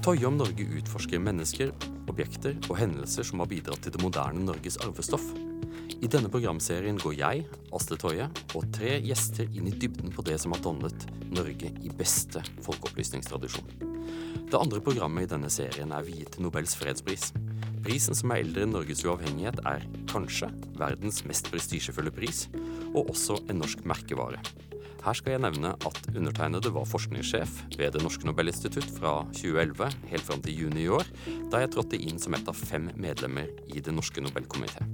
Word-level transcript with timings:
Toye 0.00 0.24
om 0.24 0.38
Norge 0.40 0.64
utforsker 0.78 1.20
mennesker, 1.20 1.74
objekter 2.08 2.54
og 2.70 2.78
hendelser 2.80 3.26
som 3.28 3.42
har 3.42 3.48
bidratt 3.50 3.82
til 3.84 3.92
det 3.92 4.00
moderne 4.00 4.46
Norges 4.46 4.78
arvestoff. 4.80 5.26
I 6.00 6.08
denne 6.08 6.30
programserien 6.32 6.96
går 6.96 7.18
jeg, 7.18 7.42
Astrid 7.76 8.00
Toje, 8.00 8.30
og 8.56 8.64
tre 8.72 8.94
gjester 9.04 9.44
inn 9.52 9.68
i 9.68 9.74
dybden 9.76 10.08
på 10.14 10.24
det 10.24 10.38
som 10.40 10.54
har 10.56 10.62
dannet 10.64 11.04
Norge 11.28 11.68
i 11.84 11.92
beste 11.98 12.40
folkeopplysningstradisjon. 12.64 13.68
Det 14.48 14.56
andre 14.56 14.80
programmet 14.80 15.26
i 15.26 15.30
denne 15.34 15.52
serien 15.52 15.92
er 15.92 16.08
viet 16.08 16.32
til 16.32 16.46
Nobels 16.46 16.72
fredspris. 16.80 17.34
Prisen 17.84 18.16
som 18.16 18.32
er 18.32 18.40
eldre 18.46 18.64
enn 18.64 18.72
Norges 18.72 19.04
uavhengighet, 19.04 19.60
er 19.68 19.84
kanskje 20.08 20.48
verdens 20.80 21.20
mest 21.28 21.52
prestisjefulle 21.52 22.14
pris, 22.16 22.46
og 22.94 23.12
også 23.12 23.36
en 23.52 23.60
norsk 23.60 23.84
merkevare. 23.84 24.40
Her 25.00 25.16
skal 25.16 25.32
jeg 25.32 25.40
nevne 25.40 25.72
at 25.88 25.98
undertegnede 26.12 26.72
var 26.74 26.88
forskningssjef 26.88 27.54
ved 27.78 27.94
Det 27.94 28.02
norske 28.04 28.26
Nobelinstitutt 28.28 28.90
fra 28.98 29.22
2011 29.32 29.86
helt 30.10 30.26
fram 30.26 30.42
til 30.44 30.58
juni 30.58 30.84
i 30.84 30.90
år, 30.92 31.08
da 31.52 31.62
jeg 31.62 31.72
trådte 31.72 32.00
inn 32.04 32.20
som 32.20 32.36
et 32.36 32.50
av 32.50 32.58
fem 32.58 32.90
medlemmer 33.00 33.48
i 33.72 33.80
Det 33.80 33.94
norske 33.96 34.20
Nobelkomité. 34.20 34.84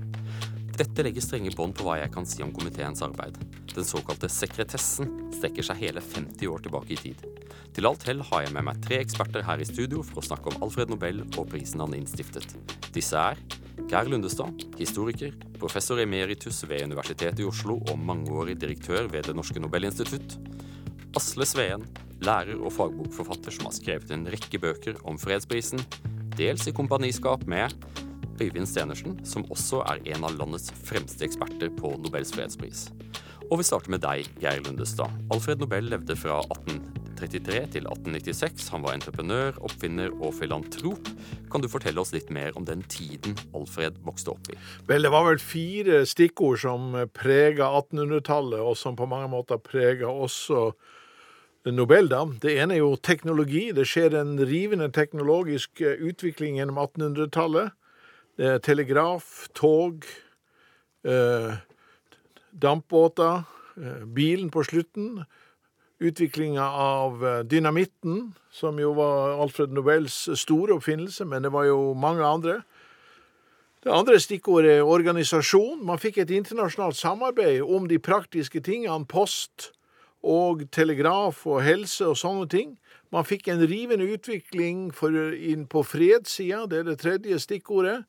Dette 0.76 1.02
legger 1.02 1.24
strenge 1.24 1.54
bånd 1.56 1.74
på 1.74 1.88
hva 1.88 1.96
jeg 1.98 2.12
kan 2.14 2.28
si 2.28 2.44
om 2.44 2.52
komiteens 2.54 3.02
arbeid. 3.02 3.38
Den 3.72 3.88
såkalte 3.88 4.30
sekretessen 4.30 5.10
strekker 5.34 5.66
seg 5.66 5.82
hele 5.82 6.04
50 6.04 6.52
år 6.52 6.62
tilbake 6.62 6.94
i 6.94 7.00
tid. 7.00 7.26
Til 7.74 7.88
alt 7.90 8.06
hell 8.06 8.22
har 8.30 8.44
jeg 8.44 8.54
med 8.54 8.68
meg 8.68 8.82
tre 8.84 9.00
eksperter 9.02 9.42
her 9.48 9.58
i 9.58 9.66
studio 9.66 10.04
for 10.06 10.22
å 10.22 10.28
snakke 10.28 10.52
om 10.52 10.62
Alfred 10.62 10.92
Nobel 10.92 11.24
og 11.26 11.48
prisen 11.50 11.82
han 11.82 11.96
innstiftet. 11.96 12.54
Disse 12.94 13.18
er 13.18 13.40
Geir 13.84 14.08
Lundestad, 14.08 14.64
historiker, 14.80 15.34
professor 15.60 16.00
emeritus 16.00 16.62
ved 16.64 16.86
Universitetet 16.88 17.42
i 17.44 17.46
Oslo 17.46 17.76
og 17.90 18.00
mangeårig 18.00 18.56
direktør 18.60 19.06
ved 19.12 19.28
Det 19.28 19.36
norske 19.36 19.60
Nobelinstitutt. 19.60 20.38
Asle 21.16 21.46
Sveen, 21.46 21.84
lærer 22.24 22.56
og 22.56 22.72
fagbokforfatter 22.72 23.54
som 23.54 23.68
har 23.68 23.76
skrevet 23.76 24.10
en 24.16 24.26
rekke 24.32 24.60
bøker 24.62 24.98
om 25.06 25.20
fredsprisen, 25.20 25.84
dels 26.36 26.66
i 26.66 26.74
kompaniskap 26.76 27.44
med 27.46 27.76
Øyvind 28.40 28.68
Stenersen, 28.68 29.20
som 29.24 29.46
også 29.52 29.84
er 29.92 30.02
en 30.14 30.24
av 30.26 30.34
landets 30.36 30.72
fremste 30.88 31.28
eksperter 31.28 31.70
på 31.76 31.94
Nobels 32.00 32.34
fredspris. 32.36 32.88
Og 33.46 33.60
vi 33.60 33.64
starter 33.66 33.92
med 33.94 34.02
deg, 34.02 34.26
Geir 34.42 34.58
Lundestad. 34.64 35.12
Alfred 35.30 35.60
Nobel 35.62 35.86
levde 35.86 36.16
fra 36.18 36.40
1833 36.50 37.60
til 37.76 37.84
1896. 37.86 38.64
Han 38.74 38.82
var 38.82 38.96
entreprenør, 38.96 39.60
oppfinner 39.62 40.10
og 40.18 40.34
filantrop. 40.40 41.06
Kan 41.52 41.62
du 41.62 41.68
fortelle 41.70 42.02
oss 42.02 42.10
litt 42.10 42.32
mer 42.34 42.56
om 42.58 42.66
den 42.66 42.82
tiden 42.90 43.36
Alfred 43.54 44.00
vokste 44.06 44.32
opp 44.34 44.50
i? 44.50 44.58
Vel, 44.88 45.06
det 45.06 45.12
var 45.14 45.28
vel 45.28 45.38
fire 45.38 46.00
stikkord 46.10 46.58
som 46.64 46.96
prega 47.14 47.68
1800-tallet, 47.84 48.58
og 48.58 48.74
som 48.80 48.98
på 48.98 49.06
mange 49.10 49.30
måter 49.36 49.62
prega 49.62 50.10
også 50.10 50.72
Nobel, 51.70 52.10
da. 52.10 52.24
Det 52.42 52.52
ene 52.62 52.76
er 52.76 52.82
jo 52.82 52.92
teknologi. 52.98 53.68
Det 53.74 53.86
skjer 53.90 54.18
en 54.18 54.36
rivende 54.46 54.86
teknologisk 54.94 55.82
utvikling 55.82 56.58
gjennom 56.60 56.78
1800-tallet. 56.82 57.74
Telegraf, 58.62 59.48
tog, 59.56 60.06
eh, 61.06 61.56
dampbåter, 62.62 63.42
eh, 63.76 64.04
bilen 64.06 64.50
på 64.50 64.64
slutten. 64.64 65.24
Utviklinga 65.98 66.70
av 66.70 67.26
eh, 67.26 67.42
dynamitten, 67.44 68.34
som 68.50 68.78
jo 68.78 68.92
var 68.92 69.42
Alfred 69.42 69.72
Nobels 69.72 70.28
store 70.34 70.76
oppfinnelse, 70.76 71.24
men 71.24 71.42
det 71.42 71.52
var 71.52 71.64
jo 71.64 71.94
mange 71.94 72.24
andre. 72.24 72.62
Det 73.84 73.92
andre 73.92 74.18
stikkordet 74.20 74.80
er 74.80 74.88
organisasjon. 74.88 75.84
Man 75.86 76.00
fikk 76.02 76.18
et 76.18 76.30
internasjonalt 76.34 76.96
samarbeid 76.98 77.62
om 77.62 77.86
de 77.88 78.00
praktiske 78.02 78.60
tingene, 78.60 79.06
post 79.06 79.70
og 80.26 80.64
telegraf 80.74 81.44
og 81.46 81.62
helse 81.62 82.08
og 82.08 82.18
sånne 82.18 82.48
ting. 82.50 82.72
Man 83.14 83.24
fikk 83.24 83.46
en 83.48 83.62
rivende 83.62 84.08
utvikling 84.10 84.88
for, 84.94 85.14
inn 85.32 85.68
på 85.70 85.84
fredssida, 85.86 86.64
det 86.66 86.80
er 86.80 86.88
det 86.88 86.98
tredje 86.98 87.38
stikkordet. 87.44 88.00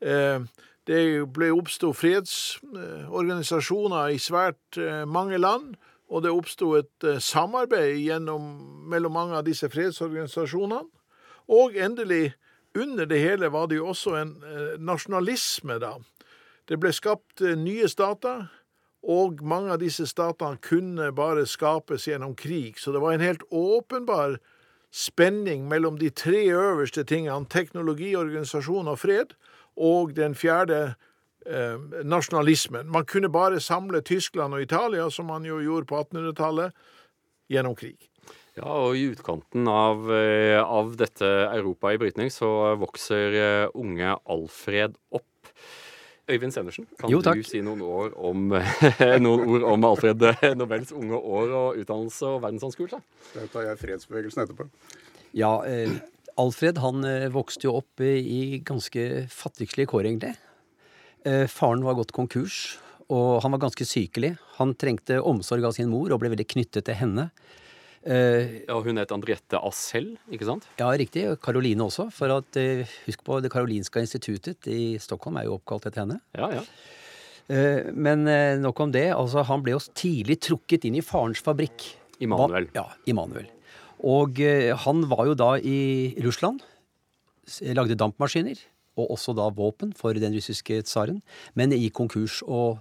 Eh, 0.00 0.40
det 0.88 1.28
ble 1.36 1.50
oppsto 1.52 1.92
fredsorganisasjoner 1.92 4.08
i 4.14 4.18
svært 4.22 4.78
eh, 4.80 5.04
mange 5.04 5.38
land, 5.38 5.76
og 6.08 6.22
det 6.24 6.30
oppsto 6.32 6.76
et 6.78 7.04
eh, 7.04 7.18
samarbeid 7.20 7.98
gjennom, 8.00 8.42
mellom 8.88 9.12
mange 9.12 9.36
av 9.36 9.44
disse 9.46 9.68
fredsorganisasjonene. 9.72 10.82
Og 11.48 11.76
endelig, 11.80 12.32
under 12.76 13.06
det 13.08 13.18
hele, 13.20 13.52
var 13.52 13.66
det 13.68 13.76
jo 13.78 13.86
også 13.92 14.10
en 14.18 14.36
nasjonalisme, 14.84 15.78
da. 15.80 15.92
Det 16.68 16.76
ble 16.76 16.92
skapt 16.92 17.40
nye 17.56 17.88
stater, 17.88 18.46
og 19.08 19.40
mange 19.46 19.72
av 19.72 19.78
disse 19.80 20.04
statene 20.10 20.58
kunne 20.60 21.12
bare 21.16 21.46
skapes 21.48 22.04
gjennom 22.08 22.34
krig. 22.36 22.76
Så 22.76 22.92
det 22.92 23.00
var 23.00 23.12
en 23.14 23.24
helt 23.24 23.42
åpenbar 23.48 24.36
spenning 24.90 25.68
mellom 25.68 25.98
de 25.98 26.10
tre 26.10 26.48
øverste 26.52 27.04
tingene, 27.04 27.46
teknologi, 27.48 28.14
organisasjon 28.16 28.88
og 28.88 28.98
fred, 28.98 29.34
og 29.78 30.14
den 30.16 30.34
fjerde 30.38 30.80
eh, 31.46 31.78
nasjonalismen. 32.04 32.90
Man 32.90 33.06
kunne 33.08 33.30
bare 33.32 33.60
samle 33.60 34.02
Tyskland 34.02 34.54
og 34.54 34.62
Italia, 34.62 35.08
som 35.10 35.30
man 35.30 35.46
jo 35.46 35.60
gjorde 35.62 35.88
på 35.88 36.02
1800-tallet, 36.02 36.76
gjennom 37.48 37.76
krig. 37.78 38.10
Ja, 38.58 38.66
og 38.66 38.98
i 38.98 39.06
utkanten 39.12 39.68
av, 39.70 40.08
eh, 40.12 40.58
av 40.58 40.96
dette 40.98 41.26
Europa 41.54 41.92
i 41.94 41.98
brytning 42.00 42.30
så 42.34 42.74
vokser 42.80 43.36
eh, 43.38 43.66
unge 43.78 44.16
Alfred 44.26 44.98
opp. 45.14 45.24
Øyvind 46.28 46.52
Sendersen, 46.52 46.84
kan 47.00 47.08
jo, 47.08 47.22
du 47.24 47.40
si 47.46 47.62
noen, 47.64 47.80
om, 48.12 48.50
noen, 49.24 49.44
ord 49.48 49.62
om 49.70 49.86
Alfred 49.88 50.26
Nobels 50.58 50.90
unge 50.92 51.16
år 51.16 51.54
og 51.56 51.78
utdannelse 51.80 52.28
og 52.28 52.42
verdensanskuelse? 52.42 52.98
Da 53.32 53.46
tar 53.54 53.70
jeg 53.70 53.80
fredsbevegelsen 53.80 54.44
etterpå. 54.44 54.66
Ja, 55.38 55.54
eh, 55.64 55.94
Alfred 56.38 56.78
han 56.78 57.02
eh, 57.06 57.28
vokste 57.34 57.66
jo 57.66 57.78
opp 57.80 58.02
i 58.04 58.60
ganske 58.66 59.26
fattigslige 59.32 59.90
kår, 59.90 60.06
egentlig. 60.06 60.36
Eh, 61.26 61.46
faren 61.50 61.82
var 61.86 61.98
gått 61.98 62.14
konkurs, 62.14 62.78
og 63.10 63.40
han 63.42 63.54
var 63.56 63.64
ganske 63.66 63.86
sykelig. 63.88 64.36
Han 64.60 64.76
trengte 64.78 65.18
omsorg 65.18 65.66
av 65.66 65.74
sin 65.74 65.90
mor 65.90 66.14
og 66.14 66.22
ble 66.22 66.30
veldig 66.36 66.46
knyttet 66.54 66.86
til 66.86 66.98
henne. 67.00 67.28
Eh, 68.06 68.62
ja, 68.68 68.78
Hun 68.84 69.02
het 69.02 69.10
Andriette 69.12 69.58
Asell, 69.58 70.12
ikke 70.30 70.46
sant? 70.46 70.68
Ja, 70.78 70.92
riktig. 70.94 71.26
Karoline 71.42 71.88
også. 71.88 72.06
For 72.14 72.38
at, 72.38 72.60
husk 73.08 73.26
på 73.26 73.40
Det 73.42 73.50
Karolinska 73.52 74.04
instituttet 74.04 74.70
i 74.70 74.94
Stockholm 75.02 75.40
er 75.42 75.48
jo 75.48 75.58
oppkalt 75.58 75.90
etter 75.90 76.06
henne. 76.06 76.22
Ja, 76.38 76.52
ja. 76.60 76.64
Men 77.96 78.28
nok 78.60 78.80
om 78.84 78.90
det. 78.92 79.06
Altså, 79.16 79.40
han 79.48 79.62
ble 79.64 79.72
jo 79.72 79.80
tidlig 79.96 80.36
trukket 80.44 80.84
inn 80.84 81.00
i 81.00 81.04
farens 81.04 81.40
fabrikk. 81.42 81.86
Immanuel. 82.20 82.68
Ja, 82.76 82.84
Immanuel. 83.08 83.48
Og 84.06 84.40
eh, 84.44 84.74
han 84.84 85.04
var 85.10 85.26
jo 85.26 85.36
da 85.38 85.54
i 85.58 86.14
Russland. 86.24 86.62
Lagde 87.74 87.98
dampmaskiner. 87.98 88.60
Og 88.98 89.14
også 89.14 89.34
da 89.36 89.48
våpen 89.54 89.94
for 89.96 90.16
den 90.18 90.34
russiske 90.34 90.82
tsaren. 90.86 91.20
Men 91.58 91.74
i 91.74 91.88
konkurs. 91.90 92.40
Og 92.46 92.78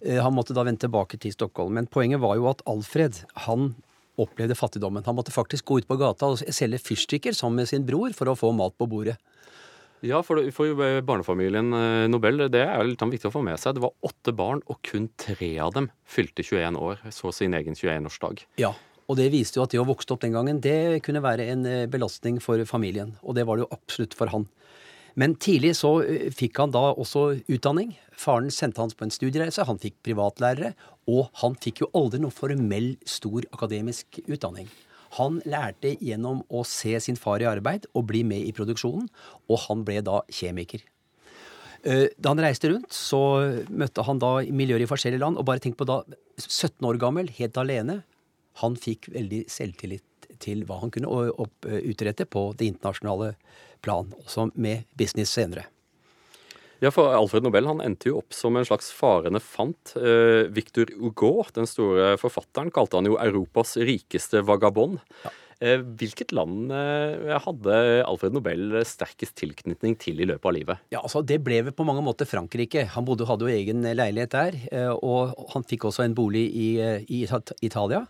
eh, 0.00 0.20
han 0.20 0.34
måtte 0.36 0.56
da 0.56 0.64
vende 0.66 0.86
tilbake 0.86 1.20
til 1.20 1.34
Stockholm. 1.36 1.76
Men 1.76 1.90
poenget 1.90 2.22
var 2.22 2.38
jo 2.40 2.48
at 2.52 2.64
Alfred, 2.70 3.22
han 3.46 3.74
opplevde 4.20 4.56
fattigdommen. 4.58 5.04
Han 5.06 5.16
måtte 5.16 5.32
faktisk 5.32 5.68
gå 5.68 5.80
ut 5.80 5.88
på 5.88 5.98
gata 6.00 6.32
og 6.32 6.40
selge 6.52 6.80
fyrstikker 6.82 7.36
sammen 7.36 7.62
med 7.62 7.70
sin 7.70 7.86
bror 7.88 8.12
for 8.16 8.28
å 8.28 8.36
få 8.36 8.52
mat 8.56 8.76
på 8.76 8.88
bordet. 8.90 9.16
Ja, 10.04 10.22
for, 10.24 10.40
for 10.56 10.80
barnefamilien 11.04 11.74
eh, 11.76 12.06
Nobel, 12.08 12.46
det 12.52 12.62
er 12.64 12.86
litt 12.88 13.02
viktig 13.04 13.28
å 13.28 13.34
få 13.34 13.42
med 13.44 13.60
seg. 13.60 13.76
Det 13.76 13.84
var 13.84 13.92
åtte 14.08 14.32
barn, 14.32 14.62
og 14.72 14.80
kun 14.86 15.10
tre 15.20 15.50
av 15.60 15.74
dem 15.76 15.90
fylte 16.08 16.44
21 16.44 16.78
år. 16.80 17.02
Så 17.12 17.32
sin 17.36 17.56
egen 17.56 17.76
21-årsdag. 17.76 18.46
Ja, 18.60 18.72
og 19.10 19.18
det 19.18 19.30
viste 19.32 19.58
jo 19.58 19.64
at 19.66 19.72
det 19.74 19.80
å 19.82 19.88
vokse 19.88 20.12
opp 20.14 20.22
den 20.22 20.36
gangen, 20.36 20.60
det 20.62 21.02
kunne 21.02 21.22
være 21.24 21.48
en 21.50 21.66
eh, 21.66 21.88
belastning 21.90 22.38
for 22.42 22.62
familien. 22.68 23.16
Og 23.26 23.34
det 23.34 23.42
var 23.48 23.58
det 23.58 23.64
jo 23.64 23.74
absolutt 23.74 24.14
for 24.14 24.30
han. 24.30 24.46
Men 25.18 25.34
tidlig 25.42 25.72
så 25.80 25.96
eh, 26.04 26.28
fikk 26.34 26.60
han 26.62 26.74
da 26.74 26.92
også 26.92 27.24
utdanning. 27.50 27.96
Faren 28.14 28.52
sendte 28.54 28.82
han 28.82 28.94
på 28.94 29.08
en 29.08 29.14
studiereise, 29.14 29.66
han 29.66 29.80
fikk 29.82 29.98
privatlærere, 30.06 30.76
og 31.10 31.26
han 31.42 31.58
fikk 31.58 31.82
jo 31.82 31.90
aldri 31.98 32.22
noe 32.22 32.34
formell, 32.34 32.92
stor 33.08 33.48
akademisk 33.50 34.20
utdanning. 34.28 34.70
Han 35.18 35.40
lærte 35.48 35.96
gjennom 35.98 36.44
å 36.46 36.62
se 36.68 36.94
sin 37.02 37.18
far 37.18 37.42
i 37.42 37.48
arbeid 37.50 37.88
og 37.98 38.06
bli 38.12 38.22
med 38.22 38.46
i 38.46 38.54
produksjonen, 38.54 39.10
og 39.50 39.64
han 39.66 39.82
ble 39.88 39.98
da 40.06 40.20
kjemiker. 40.30 40.84
Eh, 41.82 42.06
da 42.14 42.30
han 42.30 42.44
reiste 42.44 42.70
rundt, 42.70 42.94
så 42.94 43.18
møtte 43.72 44.06
han 44.06 44.22
da 44.22 44.36
miljøer 44.54 44.84
i 44.84 44.90
forskjellige 44.90 45.24
land, 45.24 45.40
og 45.40 45.48
bare 45.50 45.64
tenk 45.64 45.80
på 45.80 45.88
da 45.88 46.04
17 46.38 46.86
år 46.86 47.00
gammel, 47.02 47.32
helt 47.40 47.58
alene, 47.58 48.02
han 48.60 48.76
fikk 48.76 49.10
veldig 49.14 49.44
selvtillit 49.50 50.30
til 50.40 50.64
hva 50.66 50.80
han 50.82 50.92
kunne 50.94 51.30
utrette 51.60 52.26
på 52.28 52.50
det 52.58 52.70
internasjonale 52.74 53.34
plan, 53.84 54.10
også 54.24 54.50
med 54.54 54.88
business 54.98 55.32
senere. 55.36 55.66
Ja, 56.80 56.88
for 56.88 57.12
Alfred 57.12 57.44
Nobel 57.44 57.66
han 57.68 57.82
endte 57.84 58.08
jo 58.08 58.22
opp 58.22 58.32
som 58.32 58.56
en 58.56 58.64
slags 58.64 58.88
farende 58.96 59.40
fant. 59.44 59.92
Eh, 60.00 60.48
Victor 60.48 60.88
Hugo, 60.96 61.42
den 61.52 61.68
store 61.68 62.14
forfatteren, 62.20 62.72
kalte 62.72 62.96
han 62.96 63.08
jo 63.08 63.18
Europas 63.20 63.74
rikeste 63.76 64.40
vagabond. 64.48 64.96
Ja. 65.26 65.32
Eh, 65.60 65.82
hvilket 66.00 66.32
land 66.32 66.72
eh, 66.72 67.34
hadde 67.44 67.78
Alfred 68.08 68.32
Nobel 68.32 68.78
sterkest 68.88 69.34
tilknytning 69.36 69.98
til 70.00 70.22
i 70.22 70.28
løpet 70.28 70.48
av 70.48 70.54
livet? 70.56 70.84
Ja, 70.94 71.02
altså 71.02 71.20
Det 71.20 71.36
ble 71.44 71.60
vel 71.66 71.76
på 71.76 71.84
mange 71.84 72.04
måter 72.04 72.28
Frankrike. 72.28 72.86
Han 72.94 73.04
bodde, 73.08 73.28
hadde 73.28 73.44
jo 73.44 73.52
egen 73.52 73.84
leilighet 73.84 74.32
der. 74.36 74.56
Og 74.96 75.34
han 75.52 75.66
fikk 75.68 75.90
også 75.90 76.06
en 76.06 76.16
bolig 76.16 76.46
i, 76.48 76.70
i 77.12 77.24
Italia. 77.60 78.06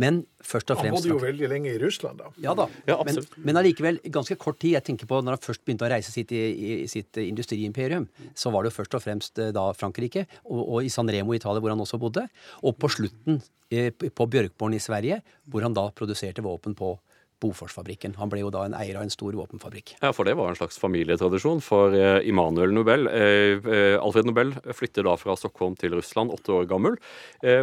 Men 0.00 0.24
først 0.42 0.72
og 0.72 0.80
fremst 0.80 0.90
Han 0.90 0.96
bodde 0.96 1.12
jo 1.12 1.20
veldig 1.22 1.48
lenge 1.52 1.72
i 1.72 1.78
Russland, 1.78 2.18
da. 2.18 2.30
Ja 2.42 2.54
da. 2.58 2.66
Ja, 2.88 2.96
men, 3.06 3.20
men 3.46 3.60
allikevel 3.60 4.00
ganske 4.12 4.36
kort 4.40 4.58
tid. 4.62 4.74
Jeg 4.74 4.86
tenker 4.88 5.08
på 5.10 5.20
Når 5.22 5.38
han 5.38 5.44
først 5.44 5.64
begynte 5.64 5.86
å 5.86 5.90
reise 5.92 6.12
sitt, 6.14 6.34
i, 6.34 6.42
i 6.84 6.88
sitt 6.90 7.20
industriimperium, 7.22 8.08
så 8.38 8.52
var 8.54 8.64
det 8.64 8.72
jo 8.72 8.78
først 8.80 8.98
og 8.98 9.04
fremst 9.04 9.38
eh, 9.42 9.52
da 9.54 9.68
Frankrike, 9.78 10.26
og, 10.44 10.62
og 10.64 10.86
i 10.86 10.92
San 10.92 11.10
Remo 11.10 11.34
i 11.34 11.40
Italia, 11.40 11.62
hvor 11.62 11.74
han 11.74 11.84
også 11.84 12.00
bodde. 12.02 12.26
Og 12.66 12.76
på 12.80 12.90
slutten 12.96 13.38
eh, 13.70 13.90
på 13.94 14.28
Bjørkborn 14.34 14.76
i 14.76 14.82
Sverige, 14.82 15.20
hvor 15.46 15.66
han 15.66 15.76
da 15.76 15.86
produserte 15.94 16.44
våpen 16.44 16.74
på 16.78 16.96
Boforsfabrikken. 17.44 18.16
Han 18.20 18.32
ble 18.32 18.42
jo 18.42 18.52
da 18.54 18.64
en 18.66 18.76
eier 18.78 18.98
av 18.98 19.04
en 19.04 19.12
stor 19.12 19.36
våpenfabrikk. 19.36 19.94
Ja, 20.00 20.12
for 20.16 20.26
det 20.26 20.36
var 20.38 20.50
en 20.50 20.58
slags 20.58 20.80
familietradisjon 20.80 21.62
for 21.64 21.94
eh, 21.96 22.24
Immanuel 22.28 22.74
Nobel. 22.74 23.06
Eh, 23.12 23.60
eh, 23.60 23.96
Alfred 24.00 24.28
Nobel 24.30 24.54
flytter 24.74 25.06
da 25.06 25.16
fra 25.20 25.36
Stockholm 25.38 25.76
til 25.80 25.94
Russland, 25.98 26.32
åtte 26.34 26.54
år 26.54 26.68
gammel, 26.70 26.98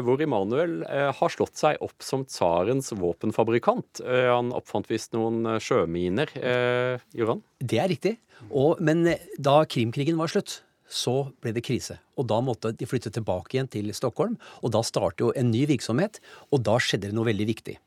hvor 0.06 0.22
Immanuel 0.22 0.82
har 1.18 1.32
slått 1.34 1.58
seg 1.60 1.80
opp 1.84 2.04
som 2.06 2.24
tsarens 2.28 2.92
våpenfabrikant. 2.98 4.02
Han 4.06 4.52
oppfant 4.56 4.90
visst 4.92 5.16
noen 5.16 5.58
sjøminer, 5.64 6.32
eh, 6.38 7.02
gjorde 7.16 7.38
han? 7.38 7.46
Det 7.60 7.80
er 7.82 7.90
riktig. 7.92 8.18
Og, 8.50 8.82
men 8.84 9.06
da 9.38 9.62
Krimkrigen 9.70 10.20
var 10.20 10.32
slutt, 10.32 10.62
så 10.92 11.32
ble 11.42 11.54
det 11.56 11.64
krise. 11.66 11.98
Og 12.20 12.28
da 12.30 12.42
måtte 12.44 12.74
de 12.76 12.88
flytte 12.90 13.14
tilbake 13.14 13.56
igjen 13.56 13.72
til 13.72 13.92
Stockholm. 13.96 14.38
Og 14.62 14.74
da 14.76 14.84
startet 14.86 15.24
jo 15.24 15.32
en 15.38 15.52
ny 15.54 15.64
virksomhet, 15.70 16.20
og 16.52 16.66
da 16.68 16.78
skjedde 16.82 17.10
det 17.10 17.18
noe 17.18 17.30
veldig 17.30 17.48
viktig. 17.54 17.78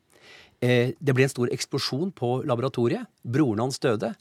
Eh, 0.63 0.95
Det 1.01 1.15
ble 1.15 1.27
en 1.27 1.33
stor 1.33 1.53
eksplosjon 1.53 2.13
på 2.13 2.45
laboratoriet. 2.47 3.07
Broren 3.25 3.61
hans 3.61 3.79
døde. 3.79 4.15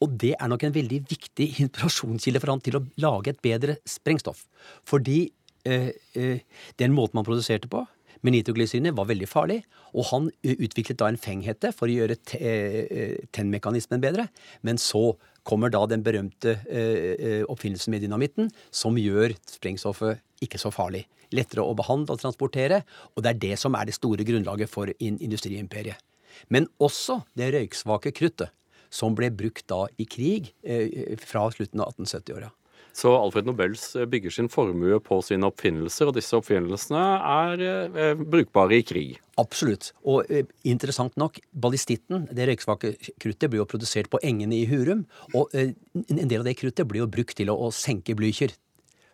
Og 0.00 0.16
det 0.16 0.34
er 0.38 0.48
nok 0.48 0.64
en 0.64 0.72
veldig 0.72 1.02
viktig 1.10 1.60
inspirasjonskilde 1.60 2.40
for 2.40 2.54
han 2.54 2.60
til 2.64 2.78
å 2.78 2.84
lage 3.02 3.34
et 3.34 3.42
bedre 3.42 3.76
sprengstoff. 3.84 4.46
Fordi 4.88 5.30
eh, 5.68 5.90
eh, 6.16 6.40
den 6.80 6.94
måten 6.96 7.18
man 7.20 7.26
produserte 7.26 7.68
på, 7.68 7.84
med 8.24 8.34
nitroglycerinet, 8.34 8.94
var 8.96 9.08
veldig 9.08 9.28
farlig. 9.28 9.60
Og 9.94 10.06
han 10.10 10.28
eh, 10.44 10.56
utviklet 10.58 10.98
da 11.00 11.10
en 11.10 11.20
fenghette 11.20 11.72
for 11.76 11.88
å 11.88 11.94
gjøre 11.94 12.18
eh, 12.38 13.16
tennmekanismen 13.34 14.02
bedre. 14.02 14.28
Men 14.66 14.80
så 14.80 15.14
kommer 15.46 15.72
da 15.72 15.82
den 15.88 16.04
berømte 16.04 16.58
eh, 16.68 17.40
oppfinnelsen 17.48 17.94
med 17.94 18.04
dynamitten, 18.04 18.50
som 18.70 18.98
gjør 19.00 19.34
sprengstoffet 19.48 20.20
ikke 20.44 20.60
så 20.60 20.72
farlig. 20.74 21.06
Lettere 21.34 21.64
å 21.64 21.76
behandle 21.78 22.16
og 22.16 22.22
transportere. 22.22 22.82
Og 23.14 23.24
det 23.24 23.34
er 23.34 23.42
det 23.46 23.56
som 23.62 23.76
er 23.78 23.88
det 23.88 23.96
store 23.96 24.26
grunnlaget 24.26 24.70
for 24.72 24.92
in 24.98 25.18
industriimperiet. 25.22 25.98
Men 26.48 26.68
også 26.80 27.20
det 27.36 27.50
røyksvake 27.56 28.14
kruttet, 28.16 28.52
som 28.90 29.14
ble 29.18 29.28
brukt 29.34 29.66
da 29.70 29.84
i 30.02 30.06
krig 30.08 30.50
fra 31.22 31.44
slutten 31.54 31.82
av 31.82 31.92
1870-åra. 31.92 32.48
Så 32.96 33.12
Alfred 33.14 33.46
Nobels 33.48 33.84
eh, 33.96 34.06
bygger 34.10 34.34
sin 34.34 34.48
formue 34.52 34.98
på 35.04 35.20
sine 35.24 35.48
oppfinnelser, 35.48 36.10
og 36.10 36.16
disse 36.16 36.36
oppfinnelsene 36.36 37.02
er 37.30 37.64
eh, 37.66 38.14
brukbare 38.20 38.80
i 38.80 38.86
krig. 38.86 39.18
Absolutt. 39.40 39.92
Og 40.08 40.30
eh, 40.30 40.48
interessant 40.68 41.16
nok, 41.20 41.38
ballistitten, 41.52 42.26
det 42.34 42.48
røyksvake 42.50 42.94
kruttet, 43.22 43.48
blir 43.50 43.62
jo 43.62 43.68
produsert 43.70 44.10
på 44.12 44.20
engene 44.26 44.58
i 44.58 44.66
Hurum. 44.70 45.06
Og 45.34 45.54
eh, 45.54 45.72
en 46.06 46.26
del 46.26 46.42
av 46.42 46.50
det 46.50 46.58
kruttet 46.60 46.88
blir 46.90 47.04
jo 47.04 47.12
brukt 47.12 47.38
til 47.38 47.52
å, 47.52 47.56
å 47.68 47.70
senke 47.74 48.16
Blücher. 48.18 48.54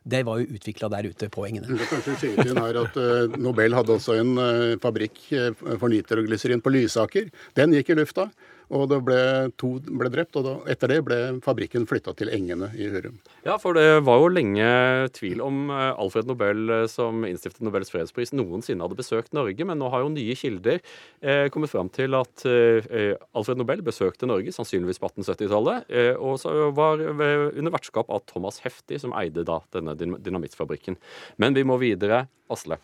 Det 0.07 0.21
var 0.23 0.39
jo 0.39 0.55
utvikla 0.55 0.87
der 0.93 1.09
ute 1.11 1.27
på 1.35 1.49
engene. 1.49 1.67
Det 1.67 1.87
kanskje 1.91 2.13
skyte 2.21 2.45
inn 2.47 2.61
her 2.63 2.77
at 2.79 2.99
Nobel 3.43 3.75
hadde 3.75 3.97
også 3.97 4.15
en 4.21 4.37
fabrikk 4.79 5.19
for 5.65 5.91
nitroglyserin 5.91 6.63
på 6.63 6.71
Lysaker. 6.71 7.27
Den 7.59 7.75
gikk 7.75 7.91
i 7.91 7.97
lufta, 7.99 8.29
og 8.71 8.89
det 8.91 8.99
ble 9.07 9.19
to 9.61 9.75
ble 9.87 10.09
drept. 10.11 10.37
og 10.41 10.45
da, 10.47 10.55
Etter 10.73 10.91
det 10.91 10.99
ble 11.07 11.19
fabrikken 11.45 11.87
flytta 11.87 12.15
til 12.19 12.31
Engene 12.35 12.69
i 12.75 12.89
Hurum. 12.91 13.19
Ja, 13.47 13.57
for 13.63 13.77
det 13.79 13.85
var 14.07 14.19
jo 14.23 14.31
lenge 14.33 14.67
tvil 15.15 15.41
om 15.45 15.71
eh, 15.71 15.93
Alfred 16.03 16.27
Nobel, 16.31 16.65
eh, 16.71 16.87
som 16.91 17.23
innstiftet 17.29 17.63
Nobels 17.67 17.93
fredspris, 17.95 18.33
noensinne 18.35 18.83
hadde 18.83 18.99
besøkt 18.99 19.33
Norge, 19.37 19.65
men 19.69 19.79
nå 19.79 19.91
har 19.93 20.03
jo 20.03 20.11
nye 20.15 20.35
kilder 20.39 20.81
eh, 21.23 21.47
kommet 21.55 21.71
fram 21.71 21.91
til 21.95 22.17
at 22.19 22.47
eh, 22.51 23.15
Alfred 23.37 23.61
Nobel 23.63 23.85
besøkte 23.87 24.27
Norge, 24.31 24.55
sannsynligvis 24.57 24.99
på 25.03 25.13
1870-tallet, 25.13 25.87
eh, 25.91 26.13
og 26.19 26.41
så 26.43 26.55
var 26.77 27.03
under 27.07 27.75
vertskap 27.75 28.11
av 28.11 28.25
Thomas 28.31 28.59
Hefti, 28.65 28.99
som 29.03 29.15
eide 29.19 29.45
da 29.47 29.61
denne 29.75 29.95
dyn- 29.99 30.19
dynamittfabrikken. 30.23 30.99
Men 31.39 31.55
vi 31.55 31.63
må 31.67 31.79
videre. 31.83 32.27
Asle, 32.47 32.77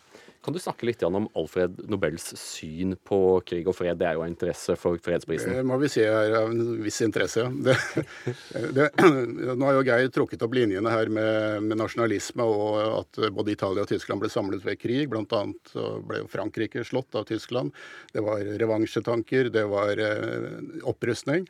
kan 0.43 0.55
du 0.55 0.59
snakke 0.59 0.87
litt 0.87 1.03
om 1.07 1.27
Alfred 1.39 1.79
Nobels 1.89 2.25
syn 2.39 2.97
på 3.07 3.19
krig 3.47 3.67
og 3.69 3.77
fred? 3.77 3.97
Det 3.99 4.07
er 4.09 4.17
jo 4.17 4.23
av 4.25 4.31
interesse 4.31 4.75
for 4.79 4.99
fredsprisen. 5.03 5.53
Det 5.55 5.65
må 5.67 5.77
vi 5.81 5.89
si 5.91 6.03
er 6.03 6.35
av 6.41 6.51
en 6.51 6.81
viss 6.83 6.99
interesse. 7.05 7.45
ja. 7.45 7.51
Det, 7.53 7.77
det, 8.77 8.89
nå 8.99 9.67
har 9.67 9.77
jo 9.77 9.85
Geir 9.87 10.11
trukket 10.13 10.43
opp 10.45 10.57
linjene 10.57 10.91
her 10.91 11.11
med, 11.13 11.63
med 11.69 11.79
nasjonalisme 11.79 12.45
og 12.45 12.79
at 12.99 13.21
både 13.35 13.55
Italia 13.55 13.85
og 13.85 13.91
Tyskland 13.91 14.23
ble 14.23 14.31
samlet 14.33 14.65
ved 14.67 14.81
krig. 14.81 15.05
Blant 15.11 15.33
annet 15.37 15.75
ble 16.07 16.23
jo 16.23 16.31
Frankrike 16.31 16.83
slått 16.87 17.15
av 17.15 17.27
Tyskland. 17.29 17.71
Det 18.13 18.23
var 18.25 18.43
revansjetanker, 18.43 19.51
det 19.53 19.65
var 19.71 19.99
eh, 20.01 20.51
opprustning. 20.89 21.47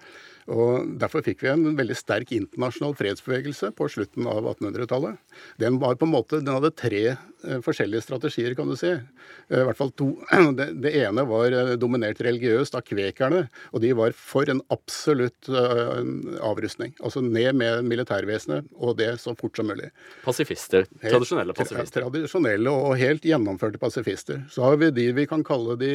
Og 0.52 0.90
Derfor 1.00 1.24
fikk 1.24 1.44
vi 1.44 1.52
en 1.52 1.78
veldig 1.78 1.96
sterk 1.96 2.34
internasjonal 2.36 2.96
fredsbevegelse 3.00 3.72
på 3.78 3.88
slutten 3.92 4.28
av 4.28 4.44
1800-tallet. 4.56 5.20
Den 5.62 5.80
var 5.80 5.96
på 5.96 6.08
en 6.08 6.14
måte, 6.14 6.42
den 6.42 6.52
hadde 6.52 6.74
tre 6.76 7.04
eh, 7.14 7.60
forskjellige 7.64 8.04
strategier, 8.04 8.56
kan 8.58 8.68
du 8.68 8.76
si. 8.80 8.83
Eh, 8.88 9.60
I 9.62 9.66
hvert 9.68 9.80
fall 9.80 9.92
to. 10.00 10.10
Det, 10.58 10.68
det 10.84 10.92
ene 11.04 11.26
var 11.30 11.54
eh, 11.56 11.74
dominert 11.82 12.22
religiøst 12.26 12.76
av 12.78 12.84
kvekerne, 12.88 13.46
og 13.72 13.84
de 13.84 13.92
var 13.98 14.14
for 14.18 14.50
en 14.52 14.62
absolutt 14.74 15.50
eh, 15.50 16.04
avrustning. 16.46 16.94
Altså 17.04 17.24
ned 17.26 17.56
med 17.60 17.88
militærvesenet, 17.90 18.70
og 18.76 18.98
det 19.00 19.12
så 19.24 19.36
fort 19.40 19.58
som 19.60 19.70
mulig. 19.72 19.90
Pasifister. 20.26 20.88
Tradisjonelle 21.02 21.56
tra- 21.56 21.64
pasifister. 21.66 22.06
Tradisjonelle 22.06 22.74
og 22.74 22.96
helt 23.02 23.26
gjennomførte 23.28 23.82
pasifister. 23.82 24.44
Så 24.54 24.66
har 24.68 24.80
vi 24.82 24.92
de 24.96 25.10
vi 25.18 25.28
kan 25.30 25.44
kalle 25.48 25.78
de 25.82 25.94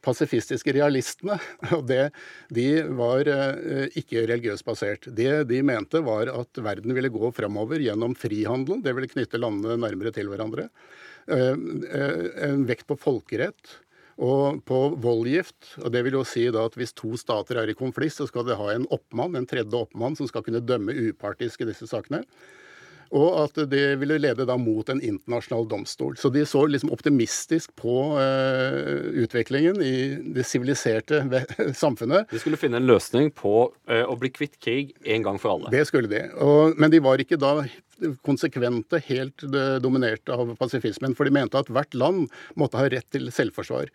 pasifistiske 0.00 0.72
realistene. 0.72 1.36
og 1.76 1.84
det, 1.90 2.06
De 2.54 2.68
var 2.96 3.28
eh, 3.28 3.90
ikke 4.00 4.24
religiøst 4.30 4.64
basert. 4.64 5.08
Det 5.16 5.42
de 5.50 5.60
mente, 5.66 6.00
var 6.06 6.30
at 6.32 6.60
verden 6.64 6.94
ville 6.96 7.12
gå 7.12 7.32
fremover 7.36 7.82
gjennom 7.84 8.16
frihandelen. 8.16 8.80
Det 8.84 8.94
ville 8.96 9.10
knytte 9.12 9.40
landene 9.40 9.76
nærmere 9.82 10.12
til 10.16 10.30
hverandre. 10.32 10.70
Eh, 11.28 11.54
en 12.48 12.66
vekt 12.68 12.88
på 12.88 12.98
folkerett. 12.98 13.78
Og 14.20 14.60
på 14.68 14.78
voldgift. 15.00 15.76
og 15.80 15.92
Det 15.92 16.04
vil 16.04 16.18
jo 16.18 16.24
si 16.28 16.44
da 16.52 16.66
at 16.68 16.76
hvis 16.76 16.92
to 16.92 17.16
stater 17.16 17.56
er 17.56 17.72
i 17.72 17.76
konflikt, 17.76 18.18
så 18.18 18.28
skal 18.28 18.44
de 18.44 18.58
ha 18.58 18.72
en 18.74 18.86
oppmann, 18.92 19.36
en 19.36 19.48
tredje 19.48 19.72
oppmann 19.72 20.16
som 20.16 20.28
skal 20.28 20.44
kunne 20.44 20.60
dømme 20.60 20.92
upartisk 20.92 21.62
i 21.62 21.70
disse 21.70 21.88
sakene. 21.88 22.24
Og 23.10 23.40
at 23.42 23.56
det 23.70 23.96
ville 23.98 24.20
lede 24.22 24.44
da 24.46 24.54
mot 24.60 24.86
en 24.92 25.00
internasjonal 25.02 25.64
domstol. 25.70 26.14
Så 26.20 26.30
de 26.30 26.44
så 26.46 26.62
liksom 26.70 26.92
optimistisk 26.94 27.72
på 27.80 27.96
uh, 28.14 29.08
utviklingen 29.24 29.80
i 29.82 29.94
det 30.36 30.44
siviliserte 30.46 31.24
samfunnet. 31.82 32.30
De 32.30 32.38
skulle 32.38 32.60
finne 32.60 32.78
en 32.78 32.86
løsning 32.86 33.32
på 33.34 33.72
uh, 33.90 34.04
å 34.06 34.14
bli 34.20 34.30
kvitt 34.30 34.60
krig 34.62 34.94
en 35.02 35.26
gang 35.26 35.42
for 35.42 35.56
alle. 35.56 35.72
Det 35.74 35.82
skulle 35.90 36.10
de. 36.12 36.28
Og, 36.38 36.78
men 36.78 36.92
de 36.92 37.02
var 37.02 37.18
ikke 37.18 37.40
da 37.40 37.56
konsekvente, 38.26 39.00
helt 39.06 39.44
dominert 39.82 40.28
av 40.32 40.54
pasifismen. 40.60 41.14
For 41.18 41.28
de 41.28 41.34
mente 41.34 41.58
at 41.60 41.70
hvert 41.72 41.94
land 41.94 42.28
måtte 42.58 42.80
ha 42.80 42.88
rett 42.90 43.08
til 43.12 43.30
selvforsvar. 43.34 43.90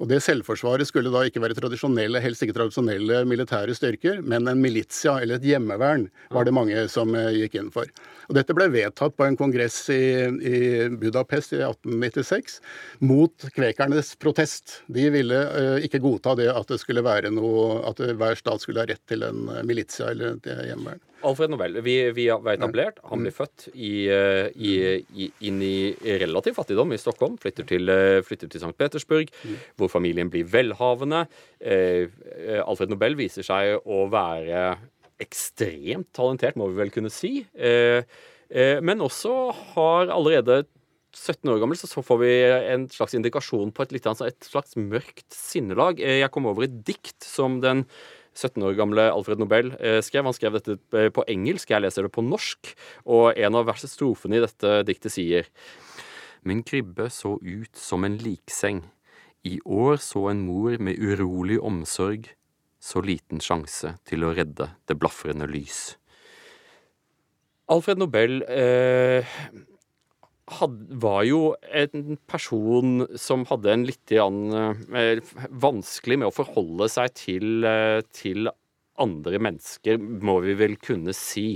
Og 0.00 0.08
det 0.08 0.22
selvforsvaret 0.24 0.88
skulle 0.88 1.12
da 1.12 1.26
ikke 1.28 1.42
være 1.42 1.56
tradisjonelle, 1.58 2.22
helst 2.24 2.44
ikke 2.44 2.56
tradisjonelle 2.56 3.20
militære 3.28 3.74
styrker, 3.76 4.22
men 4.24 4.48
en 4.48 4.62
militia 4.62 5.18
eller 5.20 5.36
et 5.36 5.44
hjemmevern 5.50 6.06
var 6.32 6.48
det 6.48 6.54
mange 6.56 6.86
som 6.92 7.12
eh, 7.18 7.34
gikk 7.42 7.58
inn 7.60 7.68
for. 7.74 7.90
Og 8.30 8.36
dette 8.38 8.56
ble 8.56 8.70
vedtatt 8.72 9.16
på 9.18 9.26
en 9.26 9.36
kongress 9.36 9.82
i, 9.92 10.00
i 10.24 10.56
Budapest 11.02 11.52
i 11.56 11.60
1896 11.66 12.60
mot 13.04 13.48
kvekernes 13.56 14.14
protest. 14.22 14.80
De 14.88 15.08
ville 15.12 15.36
uh, 15.36 15.76
ikke 15.84 16.00
godta 16.00 16.36
det 16.38 16.48
at 16.54 16.70
det 16.70 16.80
skulle 16.80 17.04
være 17.04 17.32
noe, 17.34 17.82
at 17.90 18.00
hver 18.00 18.40
stat 18.40 18.64
skulle 18.64 18.84
ha 18.84 18.88
rett 18.88 19.04
til 19.10 19.26
en 19.26 19.50
eh, 19.52 19.64
militia 19.68 20.14
eller 20.14 20.38
et 20.38 20.52
hjemmevern. 20.70 21.04
Alfred 21.26 21.52
Nobel, 21.52 21.78
vi, 21.84 21.94
vi 22.16 22.26
var 22.30 22.54
etablert. 22.54 23.00
Han 23.10 23.24
blir 23.24 23.34
født 23.34 23.66
i, 23.74 24.06
eh, 24.12 24.48
i, 24.56 24.72
i, 25.12 25.28
inn 25.48 25.60
i 25.64 25.92
relativ 26.22 26.56
fattigdom 26.56 26.94
i 26.94 27.00
Stockholm. 27.00 27.36
Flytter 27.40 27.66
til, 27.68 27.92
eh, 27.92 28.20
flytter 28.26 28.50
til 28.50 28.62
St. 28.62 28.72
Petersburg, 28.78 29.32
hvor 29.80 29.92
familien 29.92 30.30
blir 30.32 30.48
velhavende. 30.48 31.26
Eh, 31.60 32.08
Alfred 32.64 32.92
Nobel 32.92 33.18
viser 33.20 33.46
seg 33.46 33.84
å 33.84 34.06
være 34.12 34.64
ekstremt 35.20 36.08
talentert, 36.16 36.56
må 36.56 36.70
vi 36.70 36.80
vel 36.80 36.92
kunne 36.94 37.12
si. 37.12 37.44
Men 37.60 39.02
også 39.04 39.34
har 39.74 40.08
allerede 40.14 40.62
17 41.12 41.50
år 41.50 41.58
gammel 41.60 41.76
så 41.76 42.02
får 42.06 42.18
vi 42.22 42.30
en 42.72 42.86
slags 42.90 43.16
indikasjon 43.18 43.72
på 43.74 43.84
et, 43.84 43.92
et 43.98 44.46
slags 44.46 44.78
mørkt 44.78 45.28
sinnelag. 45.34 46.00
Jeg 46.00 46.30
kom 46.32 46.48
over 46.48 46.64
et 46.64 46.80
dikt 46.86 47.26
som 47.26 47.58
den 47.60 47.84
17 48.36 48.62
år 48.62 48.76
gamle 48.78 49.06
Alfred 49.10 49.40
Nobel 49.42 49.72
eh, 49.80 49.98
skrev. 50.04 50.26
Han 50.28 50.36
skrev 50.36 50.58
dette 50.58 50.78
eh, 50.96 51.10
på 51.14 51.24
engelsk, 51.30 51.70
jeg 51.70 51.84
leser 51.84 52.06
det 52.06 52.14
på 52.14 52.24
norsk. 52.24 52.72
Og 53.10 53.36
en 53.36 53.58
av 53.58 53.68
verste 53.68 53.90
strofene 53.90 54.38
i 54.38 54.44
dette 54.44 54.80
diktet 54.88 55.14
sier 55.14 55.50
Min 56.46 56.62
krybbe 56.64 57.10
så 57.12 57.34
ut 57.42 57.76
som 57.76 58.06
en 58.06 58.16
likseng. 58.20 58.84
I 59.44 59.58
år 59.64 59.98
så 60.00 60.30
en 60.30 60.44
mor 60.44 60.76
med 60.80 61.00
urolig 61.00 61.58
omsorg 61.60 62.30
så 62.80 63.02
liten 63.04 63.42
sjanse 63.44 63.94
til 64.08 64.24
å 64.24 64.32
redde 64.36 64.70
det 64.88 64.96
blafrende 64.96 65.48
lys. 65.48 65.98
Alfred 67.70 68.00
Nobel 68.00 68.40
eh, 68.48 69.36
had, 70.58 70.78
var 71.02 71.24
jo 71.28 71.40
en 71.72 72.16
person 72.30 73.04
som 73.18 73.44
hadde 73.50 73.72
en 73.72 73.84
litt 73.88 74.14
eh, 74.14 75.20
vanskelig 75.62 76.18
med 76.20 76.30
å 76.30 76.34
forholde 76.34 76.88
seg 76.92 77.14
til, 77.18 77.66
eh, 77.66 78.00
til, 78.14 78.50
andre 79.00 79.38
mennesker, 79.40 79.96
må 79.96 80.34
vi 80.44 80.52
vel 80.60 80.74
kunne 80.76 81.14
si. 81.16 81.54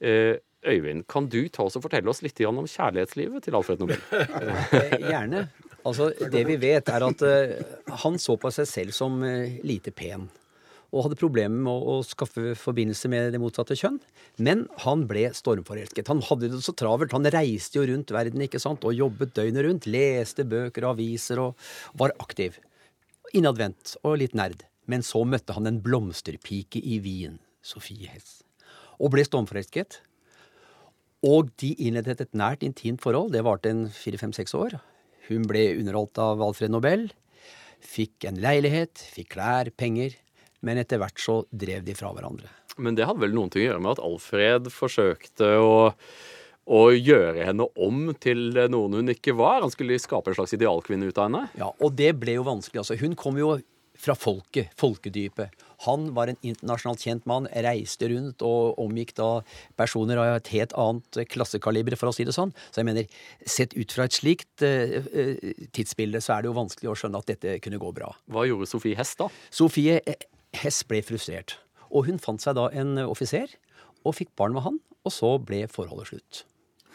Eh, 0.00 0.38
Øyvind, 0.64 1.06
kan 1.08 1.26
du 1.28 1.42
ta 1.52 1.66
oss 1.66 1.76
og 1.76 1.84
fortelle 1.84 2.08
oss 2.12 2.22
litt 2.24 2.40
om 2.48 2.62
kjærlighetslivet 2.64 3.44
til 3.44 3.56
Alfred 3.56 3.80
Nobel? 3.80 4.00
Gjerne. 5.12 5.46
Altså, 5.84 6.10
Det 6.32 6.42
vi 6.48 6.56
vet, 6.60 6.88
er 6.88 7.04
at 7.04 7.24
han 8.02 8.18
så 8.20 8.36
på 8.40 8.52
seg 8.52 8.68
selv 8.68 8.96
som 8.96 9.20
lite 9.64 9.92
pen 9.96 10.26
og 10.90 11.04
hadde 11.06 11.18
problemer 11.18 11.62
med 11.66 11.86
å, 11.92 12.00
skaffe 12.06 12.54
forbindelse 12.58 13.10
med 13.12 13.30
det 13.34 13.40
motsatte 13.42 13.76
kjønn. 13.78 14.00
Men 14.42 14.64
han 14.82 15.04
ble 15.10 15.28
stormforelsket. 15.36 16.10
Han 16.10 16.22
hadde 16.26 16.50
det 16.50 16.62
så 16.66 16.74
travelt. 16.74 17.14
Han 17.14 17.28
reiste 17.30 17.78
jo 17.78 17.86
rundt 17.86 18.10
verden 18.14 18.42
ikke 18.42 18.60
sant, 18.62 18.84
og 18.86 18.96
jobbet 18.98 19.36
døgnet 19.38 19.66
rundt. 19.66 19.88
Leste 19.90 20.46
bøker 20.48 20.86
og 20.86 20.96
aviser 20.96 21.42
og 21.42 21.70
var 22.00 22.14
aktiv. 22.22 22.58
Innadvendt 23.36 23.94
og 24.02 24.18
litt 24.22 24.34
nerd. 24.38 24.64
Men 24.90 25.06
så 25.06 25.22
møtte 25.22 25.54
han 25.54 25.70
en 25.70 25.78
blomsterpike 25.84 26.82
i 26.82 26.98
Wien, 27.04 27.36
Sofie 27.62 28.10
Hess, 28.10 28.40
og 28.98 29.12
ble 29.14 29.22
stormforelsket. 29.22 30.00
Og 31.22 31.52
de 31.60 31.74
innledet 31.76 32.24
et 32.24 32.34
nært, 32.34 32.64
intimt 32.66 33.04
forhold. 33.04 33.30
Det 33.36 33.44
varte 33.46 33.70
en 33.70 33.84
fire-fem-seks 33.94 34.56
år. 34.58 34.80
Hun 35.28 35.44
ble 35.46 35.68
underholdt 35.76 36.18
av 36.18 36.42
Alfred 36.42 36.72
Nobel. 36.74 37.06
Fikk 37.84 38.26
en 38.26 38.40
leilighet, 38.42 38.98
fikk 39.14 39.36
klær, 39.36 39.70
penger 39.78 40.16
men 40.66 40.80
etter 40.82 41.00
hvert 41.00 41.20
så 41.20 41.40
drev 41.50 41.84
de 41.86 41.96
fra 41.98 42.12
hverandre. 42.14 42.50
Men 42.80 42.96
det 42.96 43.08
hadde 43.08 43.22
vel 43.24 43.34
noen 43.36 43.50
ting 43.52 43.64
å 43.64 43.70
gjøre 43.70 43.82
med 43.84 43.96
at 43.96 44.04
Alfred 44.04 44.70
forsøkte 44.72 45.50
å, 45.60 45.74
å 46.70 46.82
gjøre 46.94 47.48
henne 47.48 47.66
om 47.80 48.06
til 48.22 48.62
noen 48.72 49.00
hun 49.00 49.14
ikke 49.14 49.36
var? 49.38 49.64
Han 49.64 49.74
skulle 49.74 49.98
skape 50.00 50.32
en 50.32 50.38
slags 50.38 50.56
idealkvinne 50.56 51.10
ut 51.10 51.18
av 51.18 51.28
henne? 51.28 51.44
Ja, 51.60 51.72
og 51.72 51.98
det 51.98 52.14
ble 52.22 52.38
jo 52.38 52.46
vanskelig. 52.48 52.84
Altså, 52.84 52.98
hun 53.00 53.18
kom 53.18 53.40
jo 53.40 53.56
fra 54.00 54.14
folket, 54.16 54.70
folkedypet. 54.80 55.52
Han 55.84 56.10
var 56.16 56.30
en 56.30 56.38
internasjonalt 56.44 57.02
kjent 57.04 57.26
mann, 57.28 57.48
reiste 57.64 58.08
rundt 58.12 58.44
og 58.44 58.80
omgikk 58.80 59.12
da 59.18 59.28
personer 59.80 60.20
av 60.20 60.38
et 60.38 60.50
helt 60.54 60.74
annet 60.80 61.20
klassekaliber, 61.32 61.96
for 62.00 62.10
å 62.10 62.14
si 62.16 62.26
det 62.28 62.36
sånn. 62.36 62.52
Så 62.70 62.80
jeg 62.80 62.88
mener, 62.88 63.20
sett 63.44 63.76
ut 63.76 63.92
fra 63.92 64.08
et 64.08 64.16
slikt 64.16 64.64
uh, 64.64 65.00
tidsbilde, 65.76 66.22
så 66.24 66.36
er 66.36 66.44
det 66.44 66.52
jo 66.52 66.58
vanskelig 66.58 66.92
å 66.92 66.98
skjønne 67.02 67.20
at 67.20 67.32
dette 67.32 67.58
kunne 67.64 67.80
gå 67.80 67.92
bra. 67.96 68.12
Hva 68.32 68.46
gjorde 68.48 68.68
Sofie 68.70 68.98
Hest 68.98 69.20
da? 69.20 69.28
Sofie 69.52 70.00
Hess 70.56 70.82
ble 70.86 71.02
frustrert. 71.06 71.58
Og 71.90 72.06
hun 72.06 72.20
fant 72.22 72.42
seg 72.42 72.56
da 72.58 72.68
en 72.76 72.98
offiser 73.02 73.52
og 74.06 74.16
fikk 74.16 74.32
barn 74.38 74.54
med 74.56 74.64
han, 74.66 74.78
og 75.04 75.14
så 75.14 75.34
ble 75.42 75.64
forholdet 75.70 76.12
slutt. 76.12 76.44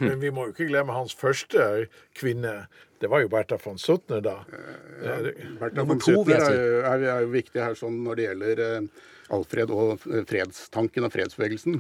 Men 0.02 0.20
vi 0.20 0.32
må 0.34 0.48
jo 0.48 0.54
ikke 0.56 0.68
glemme 0.68 0.96
hans 0.96 1.16
første 1.16 1.88
kvinne. 2.18 2.66
Det 3.00 3.10
var 3.12 3.24
jo 3.24 3.30
Bertha 3.32 3.58
von 3.64 3.78
Suttner, 3.80 4.22
da. 4.24 4.38
Ja, 5.04 5.20
Bertha 5.60 5.86
von 5.88 6.02
Suttner 6.04 6.42
er, 6.42 6.58
er, 6.82 7.06
er, 7.06 7.22
jo 7.24 7.32
viktig 7.32 7.62
her 7.64 7.78
sånn 7.80 8.02
når 8.04 8.20
det 8.20 8.26
gjelder 8.26 8.64
eh, 8.66 9.06
Alfred 9.34 9.72
og 9.74 10.04
fredstanken 10.30 11.08
og 11.08 11.14
fredsbevegelsen. 11.14 11.80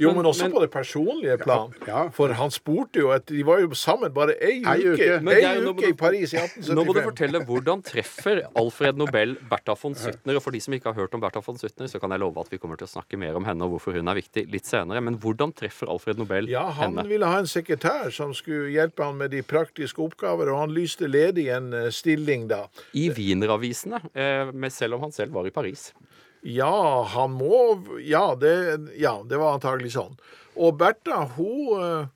Jo, 0.00 0.12
men 0.16 0.28
også 0.28 0.46
men, 0.46 0.54
på 0.54 0.62
det 0.62 0.70
personlige 0.72 1.36
plan. 1.42 1.74
Ja, 1.84 1.88
ja. 1.90 2.02
For 2.16 2.32
han 2.38 2.52
spurte 2.54 3.02
jo 3.02 3.10
at 3.12 3.26
de 3.28 3.42
var 3.46 3.60
jo 3.60 3.76
sammen 3.76 4.14
bare 4.16 4.36
ei, 4.40 4.62
ei 4.62 4.86
uke, 4.86 5.10
uke. 5.20 5.34
Ei 5.36 5.60
uke 5.66 5.90
i 5.90 5.96
Paris 5.98 6.32
i 6.32 6.40
1875. 6.40 6.72
Nå 6.76 6.86
må 6.86 6.96
du 6.96 7.02
fortelle 7.04 7.42
hvordan 7.48 7.84
treffer 7.84 8.42
Alfred 8.56 9.00
Nobel 9.00 9.36
Bertha 9.50 9.76
von 9.76 9.96
Suttner? 9.98 10.38
Og 10.38 10.44
for 10.44 10.56
de 10.56 10.62
som 10.64 10.76
ikke 10.76 10.92
har 10.92 10.98
hørt 11.02 11.16
om 11.16 11.22
Bertha 11.22 11.42
von 11.44 11.60
Suttner, 11.60 11.90
så 11.92 12.00
kan 12.02 12.14
jeg 12.14 12.22
love 12.24 12.40
at 12.40 12.52
vi 12.52 12.60
kommer 12.62 12.80
til 12.80 12.88
å 12.88 12.92
snakke 12.96 13.20
mer 13.20 13.36
om 13.36 13.44
henne 13.48 13.66
og 13.66 13.76
hvorfor 13.76 13.98
hun 13.98 14.12
er 14.12 14.20
viktig 14.20 14.46
litt 14.52 14.68
senere. 14.68 15.04
Men 15.04 15.20
hvordan 15.20 15.52
treffer 15.56 15.92
Alfred 15.92 16.20
Nobel 16.22 16.50
ja, 16.52 16.64
han 16.70 16.90
henne? 16.90 17.04
Han 17.04 17.12
ville 17.12 17.30
ha 17.30 17.42
en 17.42 17.50
sekretær 17.50 18.08
som 18.14 18.32
skulle 18.36 18.72
hjelpe 18.74 19.04
han 19.04 19.20
med 19.20 19.34
de 19.36 19.44
praktiske 19.46 20.00
oppgaver, 20.02 20.52
og 20.52 20.64
han 20.64 20.76
lyste 20.76 21.10
ledig 21.10 21.48
en 21.54 21.72
eh, 21.76 21.90
stilling 21.94 22.48
da. 22.50 22.66
I 22.96 23.08
Wiener-avisene, 23.14 24.00
eh, 24.16 24.54
selv 24.72 24.98
om 24.98 25.06
han 25.06 25.14
selv 25.14 25.36
var 25.36 25.48
i 25.48 25.54
Paris. 25.54 25.90
Ja, 26.46 27.02
han 27.10 27.32
må 27.34 27.82
Ja, 28.06 28.34
det, 28.38 28.78
ja, 28.96 29.18
det 29.26 29.38
var 29.40 29.56
antagelig 29.56 29.96
sånn. 29.96 30.14
Og 30.56 30.76
Bertha, 30.78 31.24
hun 31.36 31.80
uh, 31.82 32.06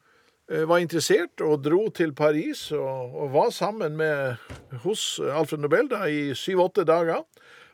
var 0.70 0.82
interessert 0.82 1.42
og 1.42 1.64
dro 1.64 1.88
til 1.94 2.14
Paris 2.14 2.68
og, 2.72 3.10
og, 3.10 3.32
var 3.34 3.50
sammen 3.54 3.98
med 3.98 4.38
hos 4.84 5.18
Alfred 5.20 5.64
Nobel 5.64 5.90
da, 5.90 6.04
i 6.06 6.30
syv-åtte 6.38 6.86
dager. 6.86 7.24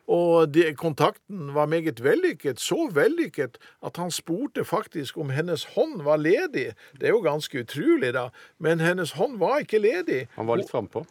Og 0.07 0.53
de, 0.55 0.69
kontakten 0.79 1.51
var 1.55 1.67
meget 1.67 2.01
vellykket, 2.05 2.63
så 2.63 2.87
vellykket 2.95 3.59
at 3.85 3.99
han 3.99 4.13
spurte 4.15 4.65
faktisk 4.65 5.19
om 5.19 5.33
hennes 5.35 5.67
hånd 5.75 6.05
var 6.07 6.23
ledig. 6.23 6.71
Det 6.95 7.11
er 7.11 7.17
jo 7.17 7.25
ganske 7.27 7.67
utrolig, 7.67 8.13
da, 8.15 8.29
men 8.63 8.81
hennes 8.81 9.17
hånd 9.19 9.41
var 9.43 9.65
ikke 9.67 9.83
ledig. 9.83 10.27
Han 10.39 10.47
var 10.49 10.63
litt 10.63 10.71
frampå? 10.71 11.03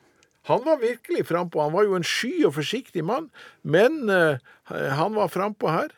Han 0.45 0.65
var 0.65 0.81
virkelig 0.81 1.25
frampå. 1.29 1.61
Han 1.61 1.73
var 1.73 1.87
jo 1.87 1.95
en 1.97 2.05
sky 2.05 2.45
og 2.45 2.55
forsiktig 2.57 3.05
mann, 3.05 3.31
men 3.63 4.09
uh, 4.09 4.37
han 4.69 5.15
var 5.17 5.31
frampå 5.33 5.71
her. 5.73 5.93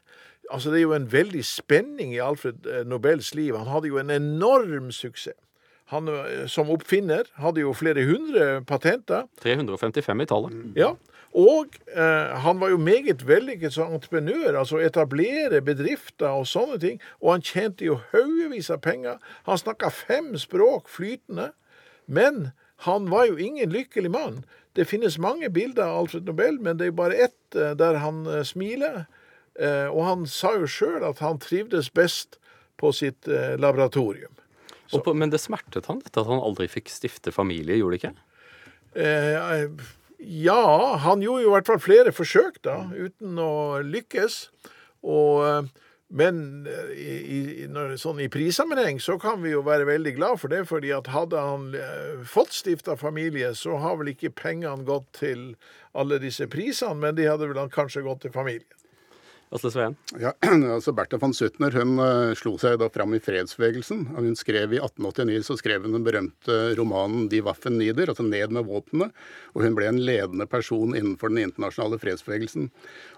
Altså, 0.51 0.72
Det 0.72 0.80
er 0.80 0.88
jo 0.88 0.96
en 0.96 1.12
veldig 1.12 1.44
spenning 1.46 2.13
i 2.16 2.24
Alfred 2.24 2.66
eh, 2.72 2.86
Nobels 2.88 3.34
liv. 3.36 3.58
Han 3.58 3.68
hadde 3.68 3.89
jo 3.92 4.00
en 4.00 4.10
enorm 4.10 4.92
suksess. 4.96 5.36
Han 5.92 6.08
uh, 6.08 6.48
som 6.48 6.72
oppfinner 6.72 7.27
hadde 7.39 7.63
jo 7.63 7.75
flere 7.75 8.04
hundre 8.08 8.63
patenter. 8.68 9.27
355 9.44 10.24
i 10.24 10.27
tallet. 10.32 10.58
Ja. 10.75 10.94
Og 11.38 11.75
eh, 11.94 12.36
han 12.42 12.60
var 12.60 12.72
jo 12.72 12.77
meget 12.77 13.27
vellykket 13.27 13.74
som 13.74 13.94
entreprenør, 13.94 14.58
altså 14.58 14.80
etablere 14.82 15.62
bedrifter 15.62 16.32
og 16.34 16.48
sånne 16.48 16.80
ting. 16.82 17.01
Og 17.22 17.36
han 17.36 17.44
tjente 17.46 17.86
jo 17.86 18.00
haugevis 18.13 18.72
av 18.74 18.82
penger. 18.82 19.20
Han 19.46 19.60
snakka 19.60 19.92
fem 19.94 20.32
språk 20.39 20.89
flytende. 20.89 21.51
Men 22.08 22.51
han 22.86 23.10
var 23.10 23.26
jo 23.26 23.38
ingen 23.42 23.72
lykkelig 23.74 24.12
mann. 24.12 24.42
Det 24.78 24.86
finnes 24.86 25.18
mange 25.18 25.50
bilder 25.50 25.88
av 25.88 26.04
Alfred 26.04 26.28
Nobel, 26.30 26.60
men 26.62 26.78
det 26.78 26.92
er 26.92 26.98
bare 26.98 27.18
ett 27.28 27.58
eh, 27.58 27.74
der 27.78 27.98
han 28.04 28.26
eh, 28.30 28.44
smiler. 28.46 29.08
Eh, 29.58 29.88
og 29.90 30.04
han 30.06 30.28
sa 30.30 30.54
jo 30.60 30.70
sjøl 30.70 31.06
at 31.08 31.24
han 31.24 31.42
trivdes 31.42 31.90
best 31.90 32.38
på 32.78 32.92
sitt 32.94 33.26
laboratorium. 33.58 34.36
På, 34.94 35.16
men 35.18 35.32
det 35.34 35.40
smertet 35.42 35.88
han 35.90 35.98
dette 36.04 36.22
at 36.22 36.30
han 36.30 36.44
aldri 36.46 36.68
fikk 36.70 36.92
stifte 36.94 37.34
familie, 37.34 37.80
gjorde 37.80 37.98
det 37.98 38.02
ikke? 38.04 38.12
Eh, 39.02 39.88
ja, 40.46 40.62
han 41.02 41.26
gjorde 41.26 41.42
jo 41.42 41.50
i 41.50 41.56
hvert 41.56 41.72
fall 41.72 41.82
flere 41.82 42.14
forsøk, 42.14 42.62
da, 42.68 42.84
uten 42.94 43.42
å 43.42 43.82
lykkes. 43.82 44.38
Og 45.10 45.74
men 46.08 46.68
eh, 46.68 46.92
i, 46.96 47.14
i, 47.64 47.66
når, 47.68 47.98
sånn 48.00 48.22
i 48.24 48.30
prissammenheng 48.32 49.02
så 49.04 49.18
kan 49.20 49.42
vi 49.44 49.52
jo 49.52 49.64
være 49.66 49.90
veldig 49.90 50.14
glad 50.16 50.40
for 50.40 50.54
det, 50.54 50.64
fordi 50.70 50.94
at 50.96 51.10
hadde 51.12 51.42
han 51.44 51.74
eh, 51.76 52.24
fått 52.28 52.56
stifta 52.56 52.96
familie, 53.00 53.52
så 53.56 53.76
har 53.84 54.00
vel 54.00 54.14
ikke 54.14 54.32
pengene 54.38 54.88
gått 54.88 55.10
til 55.20 55.50
alle 55.98 56.22
disse 56.24 56.48
prisene, 56.52 56.96
men 57.02 57.18
de 57.18 57.28
hadde 57.28 57.50
vel 57.52 57.74
kanskje 57.74 58.06
gått 58.08 58.24
til 58.24 58.36
familien. 58.36 58.78
Asle 59.48 59.70
Sveen? 59.72 59.94
Ja, 60.20 60.34
altså 60.76 60.92
Bertha 60.92 61.18
von 61.22 61.32
Suttner 61.36 61.72
hun 61.80 61.96
uh, 62.02 62.34
slo 62.36 62.58
seg 62.60 62.76
da 62.82 62.90
fram 62.92 63.14
i 63.16 63.20
fredsbevegelsen. 63.24 64.02
Hun 64.18 64.36
skrev 64.36 64.76
I 64.76 64.82
1889 64.82 65.46
så 65.48 65.56
skrev 65.60 65.86
hun 65.86 65.96
den 65.96 66.04
berømte 66.04 66.58
romanen 66.76 67.30
'Die 67.32 67.46
Waffen 67.46 67.78
Nieder', 67.80 68.12
altså 68.12 68.26
'Ned 68.28 68.52
med 68.58 68.68
våpnene'. 68.68 69.08
Og 69.56 69.64
hun 69.64 69.78
ble 69.78 69.88
en 69.88 70.02
ledende 70.04 70.50
person 70.52 70.92
innenfor 70.92 71.32
den 71.32 71.46
internasjonale 71.48 72.00
fredsbevegelsen. 72.02 72.68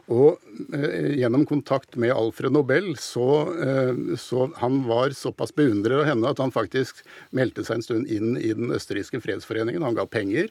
Og 0.09 0.39
eh, 0.73 1.19
gjennom 1.21 1.45
kontakt 1.45 1.93
med 2.01 2.15
Alfred 2.15 2.53
Nobel, 2.55 2.95
så, 2.97 3.27
eh, 3.61 4.15
så 4.17 4.47
han 4.57 4.81
var 4.89 5.13
såpass 5.13 5.53
beundrer 5.53 6.01
av 6.01 6.07
henne 6.09 6.31
at 6.31 6.41
han 6.41 6.53
faktisk 6.53 7.03
meldte 7.35 7.65
seg 7.65 7.77
en 7.77 7.85
stund 7.85 8.09
inn 8.09 8.33
i 8.37 8.49
den 8.57 8.73
østerrikske 8.73 9.21
fredsforeningen. 9.21 9.85
Han 9.85 9.97
ga 9.99 10.07
penger. 10.09 10.49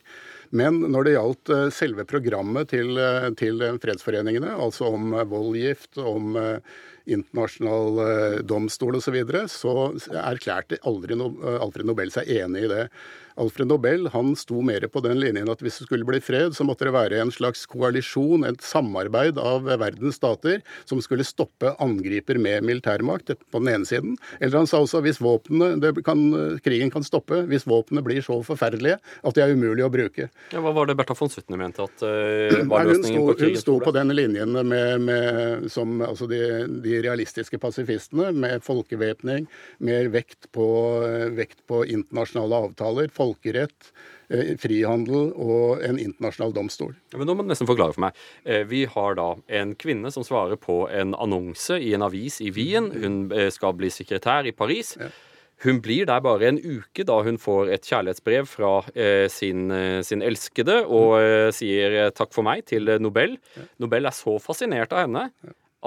Men 0.55 0.79
når 0.87 1.09
det 1.09 1.17
gjaldt 1.17 1.55
eh, 1.57 1.65
selve 1.75 2.07
programmet 2.07 2.71
til, 2.71 3.03
til 3.41 3.67
fredsforeningene, 3.83 4.55
altså 4.55 4.93
om 4.95 5.11
voldgift, 5.27 5.99
om 5.99 6.39
internasjonal 7.09 8.45
domstol 8.47 9.01
osv., 9.01 9.09
så, 9.09 9.15
videre, 9.17 9.47
så 9.51 9.75
erklærte 10.23 10.79
aldri 10.87 11.19
Alfred 11.19 11.89
Nobel 11.89 12.13
seg 12.15 12.31
enig 12.45 12.69
i 12.69 12.71
det. 12.77 12.85
Alfred 13.39 13.71
Nobel 13.71 14.09
han 14.13 14.35
sto 14.39 14.63
mer 14.65 14.87
på 14.91 15.03
den 15.05 15.21
linjen 15.21 15.51
at 15.53 15.63
hvis 15.65 15.81
det 15.81 15.89
skulle 15.89 16.07
bli 16.09 16.21
fred, 16.25 16.55
så 16.57 16.67
måtte 16.67 16.89
det 16.89 16.95
være 16.97 17.21
en 17.23 17.33
slags 17.35 17.65
koalisjon, 17.71 18.47
et 18.49 18.63
samarbeid 18.65 19.39
av 19.41 19.69
verdens 19.69 20.19
stater, 20.19 20.63
som 20.89 21.01
skulle 21.05 21.27
stoppe 21.27 21.75
angriper 21.83 22.41
med 22.41 22.67
militærmakt 22.67 23.35
på 23.35 23.63
den 23.63 23.73
ene 23.73 23.89
siden. 23.89 24.17
Eller 24.41 24.61
han 24.63 24.71
sa 24.71 24.83
også 24.83 25.03
hvis 25.05 25.21
våpnene, 25.23 25.93
kan, 26.07 26.25
krigen 26.65 26.93
kan 26.95 27.07
stoppe 27.07 27.43
hvis 27.49 27.67
våpnene 27.69 28.05
blir 28.07 28.23
så 28.25 28.41
forferdelige 28.47 28.99
at 28.99 29.37
de 29.37 29.45
er 29.45 29.55
umulige 29.55 29.87
å 29.87 29.93
bruke. 29.93 30.29
Ja, 30.55 30.63
hva 30.65 30.73
var 30.77 30.89
det 30.89 30.97
Bertha 30.99 31.17
von 31.19 31.31
Suttner 31.33 31.61
mente 31.61 31.85
at 31.85 32.05
uh, 32.05 32.63
var 32.71 32.89
løsningen 32.89 33.27
på 33.31 33.37
krigen? 33.39 33.59
Hun 33.59 33.63
sto 33.63 33.77
på 33.83 33.95
den 33.95 34.15
linjen 34.15 34.57
med, 34.59 35.05
med 35.05 35.69
som 35.73 36.01
altså 36.05 36.29
de, 36.31 36.41
de, 36.83 36.99
realistiske 37.05 37.61
pasifistene, 37.63 38.33
med 38.35 38.63
folkevæpning, 38.65 39.47
mer 39.85 40.09
vekt 40.13 40.49
på, 40.55 40.67
vekt 41.37 41.61
på 41.71 41.85
internasjonale 41.87 42.63
avtaler. 42.69 43.11
Folk 43.15 43.28
folkerett, 43.29 43.93
eh, 44.33 44.57
frihandel 44.61 45.33
og 45.37 45.85
en 45.85 46.01
internasjonal 46.01 46.55
domstol. 46.57 46.95
Ja, 47.13 47.21
men 47.21 47.29
Nå 47.29 47.37
må 47.37 47.45
du 47.45 47.53
nesten 47.53 47.69
forklare 47.69 47.95
for 47.95 48.09
meg. 48.09 48.19
Eh, 48.45 48.65
vi 48.65 48.85
har 48.89 49.15
da 49.19 49.35
en 49.61 49.75
kvinne 49.79 50.13
som 50.15 50.27
svarer 50.27 50.57
på 50.61 50.87
en 50.91 51.15
annonse 51.15 51.79
i 51.79 51.95
en 51.95 52.07
avis 52.07 52.41
i 52.41 52.51
Wien. 52.51 52.91
Hun 52.93 53.31
eh, 53.33 53.51
skal 53.55 53.77
bli 53.79 53.93
sekretær 53.93 54.49
i 54.49 54.57
Paris. 54.57 54.97
Ja. 54.99 55.11
Hun 55.65 55.81
blir 55.83 56.07
der 56.07 56.21
bare 56.23 56.47
en 56.47 56.61
uke 56.63 57.03
da 57.03 57.17
hun 57.27 57.39
får 57.43 57.73
et 57.75 57.87
kjærlighetsbrev 57.89 58.47
fra 58.47 58.77
eh, 58.95 59.27
sin, 59.27 59.67
sin, 60.07 60.23
elskede 60.23 60.85
og 60.87 61.17
eh, 61.19 61.49
sier 61.51 62.13
takk 62.15 62.31
for 62.35 62.47
meg 62.47 62.63
til 62.71 62.87
Nobel. 63.03 63.35
Nobel 63.83 64.07
er 64.07 64.15
så 64.15 64.37
fascinert 64.39 64.95
av 64.95 65.09
henne 65.09 65.25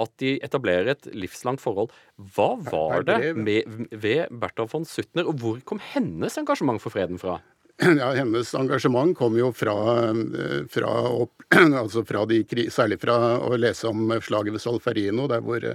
at 0.00 0.12
de 0.22 0.36
etablerer 0.44 0.94
et 0.94 1.08
livslangt 1.12 1.62
forhold. 1.62 1.92
Hva 2.16 2.54
var 2.70 3.04
det 3.08 3.34
med, 3.36 3.88
ved 3.92 4.32
Bertha 4.32 4.66
von 4.68 4.86
Suttner, 4.88 5.28
og 5.28 5.40
hvor 5.40 5.60
kom 5.68 5.82
hennes 5.92 6.38
engasjement 6.40 6.80
for 6.82 6.94
freden 6.94 7.20
fra? 7.20 7.40
Ja, 8.02 8.12
Hennes 8.12 8.54
engasjement 8.54 9.18
kom 9.18 9.36
jo 9.38 9.52
fra, 9.52 9.74
eh, 10.08 10.64
fra, 10.70 10.92
opp, 11.08 11.42
altså 11.82 12.04
fra 12.04 12.24
de, 12.30 12.42
særlig 12.70 13.00
fra 13.02 13.18
å 13.42 13.56
lese 13.58 13.90
om 13.90 14.14
slaget 14.22 14.56
ved 14.56 14.62
Solferino, 14.62 15.28
der 15.30 15.42
hvor 15.44 15.66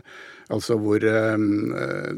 altså 0.54 0.78
hvor 0.80 1.04
um, 1.04 1.74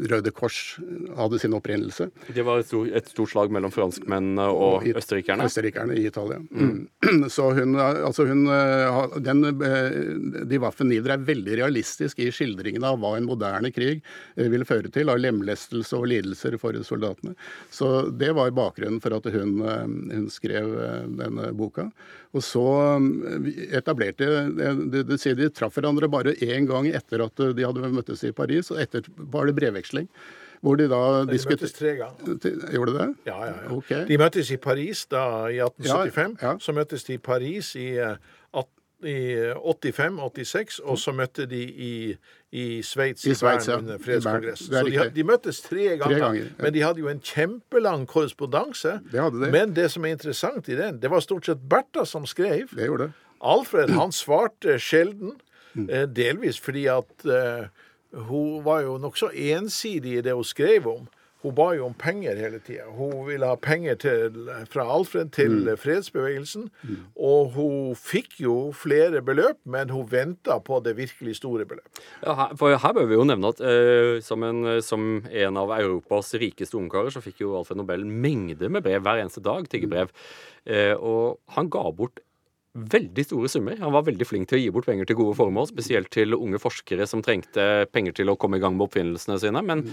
Røde 0.09 0.31
Kors 0.35 0.77
hadde 1.17 1.39
sin 1.41 1.55
opprinnelse. 1.57 2.09
Det 2.29 2.43
var 2.45 2.61
et 2.61 2.69
stort, 2.69 2.91
et 2.93 3.09
stort 3.09 3.31
slag 3.31 3.53
mellom 3.53 3.73
franskmennene 3.73 4.45
og, 4.53 4.83
og 4.85 4.99
østerrikerne? 5.01 5.47
Østerrikerne 5.49 5.97
i 5.97 6.05
Italia. 6.09 6.37
Mm. 6.51 6.85
Så 7.35 7.49
hun, 7.57 7.73
altså 7.79 8.27
hun 8.29 8.45
den, 9.25 9.41
De 10.49 10.61
Waffen-Nieder 10.61 11.15
er 11.15 11.25
veldig 11.25 11.57
realistisk 11.63 12.21
i 12.21 12.29
skildringen 12.33 12.85
av 12.85 12.99
hva 13.01 13.15
en 13.17 13.29
moderne 13.29 13.73
krig 13.73 14.03
ville 14.37 14.67
føre 14.67 14.91
til 14.93 15.09
av 15.09 15.21
lemlestelse 15.21 15.97
og 15.97 16.09
lidelser 16.11 16.59
for 16.61 16.77
soldatene. 16.85 17.33
Så 17.73 18.09
det 18.13 18.31
var 18.37 18.53
bakgrunnen 18.55 19.01
for 19.01 19.17
at 19.17 19.25
hun, 19.33 19.57
hun 19.85 20.27
skrev 20.33 20.73
denne 21.19 21.51
boka. 21.57 21.89
Og 22.35 22.43
så 22.45 22.65
etablerte 23.73 24.27
De, 24.49 25.03
de, 25.03 25.17
de 25.17 25.49
traff 25.53 25.77
hverandre 25.77 26.09
bare 26.11 26.35
én 26.45 26.67
gang 26.69 26.89
etter 26.89 27.23
at 27.25 27.41
de 27.55 27.65
hadde 27.65 27.93
møttes 27.93 28.23
i 28.27 28.35
Paris, 28.35 28.71
og 28.73 28.81
etter 28.81 29.07
var 29.17 29.49
det 29.49 29.57
brevveksling. 29.57 30.09
Hvor 30.61 30.75
de 30.75 30.89
da 30.91 31.25
De 31.27 31.39
møttes 31.49 31.73
tre 31.73 31.93
ganger. 31.95 32.39
Gjorde 32.73 32.91
de 32.91 32.97
det? 32.97 33.09
Ja, 33.29 33.37
ja. 33.45 33.53
ja. 33.63 33.75
Okay. 33.77 34.03
De 34.07 34.17
møttes 34.19 34.51
i 34.51 34.57
Paris 34.57 35.05
da 35.11 35.23
i 35.47 35.61
1875. 35.63 36.35
Ja, 36.41 36.47
ja. 36.47 36.57
Så 36.59 36.75
møttes 36.75 37.07
de 37.07 37.15
i 37.15 37.21
Paris 37.23 37.75
i, 37.79 37.87
i 39.07 39.17
85-86, 39.55 40.81
og 40.83 40.99
så 40.99 41.15
møtte 41.15 41.47
de 41.47 41.63
i, 41.63 41.93
i 42.51 42.81
Sveits 42.81 43.25
i, 43.25 43.31
i 43.31 43.35
Sveits, 43.37 43.67
Bern 43.69 43.83
under 43.83 43.99
fredskongress. 44.01 44.63
Så 44.65 44.83
de, 44.87 45.03
de, 45.13 45.25
møttes 45.27 45.61
tre 45.61 45.91
ganger, 45.99 46.05
tre 46.05 46.21
ganger 46.23 46.47
men 46.57 46.73
de 46.73 46.81
hadde 46.81 47.03
jo 47.03 47.09
en 47.11 47.21
kjempelang 47.21 48.07
korrespondanse. 48.09 48.95
Men 49.53 49.75
det 49.77 49.89
som 49.93 50.05
er 50.05 50.15
interessant 50.17 50.69
i 50.69 50.77
den, 50.79 50.97
det 51.01 51.11
var 51.13 51.21
stort 51.25 51.49
sett 51.49 51.61
Bertha 51.69 52.07
som 52.09 52.25
skrev. 52.29 52.73
Det 52.73 52.89
gjorde 52.89 53.09
det. 53.09 53.27
Alfred 53.39 53.93
han 53.95 54.11
svarte 54.11 54.79
sjelden, 54.83 55.37
mm. 55.73 55.87
delvis 56.11 56.57
fordi 56.59 56.87
at 56.91 57.29
uh, 57.29 57.69
hun 58.27 58.63
var 58.65 58.83
jo 58.83 58.97
nokså 58.99 59.29
ensidig 59.31 60.17
i 60.17 60.25
det 60.25 60.33
hun 60.35 60.47
skrev 60.47 60.89
om. 60.89 61.07
Hun 61.39 61.53
ba 61.55 61.69
jo 61.71 61.85
om 61.87 61.93
penger 61.95 62.35
hele 62.35 62.59
tida. 62.59 62.89
Hun 62.91 63.13
ville 63.29 63.47
ha 63.47 63.55
penger 63.55 63.95
til, 64.01 64.49
fra 64.67 64.83
Alfred 64.91 65.31
til 65.31 65.53
mm. 65.63 65.77
fredsbevegelsen. 65.79 66.65
Mm. 66.83 66.97
Og 67.15 67.53
hun 67.55 67.95
fikk 67.95 68.41
jo 68.43 68.55
flere 68.75 69.21
beløp, 69.23 69.61
men 69.63 69.93
hun 69.95 70.09
venta 70.11 70.59
på 70.59 70.81
det 70.83 70.97
virkelig 70.97 71.37
store 71.39 71.67
beløpet. 71.69 72.03
Ja, 72.25 72.35
her, 72.35 72.55
for 72.59 72.75
her 72.75 72.95
bør 72.97 73.07
vi 73.07 73.15
jo 73.15 73.27
nevne 73.29 73.53
at 73.53 73.63
uh, 73.63 74.19
som, 74.25 74.43
en, 74.43 74.81
som, 74.83 75.07
en, 75.23 75.61
av 75.63 75.71
Europas 75.79 76.33
rikeste 76.41 76.75
ungkarer, 76.79 77.13
så 77.15 77.23
fikk 77.23 77.45
jo 77.45 77.55
Alfred 77.61 77.79
Nobel 77.79 78.03
mengder 78.03 78.67
med 78.67 78.83
brev 78.83 79.05
hver 79.07 79.23
eneste 79.23 79.43
dag. 79.45 79.63
tiggerbrev. 79.71 80.11
Uh, 80.67 80.95
og 80.99 81.55
han 81.55 81.71
ga 81.71 81.87
bort 81.95 82.19
veldig 82.77 83.25
store 83.25 83.49
summer. 83.49 83.77
Han 83.81 83.93
var 83.95 84.05
veldig 84.07 84.27
flink 84.27 84.49
til 84.49 84.59
å 84.59 84.61
gi 84.61 84.69
bort 84.73 84.87
penger 84.89 85.09
til 85.09 85.17
gode 85.19 85.37
formål, 85.39 85.69
spesielt 85.71 86.11
til 86.13 86.37
unge 86.37 86.61
forskere 86.61 87.07
som 87.09 87.23
trengte 87.25 87.87
penger 87.93 88.19
til 88.19 88.29
å 88.31 88.37
komme 88.39 88.59
i 88.59 88.63
gang 88.63 88.77
med 88.77 88.87
oppfinnelsene 88.87 89.39
sine. 89.41 89.63
Men 89.65 89.83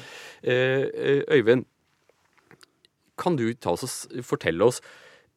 eh, 0.42 1.24
Øyvind, 1.32 1.64
kan 3.16 3.36
du 3.38 3.48
oss 3.72 4.04
fortelle 4.28 4.68
oss 4.68 4.82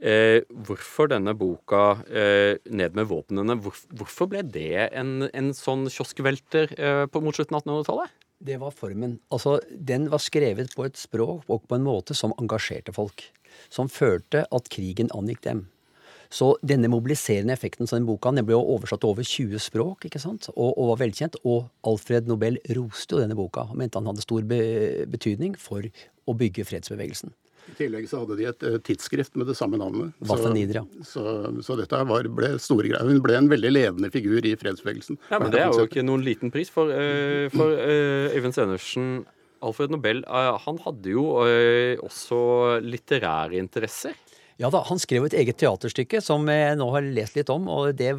eh, 0.03 0.43
hvorfor 0.67 1.11
denne 1.11 1.33
boka 1.37 2.03
eh, 2.11 2.59
'Ned 2.67 2.95
med 2.95 3.07
våpnene' 3.07 3.59
hvor, 3.63 3.75
hvorfor 3.95 4.27
ble 4.31 4.43
det 4.43 4.89
en, 4.91 5.29
en 5.31 5.53
sånn 5.55 5.87
kioskvelter 5.87 6.75
eh, 6.75 7.05
mot 7.07 7.35
slutten 7.35 7.55
av 7.55 7.63
1800-tallet? 7.63 8.19
Det 8.39 8.55
var 8.59 8.71
formen. 8.71 9.17
Altså, 9.31 9.59
Den 9.71 10.07
var 10.11 10.21
skrevet 10.23 10.71
på 10.75 10.85
et 10.87 10.99
språk 10.99 11.43
og 11.47 11.67
på 11.67 11.75
en 11.75 11.83
måte 11.83 12.15
som 12.15 12.35
engasjerte 12.39 12.95
folk. 12.95 13.25
Som 13.67 13.89
følte 13.91 14.45
at 14.47 14.69
krigen 14.71 15.11
angikk 15.15 15.43
dem. 15.43 15.67
Så 16.29 16.51
denne 16.61 16.89
mobiliserende 16.93 17.55
effekten 17.55 17.89
som 17.89 17.97
den 17.97 18.07
boka 18.07 18.29
den 18.29 18.45
ble 18.45 18.53
jo 18.53 18.61
oversatt 18.75 19.01
til 19.01 19.15
over 19.15 19.25
20 19.25 19.61
språk 19.65 20.05
ikke 20.05 20.21
sant? 20.21 20.51
Og, 20.53 20.75
og, 20.75 20.91
var 20.91 21.01
velkjent. 21.01 21.39
Og 21.41 21.69
Alfred 21.89 22.29
Nobel 22.29 22.59
roste 22.77 23.17
jo 23.17 23.23
denne 23.23 23.37
boka 23.37 23.65
og 23.65 23.77
mente 23.79 23.97
han 23.97 24.09
hadde 24.09 24.25
stor 24.25 24.45
be 24.49 24.59
betydning 25.09 25.57
for 25.57 25.87
å 26.29 26.35
bygge 26.37 26.67
fredsbevegelsen. 26.69 27.33
I 27.69 27.73
tillegg 27.77 28.05
så 28.09 28.21
hadde 28.21 28.37
de 28.39 28.45
et 28.49 28.63
uh, 28.65 28.77
tidsskrift 28.81 29.35
med 29.37 29.49
det 29.49 29.55
samme 29.57 29.77
navnet. 29.77 30.13
Så, 30.25 30.37
så, 31.05 31.25
så, 31.65 31.75
dette 31.77 32.03
var, 32.11 32.29
ble 32.33 32.53
store 32.61 32.89
greier. 32.89 33.09
Hun 33.09 33.21
ble 33.25 33.35
en 33.37 33.49
veldig 33.51 33.73
ledende 33.73 34.09
figur 34.13 34.45
i 34.45 34.55
fredsbevegelsen. 34.57 35.19
Ja, 35.29 35.41
men 35.41 35.53
Det 35.53 35.61
er 35.61 35.73
jo 35.73 35.89
ikke 35.89 36.05
noen 36.05 36.25
liten 36.25 36.53
pris 36.53 36.71
for, 36.73 36.93
uh, 36.93 37.49
for 37.53 37.73
uh, 37.73 38.37
Øyvind 38.37 38.57
Stenersen. 38.57 39.11
Alfred 39.65 39.91
Nobel 39.91 40.21
han 40.23 40.77
hadde 40.85 41.11
jo 41.11 41.23
også 42.05 42.37
litterære 42.79 43.57
interesser. 43.59 44.15
Ja 44.59 44.67
da, 44.67 44.81
Han 44.89 44.99
skrev 44.99 45.23
et 45.23 45.35
eget 45.39 45.59
teaterstykke 45.61 46.19
som 46.23 46.43
jeg 46.51 46.75
nå 46.79 46.89
har 46.91 47.05
lest 47.15 47.37
litt 47.39 47.49
om. 47.53 47.69
og 47.71 47.95
Det 47.95 48.11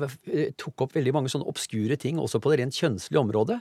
tok 0.60 0.86
opp 0.86 0.96
veldig 0.96 1.12
mange 1.12 1.32
sånne 1.32 1.48
obskure 1.50 1.98
ting, 2.00 2.18
også 2.18 2.40
på 2.40 2.52
det 2.52 2.62
rent 2.62 2.76
kjønnslige 2.80 3.20
området. 3.20 3.58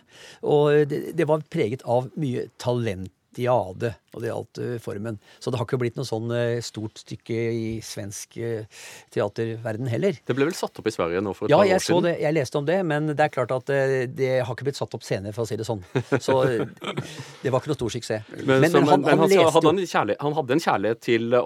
Og 0.47 0.87
det, 0.87 1.01
det 1.19 1.27
var 1.27 1.43
preget 1.51 1.83
av 1.83 2.07
mye 2.19 2.47
talent 2.57 3.11
Diade, 3.35 3.91
og 4.13 4.23
det 4.23 4.31
gjaldt 4.31 4.61
uh, 4.61 4.75
formen. 4.83 5.19
Så 5.39 5.51
det 5.51 5.59
har 5.59 5.67
ikke 5.67 5.79
blitt 5.81 5.97
noe 5.99 6.07
sånn 6.07 6.31
uh, 6.31 6.59
stort 6.65 7.01
stykke 7.03 7.37
i 7.55 7.67
svensk 7.85 8.37
uh, 8.41 8.81
teaterverden 9.13 9.89
heller. 9.91 10.19
Det 10.25 10.35
ble 10.37 10.49
vel 10.49 10.57
satt 10.57 10.79
opp 10.81 10.89
i 10.89 10.93
Sverige 10.93 11.23
nå 11.25 11.33
for 11.37 11.47
et 11.47 11.53
ja, 11.53 11.59
par 11.61 11.73
år 11.77 11.83
siden? 11.85 12.09
Ja, 12.11 12.15
jeg 12.27 12.37
leste 12.39 12.61
om 12.61 12.67
det, 12.69 12.79
men 12.89 13.11
det 13.13 13.25
er 13.25 13.33
klart 13.33 13.53
at 13.55 13.69
det 13.69 14.31
har 14.43 14.53
ikke 14.53 14.69
blitt 14.69 14.79
satt 14.79 14.95
opp 14.97 15.05
senere, 15.05 15.33
for 15.35 15.45
å 15.45 15.49
si 15.49 15.57
det 15.59 15.67
sånn. 15.67 15.83
Så 16.25 16.39
det 17.43 17.51
var 17.51 17.61
ikke 17.61 17.73
noe 17.73 17.79
stor 17.79 17.93
suksess. 17.93 18.31
Men, 18.35 18.45
men, 18.47 18.65
men 18.65 18.89
han, 18.89 18.89
han, 18.89 19.23
han, 19.25 19.25
hadde 19.25 19.71
han, 19.71 19.81
kjærlighet, 19.83 20.21
han, 20.23 20.37
hadde 20.39 20.55
en 20.55 20.63
kjærlighet 20.63 21.03
til, 21.05 21.37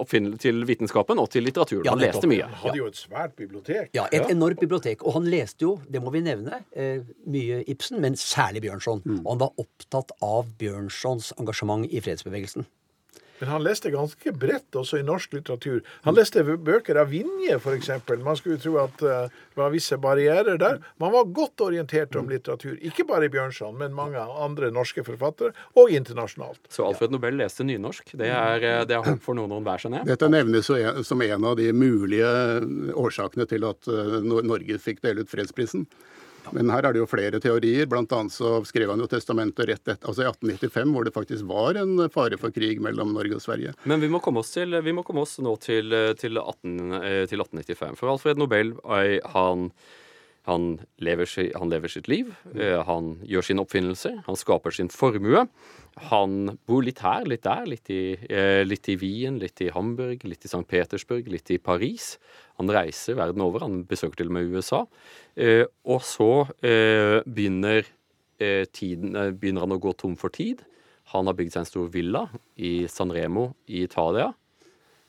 til, 0.42 0.64
vitenskapen 0.68 1.20
og 1.22 1.30
til 1.32 1.46
litteraturen. 1.46 1.86
Ja, 1.86 1.94
han 1.94 2.02
leste 2.02 2.30
mye. 2.30 2.48
Han 2.48 2.60
hadde 2.64 2.80
jo 2.80 2.90
et 2.90 3.00
svært 3.00 3.36
bibliotek. 3.40 3.92
Ja, 3.96 4.06
et 4.14 4.30
enormt 4.32 4.62
bibliotek. 4.62 5.04
Og 5.04 5.18
han 5.18 5.28
leste 5.30 5.66
jo, 5.66 5.76
det 5.90 6.02
må 6.04 6.12
vi 6.14 6.24
nevne, 6.24 6.62
mye 6.74 7.62
Ibsen, 7.70 8.00
men 8.02 8.16
særlig 8.18 8.64
Bjørnson. 8.64 9.02
Mm. 9.04 9.20
Og 9.22 9.30
han 9.34 9.42
var 9.44 9.62
opptatt 9.62 10.14
av 10.24 10.48
Bjørnsons 10.60 11.32
engasjement 11.40 11.86
i 11.88 12.00
fredsbevegelsen. 12.04 12.53
Men 13.40 13.50
han 13.50 13.64
leste 13.64 13.90
ganske 13.90 14.32
bredt 14.32 14.76
også 14.78 15.00
i 15.00 15.06
norsk 15.06 15.34
litteratur. 15.36 15.80
Han 16.06 16.16
leste 16.16 16.44
bøker 16.44 17.00
av 17.00 17.10
Vinje, 17.10 17.58
f.eks. 17.58 17.90
Man 18.22 18.38
skulle 18.38 18.60
tro 18.62 18.76
at 18.82 19.02
uh, 19.02 19.26
det 19.54 19.60
var 19.60 19.74
visse 19.74 19.98
barrierer 20.00 20.58
der. 20.60 20.80
Man 21.02 21.12
var 21.14 21.28
godt 21.34 21.64
orientert 21.66 22.14
om 22.20 22.30
litteratur. 22.30 22.76
Ikke 22.84 23.06
bare 23.08 23.28
i 23.28 23.32
Bjørnson, 23.32 23.76
men 23.80 23.96
mange 23.96 24.22
andre 24.22 24.70
norske 24.74 25.04
forfattere, 25.06 25.54
og 25.78 25.90
internasjonalt. 25.94 26.62
Så 26.72 26.86
Alfred 26.86 27.14
Nobel 27.14 27.38
leste 27.40 27.66
nynorsk. 27.66 28.14
Det 28.18 28.30
er, 28.30 28.62
eh, 28.62 28.84
det 28.88 28.96
er 28.96 29.04
håp 29.06 29.22
for 29.24 29.38
noen 29.38 29.52
og 29.54 29.66
hver, 29.66 29.82
skjønner 29.82 30.06
Dette 30.08 30.30
nevnes 30.30 30.70
som 31.06 31.22
en 31.22 31.44
av 31.50 31.58
de 31.58 31.70
mulige 31.74 32.30
årsakene 32.94 33.46
til 33.50 33.66
at 33.68 33.90
eh, 33.90 34.18
Norge 34.24 34.78
fikk 34.82 35.02
dele 35.04 35.24
ut 35.24 35.30
fredsprisen. 35.30 35.88
Men 36.52 36.70
her 36.72 36.84
er 36.84 36.94
det 36.94 37.02
jo 37.02 37.08
flere 37.08 37.40
teorier. 37.42 37.88
Blant 37.90 38.12
annet 38.12 38.34
så 38.34 38.58
skrev 38.68 38.92
han 38.92 39.02
jo 39.02 39.08
testamentet 39.10 39.68
rett 39.70 39.82
etter, 39.84 40.00
altså 40.04 40.24
i 40.24 40.28
1895, 40.28 40.94
hvor 40.94 41.08
det 41.08 41.14
faktisk 41.14 41.48
var 41.48 41.80
en 41.80 42.06
fare 42.12 42.38
for 42.40 42.54
krig 42.54 42.82
mellom 42.84 43.14
Norge 43.16 43.38
og 43.38 43.44
Sverige. 43.44 43.74
Men 43.88 44.02
vi 44.04 44.10
må 44.12 44.20
komme 44.24 44.42
oss, 44.44 44.52
til, 44.56 44.76
må 44.94 45.04
komme 45.06 45.24
oss 45.24 45.38
nå 45.42 45.56
til, 45.62 45.94
til, 46.20 46.40
18, 46.40 46.78
eh, 47.00 47.20
til, 47.30 47.44
1895. 47.44 47.98
For 48.00 48.12
Alfred 48.12 48.40
Nobel, 48.40 48.74
han, 49.34 49.70
han, 50.44 50.76
lever, 51.00 51.28
han 51.56 51.70
lever, 51.72 51.88
sitt 51.88 52.08
liv. 52.10 52.34
Eh, 52.52 52.76
han 52.84 53.14
gjør 53.24 53.46
sin 53.46 53.62
oppfinnelse, 53.62 54.10
Han 54.26 54.36
skaper 54.36 54.74
sin 54.76 54.90
formue. 54.92 55.46
Han 56.10 56.58
bor 56.68 56.84
litt 56.84 57.00
her, 57.00 57.24
litt 57.24 57.46
der. 57.46 57.64
Litt 57.64 57.88
i, 57.88 58.16
eh, 58.28 58.60
litt 58.66 58.88
i 58.92 58.98
Wien, 59.00 59.38
litt 59.40 59.62
i 59.64 59.70
Hamburg, 59.72 60.26
litt 60.28 60.44
i 60.44 60.50
St. 60.50 60.66
Petersburg, 60.68 61.30
litt 61.32 61.50
i 61.50 61.56
Paris. 61.56 62.18
Han 62.58 62.68
reiser 62.68 63.16
verden 63.16 63.40
over. 63.40 63.64
Han 63.64 63.86
besøker 63.88 64.20
til 64.20 64.28
og 64.28 64.36
med 64.36 64.52
USA. 64.52 64.84
Eh, 65.34 65.64
og 65.86 66.02
så 66.04 66.46
begynner, 66.60 67.88
tiden, 68.74 69.14
begynner, 69.38 69.62
han 69.62 69.72
å 69.72 69.80
gå 69.80 69.96
tom 69.96 70.16
for 70.16 70.28
tid. 70.28 70.60
Han 71.14 71.24
har 71.26 71.36
bygd 71.38 71.54
seg 71.54 71.60
en 71.62 71.70
stor 71.70 71.88
villa 71.88 72.28
i 72.58 72.86
San 72.90 73.08
Remo 73.14 73.54
i 73.68 73.84
Italia. 73.86 74.34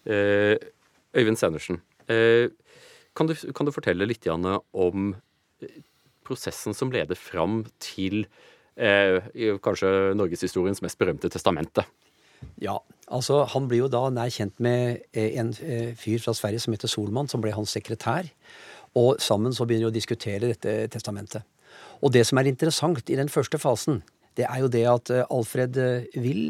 Øyvind 0.06 1.40
Sendersen, 1.40 1.82
kan 3.16 3.30
du, 3.30 3.36
kan, 3.56 3.68
du, 3.68 3.74
fortelle 3.76 4.08
litt 4.08 4.28
Janne, 4.28 4.60
om 4.74 5.14
prosessen 6.26 6.76
som 6.76 6.92
leder 6.94 7.18
fram 7.18 7.64
til 7.84 8.26
eh, 8.76 9.22
kanskje 9.64 10.16
norgeshistoriens 10.18 10.82
mest 10.84 11.00
berømte 11.00 11.30
testamente. 11.32 11.86
Ja, 12.62 12.78
altså 13.08 13.44
han 13.52 13.70
blir 13.70 13.86
jo 13.86 13.92
da 13.92 14.08
nær 14.14 14.32
kjent 14.34 14.60
med 14.64 15.06
eh, 15.16 15.36
en 15.40 15.54
eh, 15.64 15.94
fyr 15.98 16.22
fra 16.24 16.36
Sverige 16.36 16.64
som 16.66 16.76
heter 16.76 16.92
Solmann, 16.92 17.30
som 17.32 17.44
ble 17.44 17.54
hans 17.56 17.76
sekretær. 17.78 18.28
Og 18.96 19.20
sammen 19.24 19.56
så 19.56 19.68
begynner 19.68 19.90
de 19.90 19.94
å 19.94 19.98
diskutere 19.98 20.52
dette 20.54 20.76
testamentet. 20.94 21.44
Og 22.04 22.14
det 22.16 22.24
som 22.28 22.40
er 22.40 22.50
interessant 22.50 23.10
i 23.12 23.18
den 23.20 23.32
første 23.32 23.60
fasen, 23.60 24.02
det 24.36 24.48
er 24.50 24.64
jo 24.64 24.72
det 24.72 24.86
at 24.92 25.14
eh, 25.14 25.28
Alfred 25.32 25.80
vil 26.20 26.50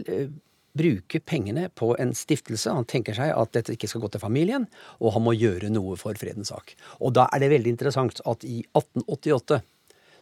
bruke 0.75 1.21
pengene 1.23 1.69
på 1.73 1.93
en 2.01 2.11
stiftelse. 2.17 2.73
Han 2.73 2.87
tenker 2.89 3.15
seg 3.17 3.31
at 3.31 3.53
dette 3.55 3.75
ikke 3.75 3.89
skal 3.91 4.03
gå 4.03 4.11
til 4.13 4.23
familien, 4.23 4.67
og 4.99 5.15
han 5.15 5.25
må 5.25 5.35
gjøre 5.37 5.71
noe 5.73 5.95
for 5.99 6.17
fredens 6.19 6.51
sak. 6.51 6.75
Og 6.99 7.15
da 7.15 7.29
er 7.31 7.43
det 7.43 7.53
veldig 7.53 7.73
interessant 7.75 8.21
at 8.27 8.45
i 8.47 8.61
1888 8.75 9.61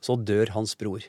så 0.04 0.18
dør 0.20 0.54
hans 0.58 0.76
bror. 0.80 1.04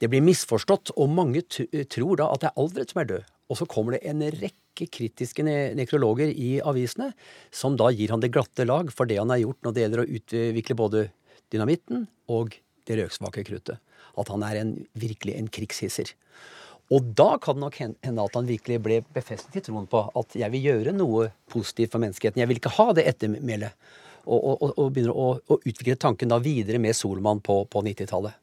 Det 0.00 0.08
blir 0.10 0.24
misforstått, 0.24 0.94
og 0.98 1.12
mange 1.14 1.44
tror 1.46 2.18
da 2.18 2.32
at 2.32 2.42
det 2.42 2.50
er 2.50 2.58
Alfred 2.58 2.90
som 2.90 3.02
er 3.02 3.10
død. 3.12 3.30
Og 3.52 3.58
så 3.60 3.68
kommer 3.68 3.96
det 3.96 4.06
en 4.08 4.24
rekke 4.32 4.88
kritiske 4.90 5.44
ne 5.44 5.56
nekrologer 5.76 6.30
i 6.32 6.56
avisene 6.64 7.10
som 7.54 7.76
da 7.76 7.90
gir 7.92 8.14
han 8.14 8.22
det 8.22 8.32
glatte 8.32 8.64
lag 8.64 8.88
for 8.94 9.06
det 9.06 9.18
han 9.20 9.30
har 9.30 9.42
gjort 9.42 9.66
når 9.66 9.74
det 9.74 9.84
gjelder 9.84 10.02
å 10.02 10.08
utvikle 10.18 10.78
både 10.78 11.02
dynamitten 11.52 12.06
og 12.32 12.56
det 12.88 12.96
røksvake 12.98 13.44
kruttet. 13.46 13.78
At 14.18 14.32
han 14.32 14.42
er 14.46 14.58
en, 14.62 14.72
virkelig 14.98 15.36
en 15.36 15.50
krigshisser. 15.52 16.14
Og 16.92 17.12
da 17.16 17.38
kan 17.40 17.56
det 17.56 17.64
nok 17.64 17.78
hende 17.80 18.24
at 18.26 18.36
han 18.36 18.48
virkelig 18.48 18.78
ble 18.84 19.00
befestet 19.14 19.56
i 19.56 19.64
troen 19.64 19.88
på 19.88 20.02
at 20.18 20.36
jeg 20.36 20.52
vil 20.52 20.66
gjøre 20.68 20.92
noe 20.96 21.30
positivt 21.52 21.94
for 21.94 22.02
menneskeheten. 22.02 22.42
Jeg 22.42 22.50
vil 22.50 22.60
ikke 22.60 22.74
ha 22.76 22.88
det 22.98 23.06
ettermælet. 23.14 23.78
Og, 24.22 24.38
og, 24.38 24.68
og, 24.78 24.90
begynner 24.94 25.16
å, 25.18 25.30
å, 25.50 25.56
utvikle 25.66 25.96
tanken 25.98 26.30
da 26.30 26.36
videre 26.38 26.78
med 26.78 26.94
Solmann 26.94 27.40
på, 27.42 27.56
på 27.66 27.80
90-tallet. 27.82 28.36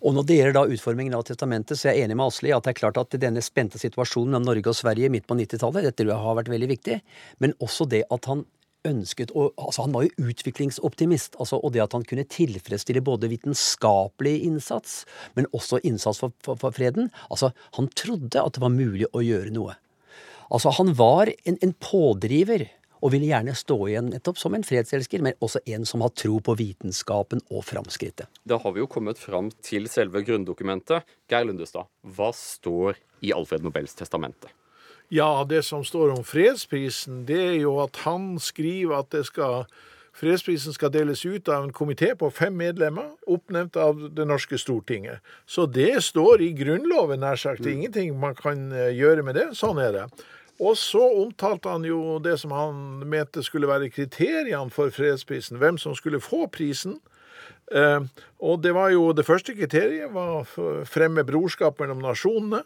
Og 0.00 0.16
når 0.16 0.24
det 0.26 0.38
gjelder 0.38 0.56
da 0.56 0.74
utformingen 0.74 1.14
av 1.14 1.22
testamentet, 1.28 1.78
så 1.78 1.90
er 1.90 1.98
jeg 1.98 2.08
enig 2.08 2.16
med 2.18 2.32
Asli 2.32 2.50
at 2.56 2.64
det 2.66 2.72
er 2.72 2.78
klart 2.80 2.98
at 2.98 3.14
denne 3.20 3.42
spente 3.44 3.78
situasjonen 3.78 4.32
mellom 4.32 4.48
Norge 4.48 4.72
og 4.72 4.78
Sverige 4.78 5.12
midt 5.12 5.28
på 5.28 5.36
90-tallet, 5.38 5.86
dette 5.86 6.16
har 6.24 6.38
vært 6.40 6.50
veldig 6.50 6.70
viktig, 6.72 6.96
men 7.44 7.54
også 7.62 7.86
det 7.92 8.06
at 8.10 8.26
han 8.30 8.42
ønsket 8.86 9.32
og, 9.36 9.52
altså 9.58 9.84
Han 9.86 9.94
var 9.94 10.06
jo 10.06 10.30
utviklingsoptimist. 10.30 11.36
Altså, 11.38 11.60
og 11.60 11.74
det 11.74 11.84
at 11.84 11.92
han 11.96 12.06
kunne 12.06 12.24
tilfredsstille 12.24 13.02
både 13.04 13.30
vitenskapelig 13.32 14.40
innsats, 14.46 15.04
men 15.36 15.48
også 15.52 15.80
innsats 15.84 16.20
for, 16.22 16.32
for, 16.44 16.58
for, 16.60 16.74
freden. 16.76 17.10
Altså, 17.30 17.52
Han 17.78 17.88
trodde 17.88 18.42
at 18.42 18.54
det 18.54 18.62
var 18.64 18.74
mulig 18.74 19.08
å 19.12 19.24
gjøre 19.24 19.54
noe. 19.54 19.76
Altså, 20.50 20.72
Han 20.78 20.94
var 20.98 21.32
en, 21.44 21.58
en 21.60 21.74
pådriver 21.78 22.68
og 23.00 23.14
ville 23.14 23.30
gjerne 23.30 23.56
stå 23.56 23.76
igjen 23.88 24.10
nettopp 24.12 24.38
som 24.40 24.54
en 24.56 24.64
fredselsker, 24.66 25.22
men 25.24 25.36
også 25.40 25.62
en 25.72 25.86
som 25.88 26.04
har 26.04 26.12
tro 26.12 26.36
på 26.44 26.56
vitenskapen 26.58 27.40
og 27.48 27.64
framskrittet. 27.64 28.28
Da 28.44 28.60
har 28.60 28.76
vi 28.76 28.82
jo 28.82 28.90
kommet 28.92 29.20
fram 29.20 29.48
til 29.64 29.88
selve 29.88 30.22
grunndokumentet. 30.26 31.08
Geir 31.30 31.48
Lundestad, 31.48 31.88
hva 32.04 32.30
står 32.36 33.00
i 33.24 33.32
Alfred 33.36 33.64
Nobels 33.64 33.96
testamente? 33.96 34.52
Ja, 35.10 35.44
det 35.48 35.64
som 35.66 35.82
står 35.84 36.12
om 36.14 36.24
fredsprisen, 36.24 37.24
det 37.26 37.40
er 37.42 37.56
jo 37.64 37.80
at 37.82 38.04
han 38.04 38.36
skriver 38.38 39.00
at 39.02 39.10
det 39.10 39.24
skal 39.26 39.66
Fredsprisen 40.20 40.74
skal 40.74 40.90
deles 40.92 41.22
ut 41.24 41.48
av 41.48 41.64
en 41.64 41.72
komité 41.72 42.10
på 42.18 42.28
fem 42.34 42.52
medlemmer, 42.52 43.12
oppnevnt 43.30 43.76
av 43.80 44.02
det 44.12 44.26
norske 44.28 44.58
Stortinget. 44.58 45.22
Så 45.46 45.64
det 45.70 46.02
står 46.04 46.42
i 46.44 46.50
Grunnloven, 46.58 47.22
nær 47.22 47.38
sagt. 47.40 47.62
Det 47.62 47.70
er 47.70 47.78
ingenting 47.78 48.18
man 48.20 48.34
kan 48.36 48.66
eh, 48.74 48.90
gjøre 48.98 49.22
med 49.24 49.38
det. 49.38 49.46
Sånn 49.56 49.80
er 49.80 49.94
det. 49.94 50.04
Og 50.60 50.76
så 50.76 51.00
omtalte 51.22 51.72
han 51.72 51.86
jo 51.88 52.18
det 52.20 52.34
som 52.42 52.52
han 52.52 52.82
mente 53.08 53.40
skulle 53.46 53.70
være 53.70 53.88
kriteriene 53.94 54.74
for 54.74 54.92
fredsprisen, 54.92 55.60
hvem 55.62 55.78
som 55.80 55.96
skulle 55.96 56.20
få 56.20 56.50
prisen. 56.52 56.98
Eh, 57.72 58.02
og 58.44 58.60
det 58.66 58.74
var 58.76 58.90
jo 58.92 59.14
det 59.16 59.24
første 59.24 59.54
kriteriet 59.56 60.12
var 60.12 60.42
å 60.42 60.84
fremme 60.90 61.24
brorskap 61.24 61.80
mellom 61.80 62.02
nasjonene. 62.04 62.60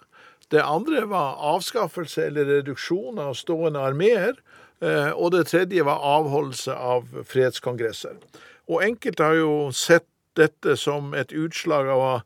Det 0.53 0.63
andre 0.63 1.07
var 1.11 1.39
avskaffelse 1.55 2.27
eller 2.27 2.49
reduksjon 2.59 3.19
av 3.19 3.35
stående 3.39 3.81
armeer. 3.81 4.37
Eh, 4.85 5.13
og 5.13 5.33
det 5.35 5.47
tredje 5.51 5.85
var 5.87 6.03
avholdelse 6.19 6.75
av 6.75 7.07
fredskongresser. 7.31 8.19
Og 8.69 8.85
enkelte 8.85 9.25
har 9.25 9.39
jo 9.39 9.55
sett 9.77 10.07
dette 10.39 10.77
som 10.81 11.15
et 11.15 11.33
utslag 11.33 11.89
av 11.89 12.23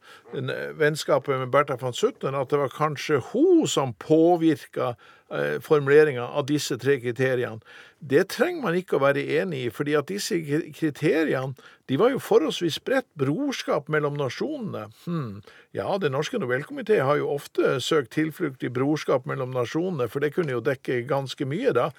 vennskapet 0.79 1.41
med 1.41 1.53
Bertha 1.53 1.77
von 1.81 1.97
Sutten, 1.97 2.37
at 2.37 2.51
det 2.51 2.61
var 2.61 2.75
kanskje 2.75 3.21
hun 3.33 3.67
som 3.69 3.95
påvirka 4.01 4.95
eh, 5.33 5.59
formuleringa 5.65 6.27
av 6.27 6.47
disse 6.49 6.79
tre 6.81 6.99
kriteriene. 7.01 7.61
Det 7.99 8.29
trenger 8.31 8.63
man 8.63 8.79
ikke 8.79 8.99
å 8.99 9.03
være 9.03 9.25
enig 9.41 9.65
i, 9.67 9.73
fordi 9.75 9.97
at 9.99 10.11
disse 10.11 10.39
kriteriene 10.77 11.57
de 11.89 11.99
var 11.99 12.13
jo 12.13 12.23
forholdsvis 12.23 12.79
bredt 12.85 13.09
brorskap 13.19 13.89
mellom 13.93 14.19
nasjonene. 14.21 14.89
Hmm. 15.07 15.41
Ja, 15.77 15.99
Den 15.99 16.13
norske 16.13 16.39
nobelkomité 16.39 17.01
har 17.03 17.19
jo 17.19 17.33
ofte 17.35 17.79
søkt 17.81 18.13
tilflukt 18.15 18.63
i 18.63 18.73
brorskap 18.73 19.27
mellom 19.27 19.55
nasjonene, 19.57 20.09
for 20.09 20.21
det 20.21 20.35
kunne 20.37 20.55
jo 20.55 20.65
dekke 20.65 21.03
ganske 21.09 21.49
mye, 21.49 21.73
da. 21.73 21.91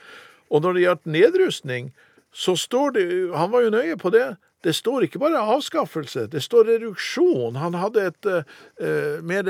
Og 0.50 0.64
når 0.64 0.74
det 0.74 0.86
gjaldt 0.86 1.12
nedrustning, 1.14 1.92
så 2.32 2.56
står 2.56 2.92
det 2.96 3.06
Han 3.36 3.52
var 3.52 3.62
jo 3.66 3.74
nøye 3.74 3.98
på 3.98 4.10
det. 4.14 4.36
Det 4.64 4.76
står 4.76 5.08
ikke 5.08 5.20
bare 5.20 5.40
avskaffelse, 5.40 6.28
det 6.28 6.44
står 6.44 6.68
reduksjon. 6.68 7.56
Han 7.56 7.74
hadde 7.80 8.10
et 8.12 8.26
uh, 8.28 9.24
mer 9.24 9.48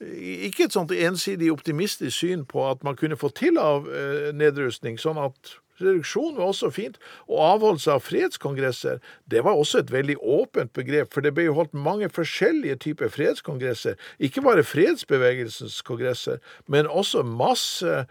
ikke 0.00 0.64
et 0.64 0.74
sånt 0.74 0.92
ensidig 0.96 1.50
optimistisk 1.52 2.22
syn 2.22 2.44
på 2.48 2.64
at 2.70 2.84
man 2.86 2.96
kunne 2.96 3.18
få 3.20 3.28
til 3.36 3.58
av 3.60 3.88
eh, 3.92 4.30
nedrustning, 4.32 4.96
sånn 4.96 5.20
at 5.20 5.58
reduksjon 5.80 6.38
var 6.38 6.52
også 6.52 6.70
fint. 6.72 6.96
Og 7.28 7.42
avholdelse 7.44 7.92
av 7.92 8.04
fredskongresser, 8.06 9.02
det 9.30 9.44
var 9.44 9.60
også 9.60 9.82
et 9.82 9.92
veldig 9.92 10.16
åpent 10.20 10.72
begrep, 10.76 11.12
for 11.12 11.24
det 11.24 11.34
ble 11.36 11.50
jo 11.50 11.58
holdt 11.58 11.76
mange 11.76 12.08
forskjellige 12.12 12.78
typer 12.86 13.12
fredskongresser. 13.12 14.00
Ikke 14.20 14.44
bare 14.44 14.64
fredsbevegelsens 14.64 15.80
kongresser, 15.84 16.40
men 16.68 16.88
også 16.88 17.24
masse 17.26 17.92
Eh, 17.92 17.98
eh, 18.00 18.04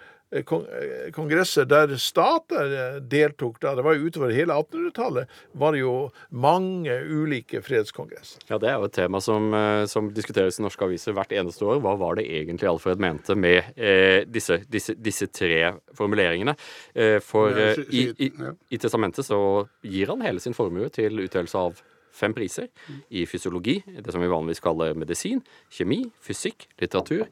kongresser 0.46 1.66
der 1.66 1.96
stater 1.98 2.74
eh, 2.76 2.98
deltok 3.02 3.60
da. 3.64 3.74
Det 3.76 3.86
var 3.86 3.98
jo 3.98 4.10
utover 4.10 4.34
hele 4.36 4.54
1800-tallet 4.54 5.40
var 5.58 5.74
det 5.74 5.82
jo 5.82 5.94
mange 6.30 6.94
ulike 7.02 7.64
fredskongresser. 7.66 8.44
Ja, 8.50 8.60
Det 8.62 8.70
er 8.70 8.78
jo 8.78 8.90
et 8.90 8.96
tema 8.98 9.22
som, 9.24 9.50
som, 9.90 10.12
diskuteres 10.14 10.60
i 10.60 10.66
norske 10.66 10.86
aviser 10.86 11.16
hvert 11.18 11.34
eneste 11.34 11.66
år. 11.66 11.82
Hva 11.84 11.96
var 12.00 12.20
det 12.20 12.28
egentlig 12.30 12.70
Alfred 12.70 13.02
mente 13.02 13.36
med 13.36 13.74
eh, 13.76 14.26
disse, 14.30 14.62
disse, 14.70 14.96
disse, 14.98 15.30
tre 15.34 15.74
formuleringene? 15.98 16.56
Eh, 16.94 17.18
for 17.24 17.56
eh, 17.58 17.80
i, 17.90 18.06
i, 18.28 18.32
i, 18.70 18.78
testamentet 18.82 19.26
så 19.26 19.40
gir 19.86 20.12
han 20.14 20.26
hele 20.26 20.44
sin 20.44 20.58
formue 20.58 20.92
til 20.94 21.24
utdelelse 21.26 21.58
av 21.58 21.82
fem 22.16 22.34
priser 22.36 22.68
i 23.16 23.26
fysiologi, 23.30 23.78
det 23.86 24.12
som 24.12 24.22
vi 24.22 24.30
vanligvis 24.32 24.64
kaller 24.64 24.98
medisin, 24.98 25.44
kjemi, 25.72 26.04
fysikk, 26.26 26.68
litteratur 26.82 27.28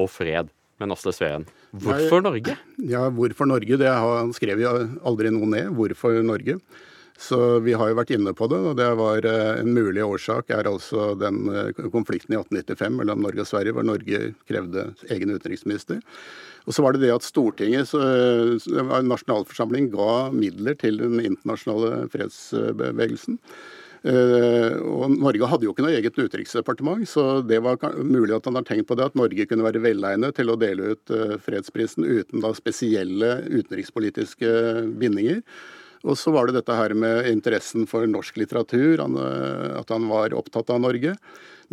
og 0.00 0.10
fred. 0.10 0.50
Men 0.80 0.92
Asle 0.92 1.12
Sveen, 1.16 1.46
hvorfor 1.72 2.20
Norge? 2.24 2.56
Ja, 2.84 3.06
hvorfor 3.08 3.48
Norge? 3.48 3.78
Det 3.80 3.88
har 3.88 4.18
han 4.18 4.34
skrev 4.36 4.60
jo 4.60 4.74
aldri 5.08 5.32
noe 5.32 5.48
ned. 5.48 5.70
Hvorfor 5.76 6.20
Norge? 6.26 6.58
Så 7.16 7.38
vi 7.64 7.72
har 7.72 7.88
jo 7.88 7.96
vært 7.96 8.12
inne 8.12 8.34
på 8.36 8.44
det, 8.52 8.58
og 8.60 8.74
det 8.76 8.90
var 8.98 9.24
eh, 9.24 9.60
en 9.62 9.70
mulig 9.72 10.02
årsak 10.04 10.52
er 10.52 10.68
altså 10.68 11.14
den 11.16 11.46
eh, 11.48 11.70
konflikten 11.92 12.34
i 12.34 12.40
1895 12.42 12.98
mellom 12.98 13.22
Norge 13.24 13.40
og 13.40 13.48
Sverige, 13.48 13.72
hvor 13.72 13.86
Norge 13.88 14.34
krevde 14.44 14.90
egen 15.08 15.32
utenriksminister. 15.32 16.02
Og 16.66 16.76
så 16.76 16.84
var 16.84 16.92
det 16.92 17.06
det 17.06 17.14
at 17.14 17.24
Stortinget, 17.24 17.92
nasjonalforsamling, 17.94 19.88
ga 19.94 20.28
midler 20.34 20.74
til 20.76 20.98
den 20.98 21.20
internasjonale 21.22 22.08
fredsbevegelsen. 22.10 23.38
Eh, 24.06 24.76
og 24.86 25.16
Norge 25.18 25.48
hadde 25.50 25.66
jo 25.66 25.72
ikke 25.74 25.82
noe 25.82 25.96
eget 25.96 26.18
utenriksdepartement, 26.18 27.08
så 27.10 27.40
det 27.42 27.58
var 27.64 27.80
mulig 27.98 28.36
at 28.36 28.46
han 28.46 28.58
har 28.58 28.66
tenkt 28.68 28.86
på 28.86 28.94
det 28.98 29.08
at 29.08 29.16
Norge 29.18 29.48
kunne 29.50 29.66
være 29.66 29.82
velegnet 29.82 30.36
til 30.38 30.52
å 30.52 30.58
dele 30.60 30.92
ut 30.94 31.14
eh, 31.14 31.34
fredsprisen 31.42 32.06
uten 32.06 32.44
da 32.44 32.52
spesielle 32.54 33.40
utenrikspolitiske 33.48 34.52
bindinger. 35.00 35.42
Og 36.06 36.14
så 36.20 36.30
var 36.30 36.46
det 36.46 36.60
dette 36.60 36.76
her 36.76 36.94
med 36.94 37.26
interessen 37.32 37.88
for 37.90 38.06
norsk 38.06 38.38
litteratur, 38.38 39.02
eh, 39.02 39.68
at 39.80 39.90
han 39.90 40.06
var 40.12 40.36
opptatt 40.38 40.70
av 40.70 40.84
Norge. 40.84 41.16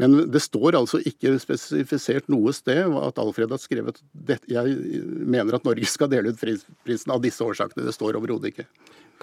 Men 0.02 0.24
det 0.34 0.42
står 0.42 0.74
altså 0.80 1.04
ikke 1.06 1.36
spesifisert 1.38 2.32
noe 2.34 2.50
sted 2.56 2.96
at 2.98 3.20
Alfred 3.22 3.54
har 3.54 3.62
skrevet 3.62 4.00
dette. 4.10 4.50
Jeg 4.50 5.04
mener 5.06 5.54
at 5.54 5.68
Norge 5.68 5.86
skal 5.86 6.10
dele 6.10 6.34
ut 6.34 6.42
fredsprisen 6.42 7.14
av 7.14 7.22
disse 7.22 7.46
årsakene. 7.46 7.86
Det 7.86 7.94
står 7.94 8.18
overhodet 8.18 8.56
ikke. 8.56 8.66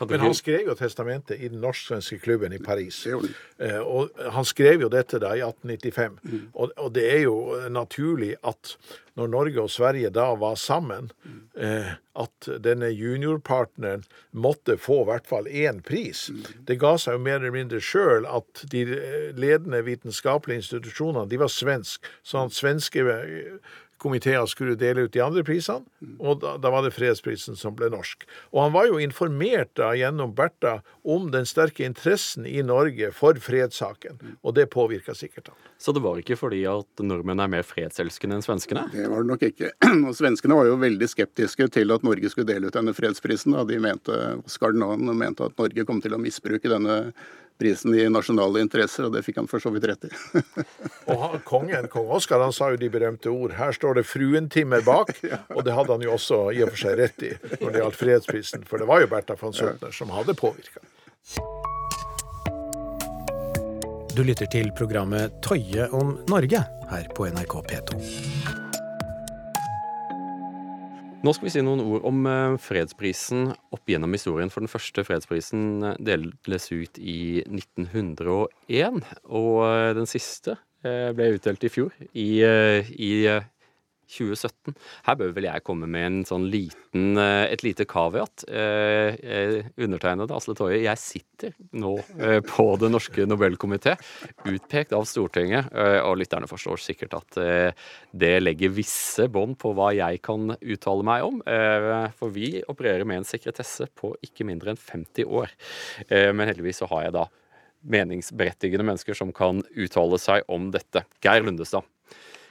Men 0.08 0.20
han 0.20 0.34
skrev 0.34 0.68
jo 0.70 0.74
testamentet 0.78 1.40
i 1.40 1.48
den 1.48 1.60
norsk-svenske 1.60 2.18
klubben 2.22 2.52
i 2.52 2.58
Paris. 2.62 3.02
Eh, 3.06 3.78
og 3.80 4.10
han 4.32 4.46
skrev 4.48 4.86
jo 4.86 4.88
dette 4.92 5.20
da 5.20 5.34
i 5.36 5.42
1895. 5.44 6.18
Mm. 6.22 6.46
Og, 6.54 6.72
og, 6.76 6.90
det 6.94 7.06
er 7.10 7.22
jo 7.26 7.36
naturlig 7.72 8.34
at 8.46 8.76
når 9.18 9.32
Norge 9.32 9.60
og 9.60 9.70
Sverige 9.70 10.12
da 10.14 10.30
var 10.40 10.56
sammen, 10.60 11.10
mm. 11.24 11.40
eh, 11.60 11.92
at 12.20 12.48
denne 12.64 12.88
juniorpartneren 12.94 14.06
måtte 14.32 14.78
få 14.80 15.02
i 15.02 15.10
hvert 15.10 15.28
fall 15.28 15.50
én 15.50 15.82
pris. 15.84 16.28
Mm. 16.32 16.64
Det 16.68 16.78
ga 16.80 16.94
seg 17.00 17.18
jo 17.18 17.24
mer 17.26 17.40
eller 17.40 17.54
mindre 17.54 17.82
sjøl 17.84 18.28
at 18.28 18.64
de 18.72 18.86
ledende 19.36 19.82
vitenskapelige 19.84 20.64
institusjonene 20.64 21.28
de 21.30 21.40
var 21.40 21.52
svenske. 21.52 22.08
Sånn 22.26 22.50
at 22.50 22.56
svenske 22.56 23.04
komiteer 24.00 24.46
skulle 24.48 24.76
dele 24.80 25.06
ut 25.06 25.14
de 25.14 25.22
andre 25.24 25.44
prisene, 25.46 25.84
og 26.18 26.40
da, 26.42 26.56
da, 26.60 26.72
var 26.72 26.84
det 26.86 26.94
fredsprisen 26.96 27.58
som 27.58 27.76
ble 27.76 27.90
norsk. 27.92 28.24
Og 28.54 28.62
han 28.64 28.74
var 28.74 28.88
jo 28.88 29.00
informert 29.02 29.72
da 29.78 29.92
gjennom 29.98 30.32
Bertha 30.36 30.78
om 31.04 31.28
den 31.34 31.48
sterke 31.48 31.84
interessen 31.86 32.46
i 32.48 32.62
Norge 32.66 33.12
for 33.16 33.36
fredssaken, 33.40 34.20
og 34.40 34.56
det 34.56 34.70
påvirka 34.72 35.14
sikkert 35.16 35.52
han. 35.52 35.58
Så 35.80 35.94
det 35.96 36.02
var 36.04 36.20
ikke 36.20 36.36
fordi 36.36 36.62
at 36.68 37.04
nordmenn 37.04 37.40
er 37.40 37.52
mer 37.52 37.66
fredselskende 37.66 38.38
enn 38.38 38.44
svenskene? 38.44 38.86
Det 38.92 39.06
var 39.08 39.24
det 39.24 39.32
nok 39.32 39.44
ikke. 39.50 39.72
Og 40.10 40.16
svenskene 40.16 40.56
var 40.58 40.68
jo 40.68 40.80
veldig 40.80 41.08
skeptiske 41.08 41.70
til 41.72 41.94
at 41.94 42.04
Norge 42.04 42.28
skulle 42.32 42.50
dele 42.50 42.68
ut 42.68 42.76
denne 42.76 42.92
fredsprisen. 42.96 43.56
Da. 43.56 43.64
De 43.68 43.78
mente, 43.80 44.16
Oscar 44.44 44.76
Nahen 44.76 45.08
mente 45.16 45.48
at 45.48 45.56
Norge 45.60 45.86
kom 45.88 46.02
til 46.04 46.16
å 46.16 46.20
misbruke 46.20 46.68
denne 46.68 46.98
prisen 47.60 47.94
i 47.94 48.06
nasjonale 48.12 48.62
interesser, 48.64 49.06
og 49.06 49.14
det 49.14 49.24
fikk 49.26 49.42
han 49.42 49.50
for 49.50 49.62
så 49.62 49.72
vidt 49.74 49.86
rett 49.90 50.08
i. 50.08 50.12
og 51.10 51.24
han, 51.24 51.38
kongen, 51.48 51.88
kong 51.92 52.10
Oskar 52.16 52.42
han 52.42 52.54
sa 52.56 52.72
jo 52.72 52.80
de 52.80 52.90
berømte 52.92 53.32
ord 53.32 53.54
'her 53.58 53.76
står 53.76 54.00
det 54.00 54.06
fruentimmer 54.08 54.84
bak', 54.86 55.20
og 55.56 55.64
det 55.66 55.76
hadde 55.76 55.92
han 55.96 56.06
jo 56.06 56.14
også 56.16 56.40
i 56.56 56.64
og 56.64 56.72
for 56.72 56.84
seg 56.86 56.98
rett 57.02 57.26
i 57.28 57.34
når 57.60 57.68
det 57.70 57.84
gjaldt 57.84 58.00
fredsprisen, 58.00 58.64
for 58.68 58.80
det 58.80 58.88
var 58.90 59.04
jo 59.04 59.10
Bertha 59.12 59.36
von 59.40 59.56
Suttner 59.56 59.92
som 59.94 60.12
hadde 60.16 60.34
påvirka. 60.34 60.80
Du 64.16 64.24
lytter 64.26 64.48
til 64.50 64.72
programmet 64.76 65.38
Tøye 65.44 65.86
om 65.96 66.18
Norge 66.28 66.64
her 66.90 67.14
på 67.14 67.30
NRK 67.30 67.54
P2. 67.70 68.69
Nå 71.20 71.34
skal 71.36 71.50
vi 71.50 71.50
si 71.52 71.60
noen 71.60 71.82
ord 71.84 72.04
om 72.08 72.24
eh, 72.24 72.54
fredsprisen 72.64 73.50
opp 73.76 73.90
gjennom 73.92 74.14
historien. 74.16 74.48
For 74.48 74.64
den 74.64 74.72
første 74.72 75.02
fredsprisen 75.04 75.84
eh, 75.84 75.98
deles 76.00 76.70
ut 76.72 76.96
i 76.96 77.42
1901, 77.44 79.02
og 79.28 79.58
eh, 79.66 79.90
den 79.98 80.08
siste 80.08 80.56
ble 80.80 81.26
utdelt 81.34 81.60
i 81.60 81.68
fjor, 81.68 81.90
i, 82.16 82.40
i 82.40 83.08
2017. 84.10 84.74
Her 85.06 85.18
bør 85.20 85.32
vel 85.36 85.46
jeg 85.48 85.64
komme 85.66 85.88
med 85.90 86.06
en 86.06 86.18
sånn 86.28 86.48
liten, 86.50 87.16
eh, 87.18 87.46
et 87.52 87.64
lite 87.64 87.86
kaviat. 87.88 88.44
Eh, 88.48 89.16
eh, 89.22 89.70
undertegnede 89.78 90.34
Asle 90.34 90.54
Toje, 90.58 90.82
jeg 90.82 90.98
sitter 90.98 91.54
nå 91.72 91.94
på 92.44 92.66
Det 92.80 92.90
norske 92.90 93.24
Nobelkomité, 93.24 93.96
utpekt 94.44 94.92
av 94.92 95.06
Stortinget, 95.08 95.70
og 96.04 96.18
lytterne 96.20 96.48
forstår 96.50 96.80
sikkert 96.82 97.14
at 97.16 97.38
det 98.12 98.32
legger 98.42 98.74
visse 98.74 99.26
bånd 99.32 99.56
på 99.58 99.72
hva 99.74 99.90
jeg 99.96 100.20
kan 100.22 100.52
uttale 100.60 101.06
meg 101.06 101.24
om. 101.24 101.40
For 102.18 102.28
vi 102.34 102.60
opererer 102.68 103.06
med 103.08 103.22
en 103.22 103.28
sekretesse 103.28 103.88
på 103.96 104.12
ikke 104.26 104.44
mindre 104.44 104.74
enn 104.74 104.80
50 104.80 105.24
år. 105.24 105.48
Men 106.10 106.50
heldigvis 106.50 106.82
så 106.82 106.90
har 106.92 107.06
jeg 107.06 107.16
da 107.16 107.26
meningsberettigende 107.80 108.84
mennesker 108.84 109.16
som 109.16 109.32
kan 109.32 109.62
uttale 109.72 110.20
seg 110.20 110.44
om 110.52 110.68
dette. 110.74 111.04
Geir 111.24 111.44
Lundestad. 111.46 111.86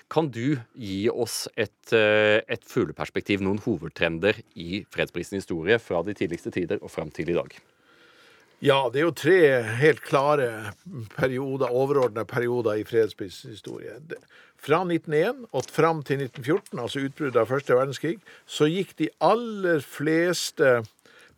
Kan 0.10 0.32
du 0.34 0.58
gi 0.74 1.04
oss 1.10 1.48
et, 1.56 1.94
eh, 1.94 2.42
et 2.50 2.64
fugleperspektiv, 2.66 3.44
noen 3.46 3.62
hovedtrender 3.62 4.42
i 4.58 4.84
fredsprisens 4.90 5.44
historie 5.44 5.78
fra 5.78 6.02
de 6.04 6.16
tidligste 6.18 6.50
tider 6.56 6.82
og 6.82 6.90
fram 6.90 7.12
til 7.14 7.30
i 7.30 7.38
dag? 7.38 7.54
Ja, 8.60 8.90
det 8.92 9.00
er 9.00 9.06
jo 9.06 9.16
tre 9.16 9.40
helt 9.80 10.02
klare 10.04 10.74
perioder, 11.16 11.70
overordna 11.72 12.26
perioder 12.28 12.82
i 12.82 12.84
fredsprisens 12.84 13.54
historie. 13.62 13.94
Fra 14.60 14.82
1901 14.84 15.46
og 15.56 15.70
fram 15.72 16.02
til 16.04 16.26
1914, 16.26 16.80
altså 16.82 17.06
utbruddet 17.06 17.40
av 17.40 17.48
første 17.48 17.78
verdenskrig, 17.78 18.18
så 18.50 18.68
gikk 18.68 18.98
de 19.00 19.08
aller 19.24 19.80
fleste 19.86 20.82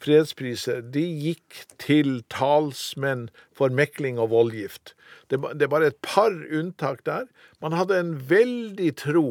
fredspriser 0.02 0.82
de 0.94 1.04
gikk 1.06 1.64
til 1.82 2.22
talsmenn 2.34 3.30
for 3.56 3.74
mekling 3.74 4.20
og 4.22 4.32
voldgift. 4.34 4.96
Det, 5.30 5.40
det 5.56 5.68
er 5.68 5.74
bare 5.74 5.92
et 5.92 6.02
par 6.06 6.34
unntak 6.34 7.06
der. 7.08 7.28
Man 7.62 7.76
hadde 7.78 8.00
en 8.00 8.16
veldig 8.30 8.92
tro 9.00 9.28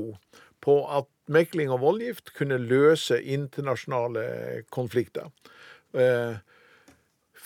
på 0.64 0.76
at 0.92 1.08
mekling 1.30 1.70
og 1.72 1.82
voldgift 1.84 2.32
kunne 2.36 2.60
løse 2.60 3.20
internasjonale 3.22 4.24
konflikter. 4.74 5.30
Eh, 5.94 6.40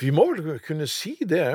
vi 0.01 0.11
må 0.11 0.31
vel 0.35 0.59
kunne 0.65 0.89
si 0.91 1.17
det 1.21 1.47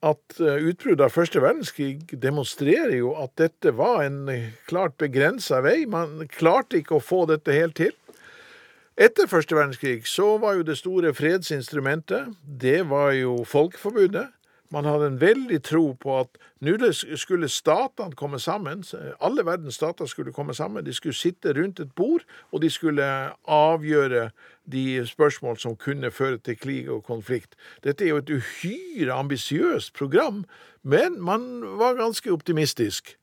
at 0.00 0.40
eh, 0.40 0.66
utbruddet 0.70 1.04
av 1.04 1.14
første 1.14 1.42
verdenskrig 1.42 2.18
demonstrerer 2.22 2.96
jo 2.98 3.14
at 3.20 3.34
dette 3.40 3.72
var 3.76 4.04
en 4.06 4.22
klart 4.68 4.96
begrensa 5.00 5.60
vei. 5.64 5.84
Man 5.88 6.26
klarte 6.32 6.80
ikke 6.80 6.98
å 6.98 7.04
få 7.04 7.24
dette 7.30 7.56
helt 7.56 7.76
til. 7.80 7.94
Etter 9.00 9.24
første 9.26 9.56
verdenskrig 9.56 10.02
så 10.04 10.34
var 10.36 10.58
jo 10.58 10.64
det 10.68 10.74
store 10.76 11.14
fredsinstrumentet, 11.16 12.34
det 12.44 12.82
var 12.90 13.14
jo 13.16 13.44
Folkeforbundet. 13.48 14.26
Man 14.70 14.84
hadde 14.84 15.06
en 15.06 15.20
veldig 15.20 15.62
tro 15.64 15.94
på 15.96 16.18
at 16.20 16.36
nå 16.60 16.90
skulle 16.92 17.48
statene 17.48 18.12
komme 18.12 18.38
sammen. 18.38 18.84
Alle 19.24 19.46
verdens 19.46 19.80
stater 19.80 20.06
skulle 20.06 20.34
komme 20.36 20.54
sammen. 20.54 20.84
De 20.84 20.92
skulle 20.92 21.16
sitte 21.16 21.54
rundt 21.56 21.80
et 21.80 21.94
bord, 21.96 22.26
og 22.52 22.60
de 22.62 22.70
skulle 22.70 23.06
avgjøre 23.48 24.28
de 24.68 25.06
spørsmål 25.06 25.56
som 25.58 25.76
kunne 25.80 26.10
føre 26.10 26.38
til 26.38 26.58
krig 26.60 26.90
og 26.90 27.04
konflikt. 27.04 27.56
Dette 27.82 28.04
er 28.04 28.12
jo 28.12 28.20
et 28.20 28.30
uhyre 28.30 29.16
ambisiøst 29.16 29.94
program, 29.96 30.44
men 30.82 31.16
man 31.22 31.64
var 31.80 31.96
ganske 31.96 32.32
optimistisk. 32.32 33.16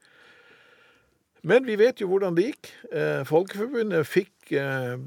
Men 1.48 1.64
vi 1.64 1.78
vet 1.80 2.02
jo 2.02 2.10
hvordan 2.12 2.36
det 2.36 2.50
gikk. 2.50 2.70
Eh, 2.92 3.22
Folkeforbundet 3.28 4.08
fikk, 4.08 4.52
eh, 4.52 4.98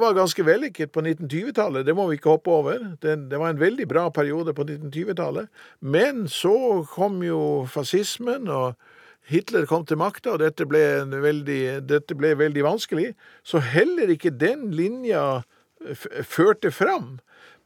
var 0.00 0.16
ganske 0.16 0.42
vellykket 0.42 0.90
på 0.90 1.04
1920-tallet, 1.04 1.86
det 1.86 1.94
må 1.94 2.08
vi 2.08 2.18
ikke 2.18 2.34
hoppe 2.34 2.50
over. 2.50 2.82
Det, 3.02 3.14
var 3.38 3.52
en 3.52 3.60
veldig 3.60 3.86
bra 3.88 4.08
periode 4.10 4.54
på 4.54 4.66
1920-tallet. 4.66 5.46
Men 5.80 6.26
så 6.28 6.82
kom 6.90 7.22
jo 7.22 7.66
fascismen, 7.70 8.50
og 8.50 8.74
Hitler 9.28 9.68
kom 9.70 9.86
til 9.86 10.00
makta, 10.00 10.34
og 10.34 10.42
dette 10.42 10.66
ble, 10.66 10.82
veldig, 11.22 11.62
dette 11.86 12.16
ble 12.18 12.34
veldig 12.40 12.64
vanskelig. 12.66 13.12
Så 13.46 13.62
heller 13.62 14.10
ikke 14.10 14.34
den 14.34 14.72
linja 14.74 15.44
førte 16.26 16.72
fram. 16.74 17.18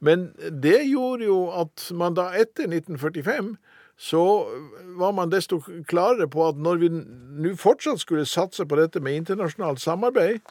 Men 0.03 0.33
det 0.37 0.83
gjorde 0.91 1.25
jo 1.25 1.39
at 1.55 1.87
man 1.95 2.13
da 2.19 2.29
etter 2.35 2.67
1945 2.67 3.55
så 4.03 4.23
var 4.99 5.13
man 5.15 5.31
desto 5.31 5.61
klarere 5.87 6.27
på 6.27 6.43
at 6.49 6.57
når 6.59 6.81
vi 6.81 6.89
nå 6.91 7.53
fortsatt 7.59 8.01
skulle 8.01 8.25
satse 8.27 8.65
på 8.67 8.75
dette 8.75 8.99
med 8.99 9.15
internasjonalt 9.21 9.79
samarbeid, 9.79 10.41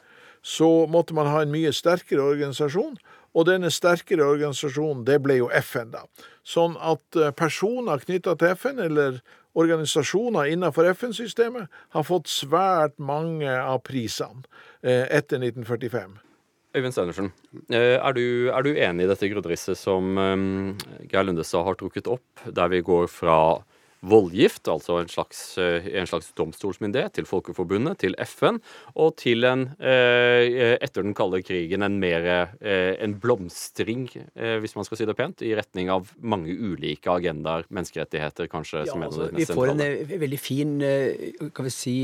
så 0.41 0.87
måtte 0.89 1.13
man 1.13 1.29
ha 1.29 1.43
en 1.43 1.53
mye 1.53 1.71
sterkere 1.71 2.25
organisasjon. 2.33 2.97
Og 3.33 3.45
denne 3.45 3.69
sterkere 3.73 4.25
organisasjonen, 4.25 5.05
det 5.05 5.19
ble 5.21 5.37
jo 5.37 5.51
FN, 5.61 5.93
da. 5.93 6.03
Sånn 6.45 6.75
at 6.81 7.17
eh, 7.17 7.31
personer 7.37 8.01
knytta 8.01 8.35
til 8.41 8.57
FN, 8.57 8.81
eller 8.81 9.21
organisasjoner 9.53 10.49
innenfor 10.49 10.89
FN-systemet, 10.91 11.69
har 11.93 12.09
fått 12.09 12.29
svært 12.33 12.97
mange 12.97 13.53
av 13.53 13.83
prisene 13.85 14.45
eh, 14.81 15.05
etter 15.13 15.41
1945. 15.41 16.17
Øyvind 16.73 16.95
Stenersen, 16.95 17.29
eh, 17.69 17.99
er 17.99 18.15
du, 18.17 18.49
er 18.49 18.65
du 18.65 18.71
enig 18.73 19.05
i 19.05 19.09
dette 19.11 19.27
grunnrisset 19.29 19.77
som 19.77 20.17
um, 20.17 20.71
Geir 21.05 21.27
Lundestad 21.27 21.67
har 21.67 21.77
trukket 21.77 22.09
opp, 22.09 22.25
der 22.49 22.71
vi 22.73 22.81
går 22.81 23.05
fra 23.13 23.35
voldgift, 24.03 24.67
altså 24.67 24.97
en 24.99 25.09
slags, 25.11 25.57
eh, 25.57 25.85
en 25.99 26.07
slags, 26.07 26.31
domstolsmyndighet, 26.35 27.13
til 27.15 27.27
Folkeforbundet, 27.27 27.99
til 28.03 28.15
FN, 28.27 28.59
og 28.99 29.15
til 29.17 29.45
en, 29.47 29.69
eh, 29.79 30.75
etter 30.83 31.03
den 31.03 31.13
kalde 31.15 31.41
krigen, 31.43 31.83
en 31.83 31.99
mer 31.99 32.53
eh, 32.61 32.95
en 33.03 33.15
blomstring, 33.19 34.09
hvis 34.33 34.75
man 34.75 34.85
skal 34.85 34.97
si 34.97 35.05
det 35.05 35.15
pent, 35.15 35.41
i 35.41 35.53
retning 35.55 35.89
av 35.89 36.11
mange 36.21 36.51
ulike 36.51 37.07
agendaer, 37.07 37.65
menneskerettigheter 37.69 38.47
kanskje, 38.51 38.85
ja, 38.85 38.91
som 38.91 39.03
altså, 39.03 39.21
en 39.21 39.27
av 39.27 39.31
de 39.31 39.37
mest 39.37 39.49
Vi 39.49 39.55
får 39.55 39.71
en 39.71 40.19
veldig 40.19 40.39
fin 40.39 40.73
kan 41.53 41.65
vi 41.65 41.73
si, 41.73 41.95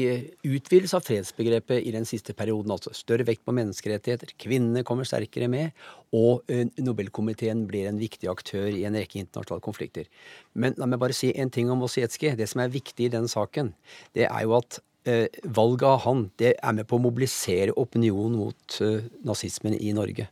utvidelse 0.45 0.95
av 0.95 1.03
fredsbegrepet 1.03 1.85
i 1.85 1.91
den 1.91 2.05
siste 2.05 2.33
perioden. 2.33 2.71
altså 2.71 2.93
Større 2.93 3.25
vekt 3.27 3.43
på 3.45 3.55
menneskerettigheter, 3.55 4.35
kvinnene 4.39 4.83
kommer 4.83 5.07
sterkere 5.07 5.49
med, 5.49 5.71
og 6.15 6.43
Nobelkomiteen 6.79 7.67
blir 7.67 7.89
en 7.89 7.99
viktig 7.99 8.29
aktør 8.29 8.69
i 8.71 8.85
en 8.87 8.95
rekke 8.97 9.19
internasjonale 9.19 9.61
konflikter. 9.61 10.07
Men 10.53 10.73
la 10.77 10.87
meg 10.89 10.99
bare 11.01 11.13
si 11.13 11.31
en 11.35 11.51
ting 11.53 11.69
om 11.69 11.83
Osietskij. 11.89 12.37
Det 12.37 12.47
som 12.51 12.63
er 12.63 12.73
viktig 12.73 13.09
i 13.09 13.13
den 13.13 13.27
saken, 13.31 13.73
det 14.15 14.29
er 14.29 14.45
jo 14.45 14.55
at 14.59 14.79
eh, 15.09 15.27
valget 15.43 15.87
av 15.89 16.03
han 16.05 16.27
det 16.39 16.55
er 16.55 16.75
med 16.77 16.87
på 16.89 16.99
å 16.99 17.03
mobilisere 17.09 17.75
opinion 17.79 18.37
mot 18.37 18.81
eh, 18.85 19.09
nazismen 19.25 19.75
i 19.79 19.95
Norge. 19.97 20.29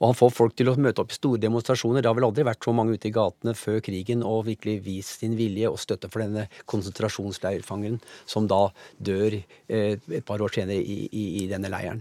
Og 0.00 0.08
han 0.08 0.16
får 0.16 0.30
folk 0.32 0.54
til 0.56 0.70
å 0.70 0.76
møte 0.80 1.02
opp 1.02 1.12
i 1.12 1.18
store 1.18 1.40
demonstrasjoner. 1.42 2.00
Det 2.00 2.08
har 2.08 2.16
vel 2.16 2.24
aldri 2.30 2.46
vært 2.48 2.64
så 2.64 2.72
mange 2.72 2.96
ute 2.96 3.10
i 3.10 3.12
gatene 3.12 3.52
før 3.52 3.82
krigen 3.84 4.24
og 4.24 4.46
virkelig 4.46 4.78
vist 4.86 5.20
sin 5.20 5.34
vilje 5.36 5.68
og 5.68 5.76
støtte 5.82 6.08
for 6.08 6.24
denne 6.24 6.46
konsentrasjonsleirfangeren 6.72 8.00
som 8.24 8.48
da 8.48 8.70
dør 8.96 9.36
eh, 9.36 10.00
et 10.00 10.24
par 10.26 10.40
år 10.40 10.56
senere 10.56 10.80
i, 10.80 11.04
i, 11.12 11.24
i 11.42 11.48
denne 11.52 11.68
leiren. 11.72 12.00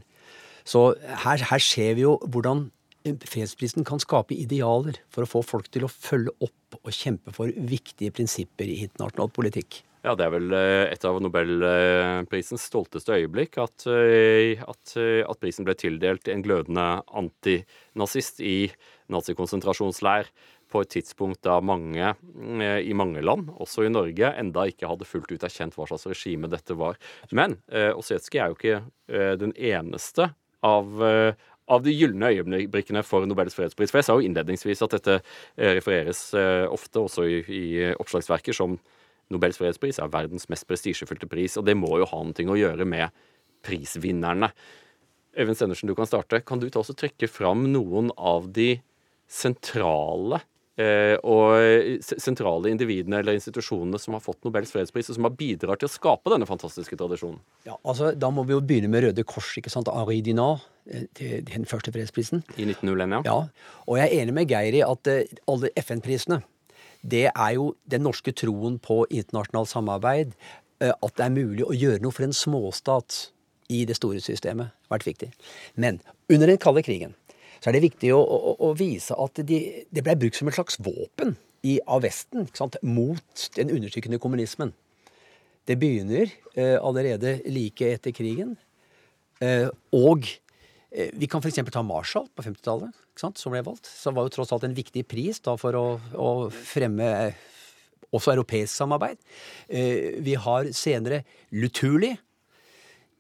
Så 0.64 0.94
her, 1.26 1.44
her 1.50 1.64
ser 1.64 1.98
vi 1.98 2.06
jo 2.06 2.16
hvordan 2.24 2.70
fredsprisen 3.04 3.86
kan 3.88 4.02
skape 4.02 4.36
idealer 4.36 5.00
for 5.14 5.24
å 5.26 5.30
få 5.30 5.44
folk 5.46 5.70
til 5.72 5.86
å 5.88 5.92
følge 5.92 6.34
opp 6.44 6.80
og 6.84 6.92
kjempe 6.94 7.34
for 7.36 7.52
viktige 7.52 8.14
prinsipper 8.16 8.68
i 8.68 8.82
internasjonal 8.86 9.32
politikk. 9.36 9.84
Ja, 10.00 10.14
det 10.16 10.30
er 10.30 10.32
vel 10.32 10.54
eh, 10.56 10.86
et 10.94 11.04
av 11.04 11.18
nobelprisens 11.20 12.64
stolteste 12.70 13.18
øyeblikk 13.18 13.58
at, 13.60 13.84
eh, 13.92 14.62
at, 14.64 14.94
eh, 14.96 15.26
at 15.28 15.42
prisen 15.42 15.68
ble 15.68 15.76
tildelt 15.76 16.30
en 16.32 16.44
glødende 16.46 16.86
antinazist 17.20 18.40
i 18.40 18.70
nazikonsentrasjonsleir 19.12 20.32
på 20.72 20.84
et 20.86 20.92
tidspunkt 20.94 21.42
da 21.44 21.58
mange 21.66 22.14
i 22.86 22.94
mange 22.94 23.24
land, 23.26 23.48
også 23.58 23.88
i 23.88 23.92
Norge, 23.92 24.30
enda 24.38 24.68
ikke 24.70 24.88
hadde 24.88 25.08
fullt 25.10 25.32
ut 25.34 25.44
erkjent 25.44 25.74
hva 25.76 25.88
slags 25.90 26.06
regime 26.08 26.48
dette 26.52 26.78
var. 26.78 27.00
Men 27.34 27.58
eh, 27.74 27.90
er 27.90 28.54
jo 28.54 28.56
ikke 28.56 28.84
den 29.42 29.56
eneste 29.58 30.30
av, 30.64 31.02
av 31.70 31.84
de 31.86 31.94
gylne 31.94 32.32
øyeblikkene 32.34 33.04
for 33.06 33.28
Nobels 33.30 33.56
fredspris. 33.58 33.92
For 33.92 34.02
jeg 34.02 34.08
sa 34.08 34.18
jo 34.18 34.26
innledningsvis 34.26 34.82
at 34.86 34.96
dette 34.98 35.20
eh, 35.20 35.76
refereres 35.78 36.24
eh, 36.38 36.66
ofte 36.70 37.04
også 37.04 37.28
i, 37.30 37.40
i 37.46 37.64
oppslagsverker 37.94 38.56
som 38.56 38.78
Nobels 39.30 39.60
fredspris 39.62 40.02
er 40.02 40.10
verdens 40.10 40.48
mest 40.50 40.66
prestisjefylte 40.70 41.30
pris, 41.30 41.58
og 41.60 41.68
det 41.68 41.78
må 41.78 42.00
jo 42.02 42.08
ha 42.10 42.22
noe 42.26 42.54
å 42.56 42.58
gjøre 42.58 42.88
med 42.90 43.14
prisvinnerne. 43.66 44.50
Øyvind 45.38 45.60
Stendersen, 45.60 45.90
du 45.92 45.96
kan 45.96 46.10
starte. 46.10 46.42
Kan 46.42 46.62
du 46.62 46.70
ta 46.74 46.82
oss 46.82 46.90
og 46.90 46.98
trekke 46.98 47.30
fram 47.30 47.68
noen 47.70 48.10
av 48.18 48.50
de 48.56 48.80
sentrale 49.30 50.42
og 50.80 52.04
sentrale 52.08 52.72
individene 52.72 53.20
eller 53.20 53.36
institusjonene 53.36 54.00
som 54.00 54.16
har 54.16 54.24
fått 54.24 54.46
Nobels 54.48 54.72
fredspris, 54.72 55.10
og 55.12 55.18
som 55.18 55.28
har 55.28 55.34
bidratt 55.36 55.82
til 55.82 55.90
å 55.90 55.92
skape 55.92 56.32
denne 56.32 56.48
fantastiske 56.48 56.96
tradisjonen? 57.00 57.42
Ja, 57.68 57.76
altså, 57.84 58.14
Da 58.16 58.30
må 58.32 58.46
vi 58.48 58.56
jo 58.56 58.62
begynne 58.64 58.92
med 58.92 59.04
Røde 59.04 59.26
Kors, 59.28 59.52
ikke 59.60 59.74
sant? 59.74 59.92
Ari 59.92 60.22
Dinard, 60.24 60.64
den 60.88 61.68
første 61.70 61.92
fredsprisen. 61.92 62.46
I 62.56 62.70
1901, 62.70 63.18
ja. 63.18 63.22
ja. 63.28 63.76
Og 63.88 64.00
jeg 64.00 64.08
er 64.08 64.24
enig 64.24 64.38
med 64.40 64.54
Geir 64.54 64.80
i 64.80 64.86
at 64.86 65.12
alle 65.52 65.74
FN-prisene 65.84 66.40
det 67.02 67.30
er 67.30 67.52
jo 67.56 67.74
den 67.88 68.04
norske 68.04 68.34
troen 68.36 68.80
på 68.84 69.06
internasjonalt 69.08 69.72
samarbeid. 69.72 70.34
At 70.80 71.16
det 71.16 71.26
er 71.26 71.36
mulig 71.36 71.66
å 71.68 71.76
gjøre 71.76 72.04
noe 72.04 72.16
for 72.16 72.28
en 72.28 72.36
småstat 72.36 73.30
i 73.72 73.84
det 73.88 73.98
store 74.00 74.22
systemet. 74.24 74.74
Vært 74.92 75.08
viktig. 75.08 75.32
Men 75.76 76.02
under 76.32 76.50
den 76.50 76.60
kalde 76.62 76.84
krigen 76.84 77.16
så 77.60 77.70
er 77.70 77.76
det 77.76 77.86
viktig 77.86 78.12
å, 78.16 78.20
å, 78.20 78.56
å 78.70 78.74
vise 78.78 79.16
at 79.20 79.42
de, 79.48 79.60
det 79.92 80.04
ble 80.06 80.16
brukt 80.20 80.40
som 80.40 80.50
et 80.50 80.58
slags 80.58 80.80
våpen 80.84 81.36
i, 81.68 81.80
av 81.88 82.04
Vesten 82.06 82.48
mot 82.88 83.50
den 83.58 83.74
undertrykkende 83.76 84.20
kommunismen. 84.22 84.72
Det 85.68 85.78
begynner 85.80 86.32
eh, 86.56 86.78
allerede 86.82 87.40
like 87.52 87.92
etter 87.94 88.16
krigen. 88.16 88.56
Eh, 89.44 89.68
og 89.96 90.26
eh, 90.90 91.12
vi 91.14 91.28
kan 91.30 91.44
f.eks. 91.44 91.62
ta 91.70 91.84
Marshall 91.86 92.30
på 92.34 92.46
50-tallet, 92.48 92.96
som 93.20 93.54
ble 93.54 93.62
valgt. 93.68 93.90
Som 93.92 94.18
var 94.18 94.26
jo 94.26 94.34
tross 94.34 94.54
alt 94.56 94.66
en 94.66 94.78
viktig 94.78 95.06
pris 95.12 95.42
da, 95.46 95.58
for 95.60 95.78
å, 95.78 95.86
å 96.16 96.32
fremme 96.50 97.12
eh, 97.28 97.46
også 98.16 98.34
europeisk 98.34 98.74
samarbeid. 98.74 99.20
Eh, 99.68 100.18
vi 100.26 100.36
har 100.40 100.72
senere 100.76 101.24
Lutuli, 101.54 102.16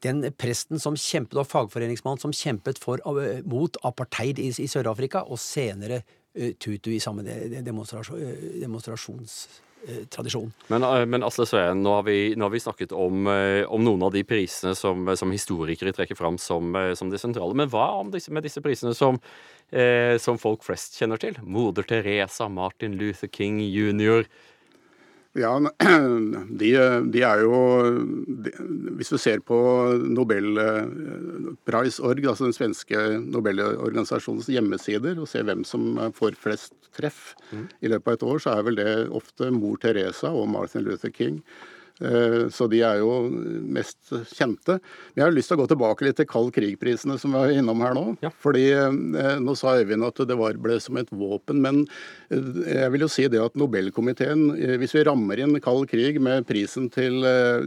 den 0.06 0.24
presten 0.38 0.82
som 0.82 0.98
kjempet, 0.98 1.38
og 1.40 1.48
fagforeningsmannen 1.50 2.22
som 2.22 2.36
kjempet 2.36 2.82
for, 2.82 3.02
uh, 3.06 3.40
mot 3.50 3.80
apartheid 3.88 4.42
i, 4.42 4.52
i 4.52 4.68
Sør-Afrika, 4.70 5.26
og 5.28 5.42
senere 5.42 6.02
uh, 6.04 6.52
Tutu 6.60 6.92
i 6.96 7.02
samme 7.04 7.26
demonstrasjon, 7.26 8.22
demonstrasjons 8.62 9.42
demonstrasjonstradisjon. 9.80 10.52
Men, 10.68 10.86
men, 11.10 11.24
Asle 11.24 11.46
Sveen, 11.48 11.84
nå 11.86 11.94
har 12.00 12.04
vi, 12.08 12.18
nå 12.36 12.48
har 12.48 12.52
vi 12.54 12.62
snakket 12.64 12.92
om, 12.92 13.28
om, 13.28 13.86
noen 13.86 14.04
av 14.04 14.12
de 14.12 14.26
prisene 14.28 14.76
som, 14.76 15.08
som 15.16 15.32
historikere 15.32 15.94
trekker 15.96 16.20
fram 16.20 16.38
som, 16.42 16.76
som 17.00 17.12
de 17.12 17.20
sentrale. 17.22 17.56
Men 17.56 17.72
hva 17.72 17.88
disse, 18.12 18.34
med 18.36 18.44
disse 18.44 18.60
prisene 18.66 18.92
som, 18.98 19.22
som 20.20 20.40
folk 20.42 20.68
flest 20.68 21.00
kjenner 21.00 21.22
til? 21.22 21.40
Moder 21.44 21.88
Teresa, 21.88 22.50
Martin 22.52 23.00
Luther 23.00 23.32
King 23.32 23.62
jr., 23.64 24.28
ja, 25.38 25.52
de, 26.62 26.70
de, 27.14 27.22
er 27.22 27.44
jo 27.44 27.58
de, 28.26 28.50
Hvis 28.98 29.12
du 29.14 29.18
ser 29.22 29.40
på 29.46 29.58
Nobelprice.org, 30.02 32.26
altså 32.26 32.48
den 32.48 32.58
svenske 32.58 32.98
Nobelorganisasjonens 33.22 34.50
hjemmesider, 34.50 35.22
og 35.22 35.30
ser 35.30 35.46
hvem 35.46 35.62
som 35.68 36.02
får 36.18 36.34
flest 36.42 36.74
treff 36.98 37.36
mm. 37.52 37.68
i 37.86 37.88
løpet 37.94 38.08
av 38.08 38.14
et 38.18 38.28
år, 38.32 38.38
så 38.42 38.50
er 38.56 38.66
vel 38.66 38.76
det 38.82 38.90
ofte 39.16 39.52
mor 39.54 39.78
Teresa 39.82 40.30
og 40.34 40.50
Martin 40.50 40.84
Luther 40.88 41.12
King. 41.14 41.38
Eh, 42.00 42.48
så 42.54 42.68
de 42.72 42.80
er 42.86 43.02
jo 43.02 43.12
mest 43.76 44.12
kjente. 44.32 44.78
Men 45.14 45.22
jeg 45.22 45.26
har 45.26 45.36
lyst 45.36 45.52
til 45.52 45.58
å 45.58 45.62
gå 45.64 45.68
tilbake 45.72 46.06
litt 46.08 46.20
til 46.20 46.30
kald 46.30 46.54
krig-prisene 46.56 47.18
som 47.20 47.36
vi 47.36 47.42
er 47.42 47.60
innom 47.60 47.84
her 47.84 47.96
nå. 47.98 48.06
Ja. 48.24 48.32
Fordi 48.44 48.66
eh, 48.72 49.36
Nå 49.40 49.56
sa 49.60 49.76
Øyvind 49.80 50.06
at 50.08 50.22
det 50.30 50.38
var, 50.40 50.58
ble 50.62 50.80
som 50.82 50.98
et 51.00 51.12
våpen, 51.12 51.62
men 51.64 51.82
eh, 52.32 52.80
jeg 52.80 52.94
vil 52.96 53.06
jo 53.06 53.12
si 53.12 53.28
det 53.32 53.42
at 53.44 53.58
Nobelkomiteen, 53.60 54.48
hvis 54.80 54.96
vi 54.96 55.04
rammer 55.08 55.42
inn 55.44 55.58
kald 55.64 55.90
krig 55.92 56.20
med 56.24 56.48
prisen 56.50 56.88
til, 56.94 57.24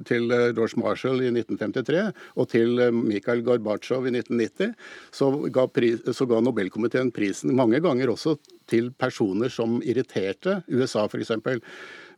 til 0.09 0.29
George 0.31 0.81
Marshall 0.81 1.21
i 1.23 1.31
1953 1.33 2.05
og 2.41 2.49
til 2.53 2.81
Mikhail 2.95 3.43
Gorbatsjov 3.45 4.09
i 4.09 4.15
1990, 4.15 4.75
så 5.15 5.31
ga, 5.53 5.67
pris, 5.69 6.01
så 6.17 6.29
ga 6.29 6.41
Nobelkomiteen 6.45 7.13
prisen 7.15 7.55
mange 7.57 7.83
ganger 7.85 8.13
også 8.13 8.37
til 8.71 8.91
personer 8.97 9.53
som 9.53 9.81
irriterte 9.85 10.61
USA, 10.71 11.07
f.eks. 11.07 11.35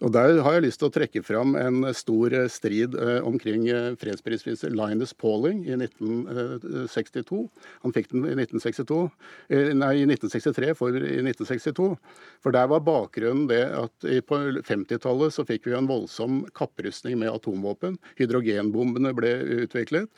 Og 0.05 0.12
Der 0.12 0.43
har 0.45 0.53
jeg 0.53 0.67
lyst 0.67 0.83
til 0.83 0.90
å 0.90 0.93
trekke 0.93 1.23
fram 1.25 1.55
en 1.57 1.87
stor 1.97 2.35
eh, 2.37 2.49
strid 2.53 2.97
eh, 3.01 3.25
omkring 3.25 3.64
eh, 3.73 3.95
fredsprisvinner 3.97 4.75
Linus 4.77 5.14
Pauling 5.17 5.62
i 5.64 5.79
1962. 5.79 7.40
Han 7.87 7.95
fikk 7.97 8.11
den 8.12 8.27
i 8.29 8.35
1962, 8.37 8.99
nei, 9.81 9.90
i 10.03 10.05
1963 10.05 10.75
for 10.77 10.99
i 10.99 11.17
1962. 11.23 11.88
For 12.45 12.57
der 12.57 12.69
var 12.69 12.85
bakgrunnen 12.85 13.49
det 13.49 13.62
at 13.79 14.09
på 14.29 14.40
50-tallet 14.69 15.33
så 15.33 15.47
fikk 15.49 15.71
vi 15.71 15.77
en 15.79 15.88
voldsom 15.88 16.43
kapprustning 16.57 17.17
med 17.23 17.33
atomvåpen. 17.33 17.97
Hydrogenbombene 18.21 19.14
ble 19.17 19.33
utviklet. 19.64 20.12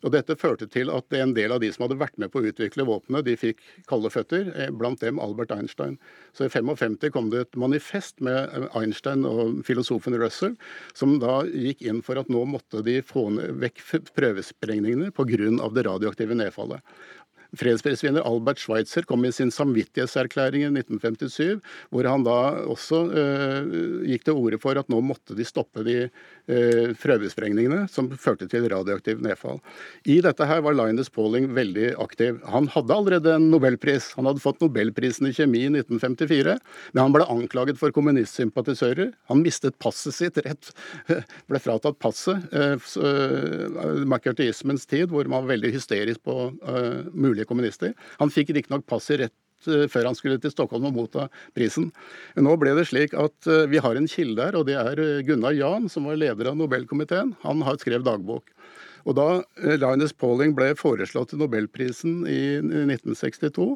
Og 0.00 0.14
Dette 0.14 0.36
førte 0.38 0.68
til 0.70 0.90
at 0.92 1.12
en 1.16 1.34
del 1.36 1.52
av 1.52 1.60
de 1.60 1.68
som 1.74 1.84
hadde 1.84 1.98
vært 2.00 2.16
med 2.20 2.32
på 2.32 2.40
å 2.40 2.48
utvikle 2.48 2.86
våpenet, 2.88 3.26
de 3.26 3.36
fikk 3.36 3.60
kalde 3.90 4.10
føtter, 4.12 4.48
eh, 4.56 4.70
blant 4.72 5.00
dem 5.00 5.20
Albert 5.20 5.52
Einstein. 5.52 5.98
Så 6.32 6.46
i 6.46 6.52
55 6.52 7.10
kom 7.12 7.30
det 7.30 7.40
et 7.40 7.60
manifest 7.60 8.20
med 8.24 8.38
eh, 8.48 8.68
Einstein 8.80 9.26
og 9.28 9.60
filosofen 9.66 10.16
Russell, 10.20 10.56
som 10.94 11.18
da 11.20 11.42
gikk 11.44 11.82
inn 11.82 12.00
for 12.02 12.20
at 12.20 12.32
nå 12.32 12.46
måtte 12.48 12.84
de 12.86 13.00
få 13.04 13.28
vekk 13.60 13.82
prøvesprengningene 14.16 15.12
pga. 15.12 15.28
det 15.70 15.86
radioaktive 15.86 16.34
nedfallet. 16.34 16.80
Fredsprisvinner 17.58 18.24
Albert 18.26 18.60
Schweitzer 18.62 19.06
kom 19.08 19.24
i 19.26 19.32
sin 19.34 19.50
samvittighetserklæring 19.54 20.62
i 20.62 20.70
1957, 20.70 21.58
hvor 21.90 22.06
han 22.06 22.24
da 22.26 22.36
også 22.70 23.00
øh, 23.10 23.72
gikk 24.06 24.26
til 24.26 24.38
orde 24.38 24.60
for 24.62 24.78
at 24.78 24.90
nå 24.92 25.00
måtte 25.02 25.34
de 25.38 25.46
stoppe 25.46 25.82
de 25.86 25.96
øh, 26.06 26.92
prøvesprengningene 27.00 27.86
som 27.90 28.10
førte 28.14 28.46
til 28.50 28.68
radioaktiv 28.70 29.22
nedfall. 29.24 29.58
I 30.06 30.20
dette 30.24 30.46
her 30.46 30.62
var 30.64 30.76
Linus 30.78 31.10
Pauling 31.10 31.50
veldig 31.56 31.94
aktiv. 32.02 32.38
Han 32.50 32.70
hadde 32.70 32.94
allerede 32.94 33.34
en 33.34 33.50
nobelpris. 33.50 34.12
Han 34.18 34.30
hadde 34.30 34.44
fått 34.44 34.62
nobelprisen 34.62 35.30
i 35.30 35.34
kjemi 35.34 35.64
i 35.66 35.72
1954, 35.72 36.56
men 36.94 37.02
han 37.02 37.16
ble 37.16 37.26
anklaget 37.30 37.80
for 37.80 37.94
kommunistsympatisører. 37.94 39.12
Han 39.32 39.42
mistet 39.44 39.78
passet 39.82 40.16
sitt 40.16 40.38
rett, 40.46 40.72
ble 41.50 41.62
fratatt 41.62 41.98
passet. 42.02 42.46
Øh, 42.54 42.78
McCarthyismens 44.06 44.86
tid, 44.86 45.10
hvor 45.10 45.26
man 45.26 45.44
var 45.44 45.54
veldig 45.54 45.72
hysterisk 45.74 46.22
på 46.26 46.36
uh, 46.50 47.06
muligheter 47.40 47.48
kommunister. 47.48 47.94
Han 48.18 48.30
fikk 48.30 48.50
riktignok 48.54 48.86
passet 48.86 49.20
rett 49.20 49.66
eh, 49.66 49.88
før 49.88 50.06
han 50.06 50.14
skulle 50.14 50.38
til 50.40 50.50
Stockholm 50.52 50.86
og 50.86 50.94
motta 50.94 51.28
prisen. 51.54 51.92
Nå 52.36 52.56
ble 52.56 52.74
det 52.76 52.88
slik 52.88 53.14
at 53.14 53.46
eh, 53.46 53.68
vi 53.68 53.78
har 53.78 53.96
en 53.96 54.08
kilde 54.08 54.42
her, 54.42 54.56
og 54.56 54.66
det 54.66 54.76
er 54.76 54.98
eh, 54.98 55.22
Gunnar 55.24 55.52
Jan, 55.52 55.88
som 55.88 56.08
var 56.08 56.16
leder 56.16 56.50
av 56.50 56.56
Nobelkomiteen. 56.56 57.36
Han 57.42 57.62
har 57.62 57.78
skrevet 57.80 58.06
dagbok. 58.06 58.50
Og 59.08 59.16
Da 59.18 59.26
eh, 59.60 59.76
Linus 59.80 60.12
Pauling 60.16 60.52
ble 60.56 60.72
foreslått 60.78 61.32
til 61.32 61.40
Nobelprisen 61.40 62.20
i 62.28 62.40
1962, 62.60 63.66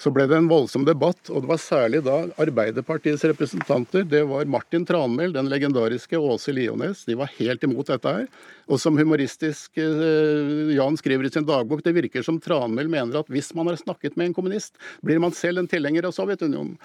så 0.00 0.12
ble 0.14 0.26
det 0.30 0.38
en 0.38 0.50
voldsom 0.50 0.86
debatt. 0.88 1.30
og 1.30 1.44
Det 1.44 1.52
var 1.52 1.62
særlig 1.62 2.02
da 2.06 2.18
Arbeiderpartiets 2.42 3.24
representanter, 3.30 4.06
det 4.08 4.24
var 4.30 4.50
Martin 4.50 4.86
Tranmæl, 4.88 5.34
den 5.36 5.50
legendariske 5.52 6.18
Åse 6.18 6.54
Liones, 6.56 7.04
de 7.08 7.18
var 7.18 7.32
helt 7.38 7.64
imot 7.66 7.92
dette 7.92 8.16
her. 8.18 8.28
Og 8.68 8.80
som 8.80 8.98
humoristisk 8.98 9.78
eh, 9.80 10.74
Jan 10.74 10.98
skriver 11.00 11.28
i 11.28 11.34
sin 11.34 11.48
dagbok, 11.48 11.84
det 11.84 11.96
virker 11.96 12.26
som 12.26 12.40
Tranmæl 12.42 12.90
mener 12.90 13.20
at 13.20 13.32
hvis 13.32 13.52
man 13.56 13.70
har 13.70 13.80
snakket 13.80 14.18
med 14.18 14.30
en 14.30 14.38
kommunist, 14.38 14.78
blir 15.04 15.20
man 15.22 15.36
selv 15.36 15.62
en 15.62 15.70
tilhenger 15.70 16.08
av 16.08 16.16
Sovjetunionen. 16.16 16.78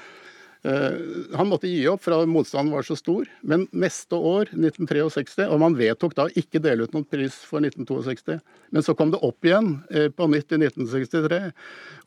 Eh, 0.62 0.92
han 1.38 1.48
måtte 1.48 1.70
gi 1.72 1.86
opp, 1.88 2.02
for 2.04 2.26
motstanden 2.28 2.74
var 2.76 2.84
så 2.84 2.98
stor. 3.00 3.30
Men 3.42 3.66
neste 3.72 4.16
år, 4.16 4.52
1963, 4.52 5.48
og 5.48 5.62
man 5.64 5.78
vedtok 5.80 6.16
da 6.18 6.28
ikke 6.40 6.62
dele 6.64 6.84
ut 6.84 6.96
noen 6.96 7.08
pris 7.08 7.38
for 7.48 7.64
1962, 7.64 8.40
men 8.76 8.86
så 8.86 8.96
kom 8.98 9.14
det 9.14 9.22
opp 9.24 9.48
igjen 9.48 9.78
eh, 9.88 10.10
på 10.12 10.28
nytt 10.28 10.52
i 10.52 10.60
1963. 10.60 11.42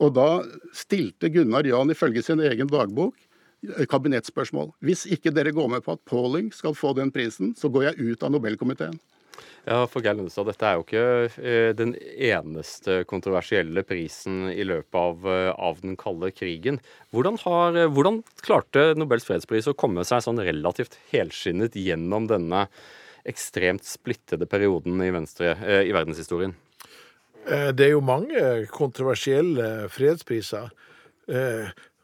Og 0.04 0.12
da 0.18 0.28
stilte 0.76 1.32
Gunnar 1.32 1.68
Jan 1.68 1.94
ifølge 1.94 2.24
sin 2.26 2.44
egen 2.44 2.68
dagbok 2.72 3.16
eh, 3.16 3.86
kabinettspørsmål. 3.88 4.74
Hvis 4.84 5.06
ikke 5.08 5.32
dere 5.32 5.54
går 5.56 5.72
med 5.72 5.86
på 5.86 5.96
at 5.96 6.04
Pauling 6.08 6.52
skal 6.52 6.76
få 6.76 6.92
den 6.98 7.14
prisen, 7.14 7.56
så 7.56 7.72
går 7.72 7.88
jeg 7.90 8.12
ut 8.12 8.28
av 8.28 8.36
Nobelkomiteen. 8.36 9.00
Ja, 9.62 9.85
for 9.87 10.02
Geir 10.02 10.16
Lundestad, 10.18 10.48
dette 10.50 10.66
er 10.66 10.74
jo 10.74 10.83
ikke 10.83 11.02
eh, 11.38 11.68
den 11.78 11.92
eneste 11.94 13.02
kontroversielle 13.07 13.85
prisen 13.87 14.48
i 14.50 14.64
løpet 14.66 14.98
av, 14.98 15.28
eh, 15.31 15.50
av 15.55 15.78
den 15.85 15.94
kalde 16.00 16.33
krigen. 16.35 16.81
Hvordan, 17.14 17.38
har, 17.44 17.78
eh, 17.78 17.87
hvordan, 17.87 18.24
klarte 18.42 18.88
Nobels 18.98 19.28
fredspris 19.28 19.70
å 19.70 19.76
komme 19.78 20.02
seg 20.09 20.24
sånn 20.26 20.42
relativt 20.42 20.98
helskinnet 21.12 21.79
gjennom 21.79 22.27
denne 22.33 22.64
ekstremt 23.29 23.87
splittede 23.87 24.50
perioden 24.50 24.98
i, 25.06 25.12
venstre, 25.14 25.54
i 25.87 25.94
verdenshistorien? 25.94 26.56
Det 27.46 27.87
er 27.87 27.92
jo 27.94 28.02
mange 28.02 28.66
kontroversielle 28.71 29.87
fredspriser. 29.90 30.73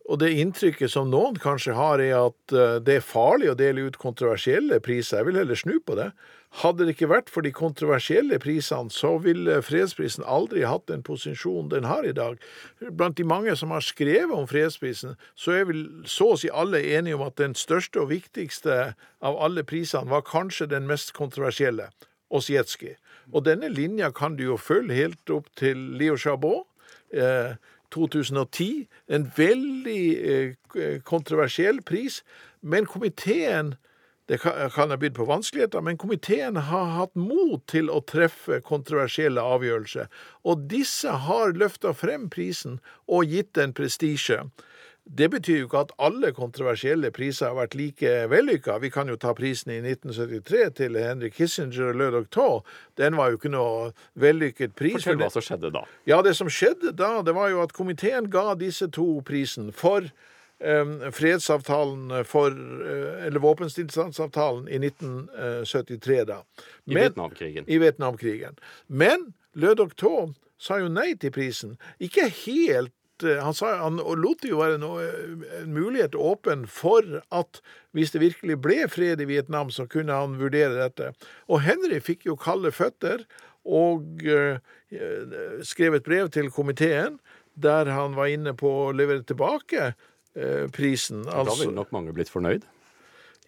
Og 0.07 0.21
det 0.23 0.31
inntrykket 0.39 0.91
som 0.91 1.11
noen 1.11 1.35
kanskje 1.43 1.75
har, 1.75 2.03
er 2.03 2.15
at 2.21 2.55
det 2.87 3.01
er 3.01 3.07
farlig 3.07 3.51
å 3.51 3.59
dele 3.59 3.89
ut 3.91 3.99
kontroversielle 3.99 4.79
priser. 4.83 5.21
Jeg 5.21 5.29
vil 5.29 5.41
heller 5.43 5.59
snu 5.59 5.75
på 5.83 5.99
det. 5.99 6.13
Hadde 6.49 6.87
det 6.87 6.95
ikke 6.97 7.11
vært 7.11 7.29
for 7.31 7.45
de 7.45 7.53
kontroversielle 7.53 8.39
prisene, 8.41 8.91
så 8.91 9.19
ville 9.21 9.61
fredsprisen 9.63 10.25
aldri 10.25 10.65
hatt 10.65 10.87
den 10.89 11.05
posisjonen 11.05 11.69
den 11.71 11.85
har 11.85 12.07
i 12.09 12.15
dag. 12.17 12.39
Blant 12.81 13.19
de 13.19 13.27
mange 13.29 13.53
som 13.57 13.71
har 13.71 13.85
skrevet 13.85 14.33
om 14.35 14.49
fredsprisen, 14.49 15.19
så 15.37 15.59
er 15.59 15.69
vel 15.69 15.83
så 16.09 16.33
å 16.33 16.39
si 16.41 16.49
alle 16.49 16.81
enige 16.97 17.19
om 17.19 17.27
at 17.27 17.37
den 17.39 17.55
største 17.59 18.01
og 18.01 18.11
viktigste 18.15 18.79
av 19.21 19.37
alle 19.45 19.65
prisene 19.65 20.09
var 20.11 20.25
kanskje 20.27 20.71
den 20.73 20.89
mest 20.89 21.13
kontroversielle, 21.17 21.91
Osjetskij. 22.29 22.97
Og 23.33 23.45
denne 23.45 23.69
linja 23.73 24.11
kan 24.13 24.37
du 24.37 24.43
jo 24.45 24.57
følge 24.61 24.97
helt 24.97 25.31
opp 25.33 25.49
til 25.57 25.77
Leo 26.01 26.17
Chabot. 26.17 26.67
Eh, 27.13 27.57
2010. 27.91 28.87
En 29.09 29.33
veldig 29.37 30.03
eh, 30.17 31.01
kontroversiell 31.05 31.83
pris. 31.83 32.23
Men 32.61 32.87
komiteen 32.87 33.75
det 34.29 34.39
kan 34.43 34.91
ha 34.93 34.97
bydd 35.01 35.15
på 35.17 35.25
vanskeligheter, 35.25 35.81
men 35.81 35.97
komiteen 35.97 36.57
har 36.69 36.91
hatt 36.99 37.15
mot 37.17 37.63
til 37.71 37.89
å 37.89 38.03
treffe 38.05 38.61
kontroversielle 38.61 39.41
avgjørelser. 39.41 40.11
Og 40.45 40.67
disse 40.69 41.15
har 41.25 41.57
løfta 41.57 41.95
frem 41.97 42.29
prisen 42.33 42.77
og 43.09 43.33
gitt 43.33 43.55
den 43.57 43.73
prestisje. 43.73 44.43
Det 45.09 45.31
betyr 45.33 45.63
jo 45.63 45.67
ikke 45.71 45.81
at 45.87 45.93
alle 46.05 46.35
kontroversielle 46.37 47.09
priser 47.17 47.49
har 47.49 47.57
vært 47.57 47.77
like 47.81 48.11
vellykka. 48.29 48.77
Vi 48.85 48.91
kan 48.93 49.09
jo 49.09 49.17
ta 49.17 49.33
prisen 49.33 49.73
i 49.73 49.79
1973 49.81 50.67
til 50.83 50.99
Henry 51.01 51.31
Kissinger 51.33 51.95
og 51.95 51.97
Le 51.97 52.11
Doctor. 52.13 52.59
Den 53.01 53.17
var 53.17 53.33
jo 53.33 53.41
ikke 53.41 53.53
noe 53.55 53.93
vellykket 54.21 54.77
pris. 54.77 54.99
Fortell 55.01 55.23
hva 55.23 55.31
som 55.33 55.47
skjedde 55.47 55.73
da. 55.73 55.87
Ja, 56.05 56.21
Det 56.21 56.37
som 56.37 56.53
skjedde 56.53 56.93
da, 56.93 57.23
det 57.25 57.33
var 57.33 57.49
jo 57.49 57.63
at 57.65 57.73
komiteen 57.73 58.29
ga 58.29 58.53
disse 58.61 58.91
to 58.93 59.23
prisen 59.25 59.73
for 59.73 60.13
fredsavtalen 61.13 62.25
for 62.25 62.51
eh, 62.51 63.27
Eller 63.27 63.39
våpenstillstandsavtalen 63.39 64.69
i 64.69 64.77
1973, 64.77 66.25
da. 66.25 66.45
Men, 66.85 66.97
I 66.97 67.01
Vietnamkrigen. 67.01 67.65
I 67.69 67.79
Vietnamkrigen. 67.79 68.57
Men 68.87 69.33
Le 69.53 69.75
Doctor 69.75 70.35
sa 70.59 70.81
jo 70.83 70.89
nei 70.91 71.15
til 71.15 71.31
prisen. 71.31 71.77
Ikke 72.03 72.27
helt 72.43 73.23
eh, 73.23 73.39
han, 73.39 73.55
sa, 73.55 73.77
han 73.85 74.03
lot 74.03 74.43
det 74.43 74.51
jo 74.51 74.59
være 74.59 74.81
noe, 74.83 75.07
en 75.61 75.71
mulighet 75.75 76.19
åpen 76.19 76.67
for 76.67 77.21
at 77.31 77.63
hvis 77.95 78.15
det 78.15 78.25
virkelig 78.27 78.59
ble 78.59 78.83
fred 78.91 79.23
i 79.23 79.31
Vietnam, 79.31 79.71
så 79.71 79.87
kunne 79.87 80.15
han 80.15 80.41
vurdere 80.43 80.75
dette. 80.75 81.13
Og 81.47 81.63
Henry 81.63 82.03
fikk 82.03 82.27
jo 82.27 82.39
kalde 82.39 82.75
føtter 82.75 83.23
og 83.69 84.23
uh, 84.25 84.57
skrev 85.67 85.99
et 85.99 86.07
brev 86.07 86.31
til 86.33 86.47
komiteen 86.49 87.19
der 87.59 87.91
han 87.91 88.15
var 88.17 88.31
inne 88.33 88.55
på 88.57 88.71
å 88.87 88.95
levere 88.97 89.27
tilbake 89.29 89.91
Eh, 89.91 90.08
prisen. 90.75 91.25
Altså, 91.27 91.55
da 91.55 91.61
ville 91.63 91.77
nok 91.77 91.95
mange 91.95 92.15
blitt 92.17 92.33
fornøyd? 92.33 92.67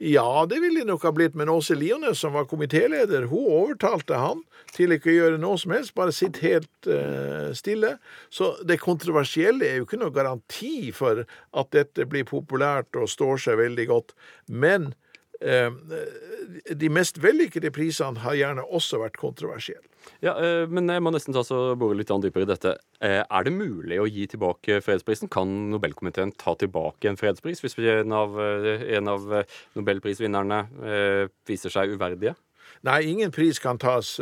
Ja, 0.01 0.47
det 0.49 0.63
ville 0.63 0.81
de 0.81 0.89
nok 0.89 1.03
ha 1.05 1.11
blitt, 1.13 1.35
men 1.37 1.51
Åse 1.53 1.75
Liones, 1.77 2.23
som 2.23 2.33
var 2.33 2.47
komitéleder, 2.49 3.27
hun 3.29 3.51
overtalte 3.53 4.17
han 4.17 4.39
til 4.73 4.95
ikke 4.95 5.11
å 5.13 5.17
gjøre 5.17 5.41
noe 5.43 5.59
som 5.61 5.75
helst, 5.75 5.93
bare 5.93 6.15
sitte 6.17 6.41
helt 6.41 6.89
uh, 6.89 7.51
stille. 7.53 7.99
Så 8.33 8.55
det 8.65 8.79
kontroversielle 8.81 9.69
er 9.69 9.77
jo 9.77 9.85
ikke 9.85 10.01
noe 10.01 10.15
garanti 10.15 10.89
for 10.97 11.27
at 11.27 11.73
dette 11.77 12.09
blir 12.09 12.25
populært 12.25 12.97
og 12.97 13.13
står 13.13 13.45
seg 13.45 13.61
veldig 13.61 13.87
godt. 13.93 14.17
Men 14.49 14.95
de 15.41 16.89
mest 16.93 17.17
vellykkede 17.23 17.71
prisene 17.73 18.21
har 18.21 18.37
gjerne 18.37 18.65
også 18.69 19.01
vært 19.01 19.17
kontroversielle. 19.21 19.91
Ja, 20.21 20.35
eh, 20.37 20.67
Men 20.69 20.89
jeg 20.89 21.03
må 21.03 21.13
nesten 21.15 21.35
ta 21.37 21.43
så 21.47 21.75
bore 21.79 21.97
litt 21.99 22.11
dypere 22.11 22.47
i 22.47 22.51
dette. 22.51 22.77
Eh, 23.01 23.23
er 23.23 23.45
det 23.45 23.53
mulig 23.53 24.01
å 24.01 24.09
gi 24.09 24.27
tilbake 24.27 24.81
fredsprisen? 24.85 25.31
Kan 25.31 25.71
Nobelkomiteen 25.71 26.33
ta 26.37 26.55
tilbake 26.55 27.09
en 27.09 27.17
fredspris 27.21 27.63
hvis 27.63 27.79
en 27.79 28.13
av, 28.13 28.39
eh, 28.39 28.97
en 28.97 29.09
av 29.09 29.45
nobelprisvinnerne 29.77 31.29
viser 31.47 31.71
seg 31.71 31.97
uverdige? 31.97 32.35
Nei, 32.83 33.03
ingen 33.03 33.31
pris 33.31 33.59
kan 33.59 33.79
tas 33.79 34.17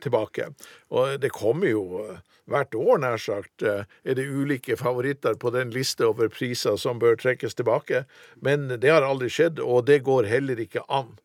tilbake. 0.00 0.54
Og 0.90 1.20
det 1.20 1.32
kommer 1.32 1.68
jo 1.68 2.18
hvert 2.50 2.74
år, 2.74 2.98
nær 3.02 3.20
sagt, 3.22 3.62
uh, 3.62 3.84
er 4.04 4.18
det 4.18 4.26
ulike 4.28 4.76
favoritter 4.80 5.38
på 5.38 5.52
den 5.54 5.70
liste 5.74 6.08
over 6.08 6.32
priser 6.32 6.78
som 6.80 7.02
bør 7.02 7.16
trekkes 7.20 7.54
tilbake. 7.58 8.04
Men 8.40 8.68
det 8.82 8.90
har 8.90 9.06
aldri 9.06 9.30
skjedd, 9.32 9.62
og 9.62 9.86
det 9.90 10.02
går 10.08 10.30
heller 10.30 10.60
ikke 10.60 10.86
an. 10.88 11.18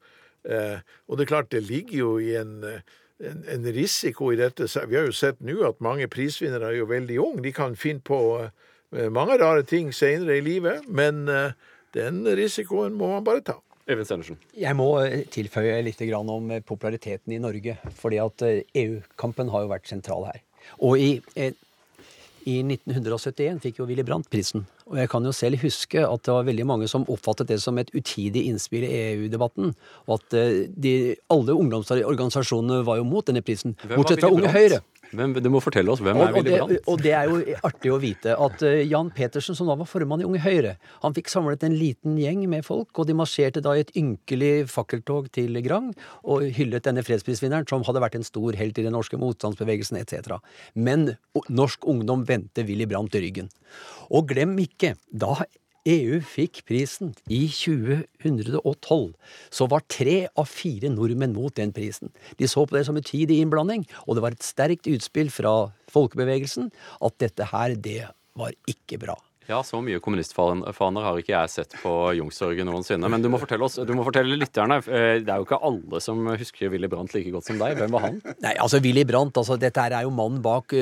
og 0.47 1.17
det 1.17 1.23
er 1.25 1.27
klart, 1.27 1.51
det 1.51 1.67
ligger 1.67 1.97
jo 1.97 2.11
i 2.23 2.35
en 2.39 2.61
en, 3.19 3.43
en, 3.49 3.65
risiko 3.73 4.31
i 4.31 4.37
dette. 4.37 4.67
Vi 4.87 4.97
har 4.97 5.07
jo 5.07 5.15
sett 5.15 5.39
nå 5.45 5.59
at 5.67 5.81
mange 5.83 6.07
prisvinnere 6.11 6.71
er 6.71 6.81
jo 6.81 6.89
veldig 6.89 7.19
unge. 7.23 7.45
De 7.45 7.53
kan 7.55 7.77
finne 7.79 8.03
på 8.05 8.19
uh, 8.41 9.07
mange 9.13 9.39
rare 9.41 9.65
ting 9.67 9.93
senere 9.95 10.37
i 10.37 10.45
livet, 10.45 10.85
men 10.87 11.25
uh, 11.29 11.55
den 11.97 12.23
risikoen 12.37 12.97
må 12.97 13.15
man 13.15 13.25
bare 13.25 13.45
ta. 13.45 13.59
Jeg 14.51 14.75
må 14.75 14.89
eh, 14.99 15.21
tilføye 15.31 15.77
litt 15.79 16.01
om 16.19 16.49
populariteten 16.67 17.31
i 17.31 17.39
Norge. 17.39 17.77
fordi 17.95 18.17
at 18.19 18.43
EU-kampen 18.75 19.47
har 19.53 19.63
jo 19.63 19.69
vært 19.71 19.87
sentral 19.87 20.27
her. 20.27 20.41
Og 20.79 20.99
i 21.01 21.11
i 22.47 22.61
1971 22.63 23.59
fikk 23.63 23.81
jo 23.81 23.85
Willy 23.89 24.05
Brandt 24.07 24.29
prisen. 24.31 24.63
Og 24.87 24.95
jeg 25.01 25.09
kan 25.11 25.25
jo 25.27 25.33
selv 25.35 25.59
huske 25.59 25.99
at 25.99 26.23
det 26.23 26.31
var 26.31 26.45
veldig 26.47 26.65
mange 26.69 26.87
som 26.87 27.03
oppfattet 27.11 27.49
det 27.51 27.57
som 27.59 27.75
et 27.81 27.89
utidig 27.91 28.45
innspill 28.47 28.85
i 28.87 28.91
EU-debatten. 29.11 29.73
Og 30.07 30.13
at 30.15 30.37
de, 30.85 30.93
alle 31.33 31.57
ungdomsorganisasjonene 31.59 32.85
var 32.87 33.01
jo 33.01 33.07
mot 33.09 33.27
denne 33.27 33.43
prisen. 33.43 33.75
Bortsett 33.89 34.23
fra 34.23 34.31
Unge 34.31 34.53
Høyre. 34.53 34.79
Men 35.15 35.35
du 35.35 35.49
må 35.53 35.61
fortelle 35.63 35.91
oss, 35.93 36.01
hvem 36.03 36.19
er 36.19 36.33
Willy 36.35 36.53
Brandt? 36.55 36.89
Og 36.91 37.01
det 37.03 37.13
er 37.15 37.29
jo 37.29 37.57
artig 37.67 37.91
å 37.93 37.99
vite 38.01 38.35
at 38.35 38.63
uh, 38.65 38.79
Jan 38.83 39.11
Petersen, 39.15 39.57
som 39.57 39.69
da 39.69 39.77
var 39.79 39.89
formann 39.89 40.23
i 40.23 40.27
Unge 40.27 40.41
Høyre, 40.43 40.75
han 41.03 41.15
fikk 41.15 41.31
samlet 41.31 41.63
en 41.67 41.77
liten 41.77 42.17
gjeng 42.19 42.43
med 42.51 42.65
folk, 42.67 42.91
og 42.95 43.07
de 43.09 43.15
marsjerte 43.17 43.63
da 43.63 43.75
i 43.77 43.83
et 43.85 43.93
ynkelig 43.99 44.67
fakkeltog 44.71 45.29
til 45.35 45.61
Grang 45.65 45.93
og 46.27 46.47
hyllet 46.57 46.87
denne 46.87 47.05
fredsprisvinneren, 47.07 47.67
som 47.69 47.85
hadde 47.87 48.03
vært 48.03 48.17
en 48.19 48.27
stor 48.27 48.57
helt 48.59 48.79
i 48.79 48.85
den 48.85 48.95
norske 48.95 49.19
motstandsbevegelsen 49.21 49.99
etc. 50.01 50.37
Men 50.75 51.13
norsk 51.47 51.87
ungdom 51.87 52.25
vendte 52.27 52.65
Willy 52.67 52.89
Brandt 52.89 53.15
ryggen. 53.17 53.51
Og 54.11 54.27
glem 54.31 54.57
ikke, 54.63 54.95
da 55.11 55.39
EU 55.87 56.19
fikk 56.25 56.63
prisen 56.67 57.13
i 57.31 57.45
2012, 57.47 59.13
så 59.53 59.67
var 59.71 59.85
tre 59.87 60.17
av 60.35 60.49
fire 60.51 60.91
nordmenn 60.91 61.35
mot 61.35 61.55
den 61.55 61.71
prisen. 61.75 62.11
De 62.39 62.49
så 62.49 62.65
på 62.67 62.75
det 62.75 62.85
som 62.87 62.97
en 62.97 63.05
utidig 63.05 63.39
innblanding, 63.39 63.87
og 64.05 64.17
det 64.17 64.25
var 64.25 64.35
et 64.35 64.47
sterkt 64.47 64.89
utspill 64.91 65.31
fra 65.31 65.55
folkebevegelsen 65.93 66.71
at 67.07 67.19
dette 67.23 67.51
her, 67.53 67.77
det 67.79 68.01
var 68.37 68.55
ikke 68.69 68.99
bra. 69.01 69.17
Ja, 69.47 69.61
så 69.63 69.79
mye 69.79 70.01
kommunistfaner 70.03 71.05
har 71.05 71.19
ikke 71.21 71.31
jeg 71.31 71.51
sett 71.53 71.75
på 71.79 71.91
Youngstorget 72.17 72.67
noensinne. 72.67 73.07
Men 73.07 73.23
du 73.23 73.29
må 73.31 73.39
fortelle 73.39 73.63
oss, 73.63 73.77
du 73.79 73.93
må 73.95 74.03
fortelle 74.03 74.35
lytterne. 74.35 74.81
Eh, 74.83 75.21
det 75.23 75.31
er 75.31 75.39
jo 75.39 75.47
ikke 75.47 75.61
alle 75.69 76.01
som 76.03 76.19
husker 76.27 76.73
Willy 76.73 76.89
Brandt 76.91 77.15
like 77.15 77.31
godt 77.31 77.47
som 77.47 77.61
deg. 77.61 77.77
Hvem 77.79 77.95
var 77.95 78.03
han? 78.09 78.19
Nei, 78.43 78.53
altså 78.59 78.81
Willy 78.83 79.05
Brandt, 79.07 79.39
altså 79.39 79.55
dette 79.55 79.85
er 79.87 80.03
jo 80.03 80.11
mannen 80.11 80.43
bak 80.43 80.75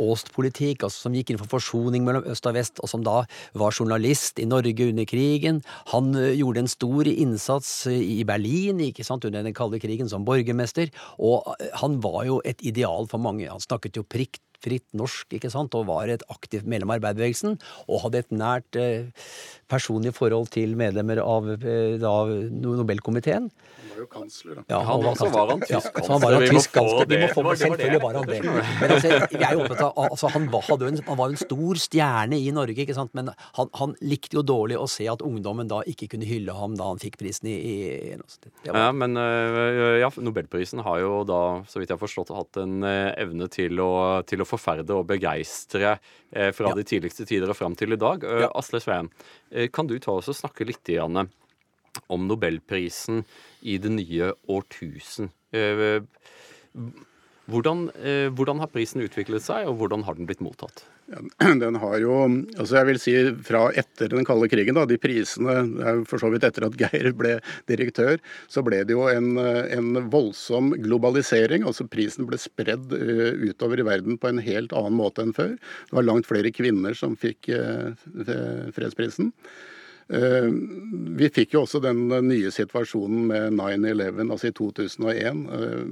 Åst-politikk, 0.00 0.86
altså 0.88 1.04
som 1.04 1.16
gikk 1.16 1.34
inn 1.34 1.40
for 1.42 1.52
forsoning 1.58 2.06
mellom 2.08 2.24
øst 2.32 2.48
og 2.48 2.56
vest, 2.56 2.80
og 2.80 2.88
som 2.88 3.04
da 3.04 3.20
var 3.60 3.76
journalist 3.76 4.40
i 4.40 4.48
Norge 4.48 4.88
under 4.88 5.08
krigen. 5.08 5.60
Han 5.92 6.14
gjorde 6.16 6.64
en 6.64 6.72
stor 6.72 7.12
innsats 7.12 7.72
i 7.92 8.22
Berlin 8.28 8.80
ikke 8.88 9.04
sant, 9.04 9.28
under 9.28 9.44
den 9.44 9.56
kalde 9.56 9.80
krigen 9.84 10.08
som 10.08 10.24
borgermester, 10.24 10.88
og 11.20 11.52
han 11.84 12.00
var 12.00 12.24
jo 12.28 12.40
et 12.48 12.64
ideal 12.64 13.04
for 13.10 13.20
mange. 13.20 13.50
Han 13.52 13.60
snakket 13.60 14.00
jo 14.00 14.08
prikt 14.08 14.40
fritt 14.64 14.86
norsk 14.96 15.38
ikke 15.38 15.50
sant, 15.52 15.76
og 15.78 15.88
var 15.90 16.10
et 16.12 16.24
aktivt 16.32 16.66
medlem 16.68 16.90
av 16.90 16.98
arbeiderbevegelsen. 16.98 17.58
Og 17.86 18.04
hadde 18.04 18.22
et 18.24 18.34
nært 18.34 18.78
eh, 18.78 19.10
personlig 19.68 20.14
forhold 20.16 20.48
til 20.54 20.74
medlemmer 20.78 21.20
av 21.22 21.50
eh, 21.58 21.96
da, 22.00 22.14
Nobelkomiteen. 22.28 23.48
Han 23.78 23.90
var 23.92 24.00
jo 24.00 24.06
kansler, 24.12 24.58
da. 24.58 24.64
Ja, 24.70 24.78
han, 24.86 25.04
var, 25.04 25.18
så 25.18 25.28
var 25.32 25.52
han 25.52 25.62
tysk 25.64 25.90
kansler. 25.92 26.04
Ja, 26.04 26.12
han 26.12 26.22
var 26.22 26.36
en 26.36 26.54
tysk 26.54 26.74
kansler. 26.74 27.08
Vi 27.10 27.20
må 27.20 27.28
få 27.34 27.44
det. 27.44 27.54
Selvfølgelig 27.62 28.02
var 28.04 28.18
han 28.18 28.28
det. 28.28 28.38
Men 28.46 28.94
altså, 28.94 29.12
jeg 29.12 29.44
er 29.48 29.62
opptatt 29.62 29.84
av, 29.88 30.00
altså, 30.06 30.32
han, 30.34 30.48
var, 30.52 30.70
en, 30.88 31.00
han 31.08 31.20
var 31.20 31.34
en 31.34 31.40
stor 31.42 31.82
stjerne 31.82 32.40
i 32.40 32.52
Norge, 32.54 32.78
ikke 32.84 32.96
sant? 32.96 33.14
men 33.18 33.32
han, 33.58 33.72
han, 33.80 33.94
likte 34.08 34.38
jo 34.38 34.44
dårlig 34.46 34.78
å 34.78 34.86
se 34.90 35.08
at 35.10 35.24
ungdommen 35.24 35.68
da 35.70 35.80
ikke 35.88 36.10
kunne 36.12 36.28
hylle 36.28 36.54
ham 36.54 36.76
da 36.78 36.90
han 36.90 37.00
fikk 37.02 37.18
prisen 37.20 37.48
i, 37.50 37.56
i 37.58 38.16
var... 38.18 38.78
Ja, 38.78 38.88
men 38.94 39.18
eh, 39.20 39.98
ja, 40.02 40.10
Nobelprisen 40.22 40.82
har 40.86 41.00
jo 41.02 41.22
da, 41.28 41.40
så 41.68 41.80
vidt 41.80 41.90
jeg 41.90 41.98
har 41.98 42.02
forstått, 42.02 42.32
hatt 42.36 42.60
en 42.62 42.86
evne 42.86 43.48
til 43.52 43.82
å, 43.82 43.90
til 44.28 44.44
å 44.44 44.47
forferde 44.48 44.96
og 44.96 45.06
begeistre 45.10 45.96
eh, 45.96 46.50
fra 46.56 46.72
ja. 46.72 46.76
de 46.78 46.86
tidligste 46.88 47.26
tider 47.28 47.50
og 47.52 47.58
fram 47.58 47.76
til 47.78 47.94
i 47.94 48.00
dag. 48.00 48.24
Eh, 48.24 48.44
ja. 48.46 48.50
Asle 48.58 48.80
Sveen, 48.82 49.10
eh, 49.52 49.68
kan 49.72 49.88
du 49.90 49.96
ta 50.02 50.16
oss 50.18 50.30
og 50.32 50.38
snakke 50.38 50.66
litt 50.68 50.88
Janne, 50.92 51.28
om 52.12 52.28
nobelprisen 52.28 53.24
i 53.66 53.78
det 53.82 53.90
nye 53.90 54.32
årtusen? 54.52 55.32
Hvordan, 57.48 57.86
hvordan, 58.36 58.60
har 58.60 58.70
prisen 58.70 59.02
utviklet 59.02 59.42
seg, 59.42 59.66
og 59.66 59.80
hvordan 59.80 60.04
har 60.06 60.18
den 60.18 60.28
blitt 60.28 60.44
mottatt? 60.44 60.84
Den 61.62 61.78
har 61.80 61.96
jo 62.02 62.16
altså 62.58 62.78
jeg 62.78 62.88
vil 62.90 62.98
si 63.00 63.14
Fra 63.46 63.68
etter 63.80 64.12
den 64.12 64.26
kalde 64.28 64.48
krigen, 64.52 64.76
da, 64.76 64.84
de 64.88 64.98
prisene 65.00 66.02
for 66.08 66.20
så 66.20 66.30
vidt 66.32 66.44
etter 66.44 66.66
at 66.66 66.76
Geir 66.82 67.10
ble 67.16 67.38
direktør, 67.70 68.18
så 68.50 68.62
ble 68.66 68.82
det 68.86 68.96
jo 68.96 69.06
en, 69.10 69.38
en 69.38 70.02
voldsom 70.12 70.74
globalisering. 70.84 71.64
altså 71.66 71.88
Prisen 71.88 72.28
ble 72.28 72.38
spredd 72.40 72.92
uh, 72.92 73.32
utover 73.48 73.80
i 73.80 73.88
verden 73.88 74.20
på 74.20 74.30
en 74.30 74.42
helt 74.42 74.74
annen 74.76 74.98
måte 74.98 75.24
enn 75.24 75.34
før. 75.36 75.56
Det 75.88 75.96
var 75.96 76.06
langt 76.06 76.28
flere 76.28 76.52
kvinner 76.54 76.96
som 76.98 77.16
fikk 77.18 77.50
uh, 77.54 77.96
fredsprisen. 78.76 79.32
Eh, 80.08 80.46
vi 81.20 81.28
fikk 81.28 81.52
jo 81.52 81.66
også 81.66 81.82
den 81.84 82.06
nye 82.24 82.48
situasjonen 82.52 83.26
med 83.28 83.56
9-11, 83.58 84.30
altså 84.32 84.48
i 84.48 84.54
2001, 84.56 85.40
eh, 85.52 85.82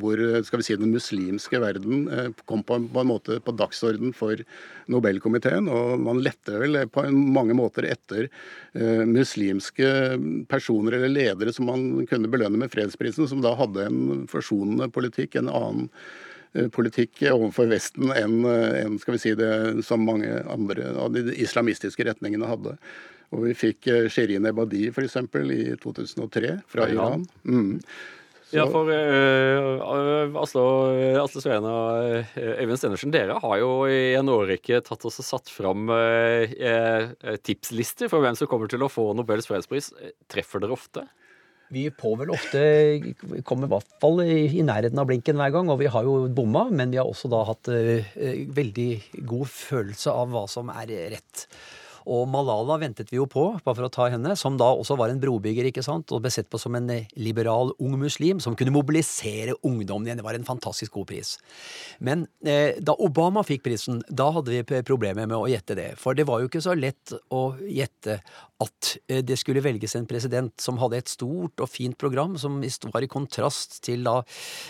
hvor 0.00 0.22
skal 0.48 0.62
vi 0.62 0.64
si, 0.64 0.76
den 0.80 0.94
muslimske 0.94 1.60
verden 1.60 2.06
eh, 2.08 2.30
kom 2.48 2.62
på 2.64 2.78
en, 2.80 2.88
måte 3.04 3.36
på 3.44 3.52
dagsorden 3.52 4.14
for 4.16 4.40
Nobelkomiteen. 4.92 5.68
Og 5.68 6.00
man 6.00 6.22
lette 6.24 6.56
vel 6.62 6.86
på 6.88 7.04
mange 7.12 7.56
måter 7.56 7.88
etter 7.90 8.30
muslimske 8.76 9.88
personer 10.50 10.96
eller 10.98 11.12
ledere 11.12 11.52
som 11.54 11.68
man 11.68 12.06
kunne 12.08 12.30
belønne 12.32 12.60
med 12.60 12.72
fredsprisen, 12.72 13.28
som 13.28 13.40
da 13.44 13.54
hadde 13.56 13.86
en 13.88 14.24
forsonende 14.30 14.88
politikk, 14.92 15.36
en 15.36 15.48
annen 15.48 15.88
politikk 16.72 17.22
overfor 17.32 17.68
Vesten 17.68 18.12
enn, 18.16 18.38
enn 18.44 18.96
skal 19.00 19.16
vi 19.16 19.20
si 19.20 19.34
det 19.36 19.84
som 19.84 20.04
mange 20.04 20.30
andre 20.52 20.92
av 20.96 21.12
de 21.16 21.24
islamistiske 21.44 22.04
retningene 22.08 22.48
hadde. 22.48 22.76
Og 23.34 23.48
vi 23.48 23.56
fikk 23.58 23.88
Shirin 24.12 24.46
Ebadi 24.46 24.86
f.eks. 24.92 25.16
i 25.18 25.62
2003 25.82 26.52
fra 26.70 26.86
Iran. 26.92 27.26
Mm. 27.48 27.80
Ja, 28.54 28.62
for 28.70 28.86
uh, 28.86 30.36
Asle, 30.38 30.62
Asle 31.18 31.42
Sveen 31.42 31.64
og 31.66 32.20
uh, 32.22 32.36
Øyvind 32.38 32.78
Stenersen, 32.78 33.10
dere 33.14 33.40
har 33.42 33.58
jo 33.58 33.70
i 33.90 34.14
en 34.14 34.30
årrekke 34.30 34.78
tatt 34.86 35.06
oss 35.08 35.18
og 35.22 35.26
satt 35.26 35.50
fram 35.50 35.90
uh, 35.90 36.46
tipslister 37.42 38.10
for 38.12 38.22
hvem 38.22 38.38
som 38.38 38.50
kommer 38.50 38.70
til 38.70 38.86
å 38.86 38.90
få 38.92 39.08
Nobels 39.18 39.50
fredspris. 39.50 39.90
Treffer 40.30 40.62
dere 40.62 40.76
ofte? 40.76 41.02
Vi 41.74 41.88
får 41.90 42.20
vel 42.20 42.30
ofte 42.30 42.60
kommer 43.42 43.66
i 43.66 43.72
hvert 43.72 43.96
fall 43.98 44.22
i, 44.22 44.62
nærheten 44.62 45.00
av 45.02 45.08
blinken 45.10 45.40
hver 45.40 45.50
gang, 45.56 45.72
og 45.72 45.80
vi 45.80 45.90
har 45.90 46.06
jo 46.06 46.28
bomma, 46.30 46.68
men 46.70 46.94
vi 46.94 47.00
har 47.00 47.10
også 47.10 47.26
da 47.32 47.40
hatt 47.48 47.66
veldig 48.54 48.90
god 49.26 49.50
følelse 49.50 50.14
av 50.14 50.30
hva 50.30 50.44
som 50.46 50.70
er 50.70 50.94
rett. 51.16 51.48
Og 52.06 52.26
Malala 52.30 52.78
ventet 52.80 53.10
vi 53.12 53.18
jo 53.18 53.26
på, 53.30 53.48
bare 53.64 53.76
for 53.78 53.86
å 53.88 53.92
ta 53.92 54.08
henne, 54.12 54.36
som 54.38 54.58
da 54.60 54.68
også 54.72 54.96
var 54.98 55.12
en 55.12 55.20
brobygger 55.22 55.70
ikke 55.70 55.84
sant, 55.84 56.12
og 56.14 56.22
ble 56.24 56.32
sett 56.34 56.50
på 56.52 56.60
som 56.60 56.76
en 56.78 56.88
eh, 56.94 57.08
liberal 57.18 57.72
ung 57.82 57.98
muslim 58.00 58.40
som 58.42 58.56
kunne 58.58 58.74
mobilisere 58.74 59.56
ungdommen 59.66 60.08
igjen. 60.08 60.20
Det 60.22 60.26
var 60.26 60.38
en 60.38 60.48
fantastisk 60.48 60.96
god 60.98 61.10
pris. 61.10 61.36
Men 61.98 62.26
eh, 62.46 62.78
da 62.78 62.96
Obama 63.02 63.44
fikk 63.46 63.64
prisen, 63.66 64.02
da 64.08 64.30
hadde 64.36 64.54
vi 64.54 64.82
problemer 64.86 65.26
med 65.26 65.38
å 65.38 65.48
gjette 65.50 65.78
det. 65.78 65.90
For 66.00 66.16
det 66.16 66.28
var 66.28 66.42
jo 66.42 66.50
ikke 66.50 66.64
så 66.64 66.76
lett 66.78 67.14
å 67.34 67.48
gjette 67.62 68.20
at 68.62 68.96
eh, 69.08 69.22
det 69.26 69.36
skulle 69.40 69.64
velges 69.64 69.96
en 69.98 70.06
president 70.08 70.54
som 70.62 70.78
hadde 70.80 71.00
et 71.00 71.12
stort 71.12 71.60
og 71.60 71.70
fint 71.70 71.96
program 72.00 72.36
som 72.40 72.60
var 72.92 73.04
i 73.04 73.10
kontrast 73.10 73.80
til 73.84 74.06
da 74.06 74.20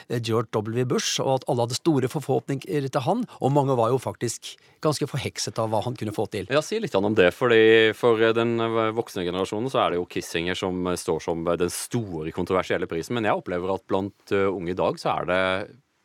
eh, 0.08 0.18
George 0.18 0.50
W. 0.56 0.86
Bush, 0.88 1.20
og 1.22 1.40
at 1.40 1.48
alle 1.50 1.66
hadde 1.66 1.78
store 1.78 2.10
forhåpninger 2.10 2.88
til 2.88 3.04
han, 3.06 3.26
og 3.38 3.54
mange 3.54 3.76
var 3.78 3.92
jo 3.94 4.02
faktisk 4.02 4.56
ganske 4.84 5.08
forhekset 5.10 5.58
av 5.62 5.70
hva 5.72 5.82
han 5.86 5.96
kunne 5.98 6.14
få 6.14 6.26
til. 6.32 6.50
Ja, 6.52 6.62
Si 6.66 6.80
litt 6.82 6.94
om 6.98 7.14
det, 7.14 7.25
fordi 7.34 7.92
For 7.96 8.20
den 8.36 8.56
voksne 8.96 9.24
generasjonen 9.26 9.72
så 9.72 9.84
er 9.84 9.94
det 9.94 10.00
jo 10.00 10.08
Kissinger 10.10 10.58
som 10.58 10.92
står 10.98 11.22
som 11.24 11.46
den 11.46 11.72
store 11.72 12.34
kontroversielle 12.34 12.88
prisen, 12.90 13.16
men 13.16 13.28
jeg 13.28 13.38
opplever 13.38 13.74
at 13.74 13.86
blant 13.88 14.34
eh, 14.34 14.48
unge 14.50 14.74
i 14.74 14.78
dag 14.78 15.00
så 15.00 15.16
er 15.16 15.30
det 15.30 15.40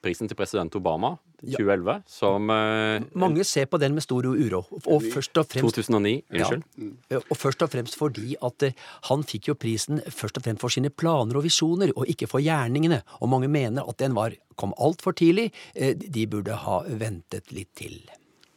prisen 0.01 0.29
til 0.29 0.37
president 0.39 0.75
Obama 0.79 1.15
2011 1.41 1.95
som 2.09 2.49
uh, 2.53 3.01
Mange 3.17 3.43
ser 3.47 3.65
på 3.69 3.79
den 3.81 3.95
med 3.97 4.05
stor 4.05 4.25
uro. 4.27 4.61
Og 4.85 5.05
først 5.13 5.37
og 5.41 5.47
fremst 5.49 5.79
2009, 5.79 6.13
unnskyld. 6.29 6.65
Ja, 7.09 7.21
og 7.21 7.37
først 7.37 7.65
og 7.65 7.71
fremst 7.73 7.97
fordi 7.97 8.35
at 8.45 8.67
uh, 8.67 8.83
han 9.09 9.25
fikk 9.27 9.51
jo 9.51 9.57
prisen 9.57 10.01
først 10.05 10.37
og 10.37 10.45
fremst 10.45 10.61
for 10.61 10.73
sine 10.73 10.93
planer 10.93 11.39
og 11.39 11.45
visjoner, 11.45 11.93
og 11.95 12.09
ikke 12.09 12.29
for 12.29 12.43
gjerningene. 12.43 13.01
Og 13.21 13.33
mange 13.33 13.49
mener 13.51 13.87
at 13.89 13.97
den 14.01 14.17
var, 14.17 14.35
kom 14.55 14.75
altfor 14.77 15.17
tidlig. 15.17 15.49
De 15.73 16.27
burde 16.29 16.61
ha 16.65 16.81
ventet 16.85 17.49
litt 17.55 17.71
til. 17.77 17.97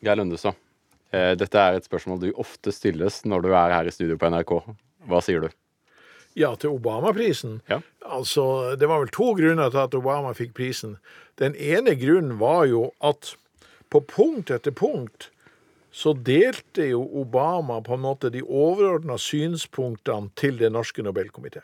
Geir 0.05 0.21
Lundestad, 0.21 0.59
dette 1.39 1.61
er 1.61 1.79
et 1.79 1.87
spørsmål 1.87 2.23
du 2.23 2.31
ofte 2.41 2.73
stilles 2.75 3.21
når 3.29 3.45
du 3.45 3.53
er 3.53 3.75
her 3.75 3.91
i 3.91 3.95
studio 3.95 4.17
på 4.21 4.31
NRK. 4.33 4.55
Hva 5.09 5.21
sier 5.25 5.45
du? 5.45 5.53
Ja, 6.35 6.55
til 6.59 6.75
Obama-prisen. 6.75 7.61
Ja. 7.71 7.81
Altså, 8.03 8.77
Det 8.77 8.89
var 8.89 8.99
vel 9.05 9.13
to 9.15 9.35
grunner 9.39 9.71
til 9.71 9.85
at 9.85 9.95
Obama 9.95 10.33
fikk 10.35 10.55
prisen. 10.55 10.97
Den 11.39 11.55
ene 11.55 11.95
grunnen 11.95 12.39
var 12.41 12.65
jo 12.67 12.91
at 13.01 13.37
på 13.91 14.01
punkt 14.01 14.51
etter 14.51 14.75
punkt 14.75 15.31
så 15.95 16.11
delte 16.13 16.89
jo 16.91 17.05
Obama 17.21 17.79
på 17.81 17.95
en 17.95 18.03
måte 18.03 18.31
de 18.35 18.43
overordna 18.43 19.15
synspunktene 19.21 20.33
til 20.35 20.59
den 20.59 20.75
norske 20.75 21.03
Nobelkomité. 21.07 21.63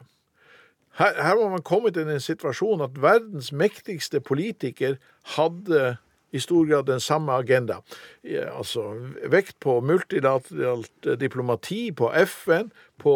Her, 0.98 1.16
her 1.18 1.34
var 1.34 1.50
man 1.50 1.62
kommet 1.66 1.96
i 1.96 2.04
en 2.04 2.22
situasjon 2.22 2.84
at 2.86 2.98
verdens 3.02 3.50
mektigste 3.50 4.20
politiker 4.20 4.98
hadde 5.34 5.96
i 6.30 6.40
stor 6.40 6.66
grad 6.66 6.86
den 6.86 7.00
samme 7.00 7.32
agenda. 7.32 7.80
Altså 8.54 8.84
vekt 9.32 9.58
på 9.60 9.80
multilateralt 9.80 11.10
diplomati, 11.20 11.90
på 11.92 12.12
FN, 12.24 12.70
på 13.00 13.14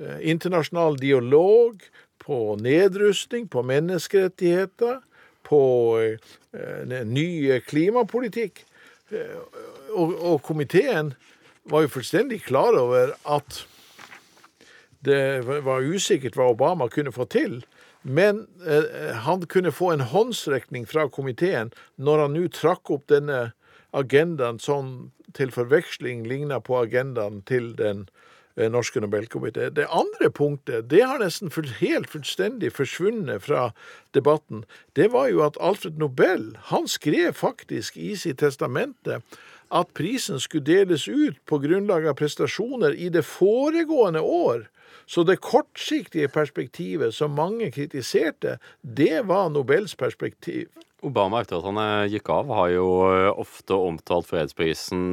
eh, 0.00 0.18
internasjonal 0.30 0.96
dialog, 1.00 1.82
på 2.24 2.56
nedrustning, 2.60 3.48
på 3.48 3.62
menneskerettigheter, 3.62 5.02
på 5.44 5.62
eh, 6.00 7.04
ny 7.04 7.60
klimapolitikk. 7.66 8.64
Eh, 9.12 9.38
og, 9.92 10.16
og, 10.16 10.40
komiteen 10.42 11.12
var 11.70 11.84
jo 11.84 11.92
fullstendig 11.92 12.42
klar 12.48 12.76
over 12.78 13.14
at 13.28 13.64
det 15.04 15.44
var 15.44 15.84
usikkert 15.84 16.36
hva 16.38 16.48
Obama 16.54 16.88
kunne 16.88 17.12
få 17.12 17.28
til. 17.28 17.60
Men 18.04 18.44
eh, 18.66 19.12
han 19.24 19.46
kunne 19.48 19.72
få 19.72 19.90
en 19.94 20.04
håndsrekning 20.12 20.86
fra 20.86 21.08
komiteen 21.08 21.72
når 21.96 22.26
han 22.26 22.36
nå 22.36 22.46
trakk 22.52 22.92
opp 22.92 23.08
denne 23.12 23.54
agendaen 23.96 24.60
som 24.60 25.10
til 25.34 25.50
forveksling 25.54 26.26
ligna 26.28 26.60
på 26.62 26.76
agendaen 26.84 27.40
til 27.48 27.72
den 27.78 28.04
Eh, 28.56 28.70
norske 28.70 29.00
Nobelkomité. 29.00 29.68
Det 29.68 29.86
andre 29.90 30.30
punktet, 30.30 30.90
det 30.90 31.00
har 31.02 31.18
nesten 31.18 31.50
helt 31.80 32.10
fullstendig 32.10 32.70
forsvunnet 32.72 33.42
fra 33.42 33.72
debatten. 34.14 34.62
Det 34.94 35.08
var 35.10 35.26
jo 35.28 35.42
at 35.42 35.58
Alfred 35.60 35.98
Nobel, 35.98 36.56
han 36.70 36.86
skrev 36.86 37.32
faktisk 37.32 37.96
i 37.96 38.14
sitt 38.14 38.38
testamente 38.38 39.18
at 39.68 39.92
prisen 39.96 40.40
skulle 40.42 40.66
deles 40.66 41.08
ut 41.08 41.40
på 41.48 41.58
grunnlag 41.62 42.06
av 42.10 42.18
prestasjoner 42.18 42.96
i 42.96 43.10
det 43.12 43.24
foregående 43.26 44.20
år. 44.20 44.68
Så 45.06 45.24
det 45.24 45.42
kortsiktige 45.44 46.30
perspektivet 46.32 47.14
som 47.14 47.36
mange 47.36 47.70
kritiserte, 47.74 48.58
det 48.80 49.26
var 49.28 49.50
Nobels 49.52 49.94
perspektiv. 49.94 50.70
Obama, 51.04 51.42
etter 51.42 51.58
at 51.58 51.68
han 51.68 51.80
eh, 51.82 52.12
gikk 52.14 52.30
av, 52.32 52.48
har 52.56 52.70
jo 52.72 52.88
eh, 53.10 53.28
ofte 53.44 53.76
omtalt 53.76 54.30
fredsprisen 54.30 55.12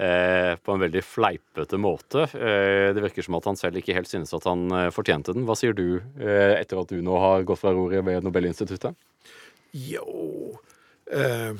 Eh, 0.00 0.54
på 0.56 0.72
en 0.72 0.80
veldig 0.80 1.00
fleipete 1.04 1.76
måte. 1.76 2.22
Eh, 2.32 2.88
det 2.96 3.02
virker 3.04 3.26
som 3.26 3.34
at 3.36 3.44
han 3.50 3.58
selv 3.60 3.76
ikke 3.76 3.92
helt 3.92 4.08
synes 4.08 4.32
at 4.32 4.46
han 4.48 4.72
fortjente 4.96 5.34
den. 5.36 5.44
Hva 5.44 5.56
sier 5.58 5.76
du 5.76 6.00
etter 6.16 6.80
at 6.80 6.88
du 6.88 7.02
nå 7.04 7.18
har 7.20 7.44
gått 7.44 7.60
fra 7.60 7.74
roret 7.76 8.06
ved 8.06 8.24
Nobelinstituttet? 8.24 8.96
Jo 9.76 10.56
eh, 11.12 11.52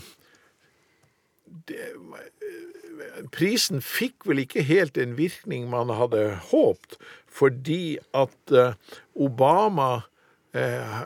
Prisen 3.35 3.83
fikk 3.83 4.27
vel 4.29 4.45
ikke 4.45 4.63
helt 4.67 4.99
en 5.01 5.17
virkning 5.19 5.69
man 5.71 5.91
hadde 5.95 6.25
håpt, 6.51 6.99
fordi 7.31 7.99
at 8.15 8.55
Obama 9.15 9.91
eh, 10.55 10.97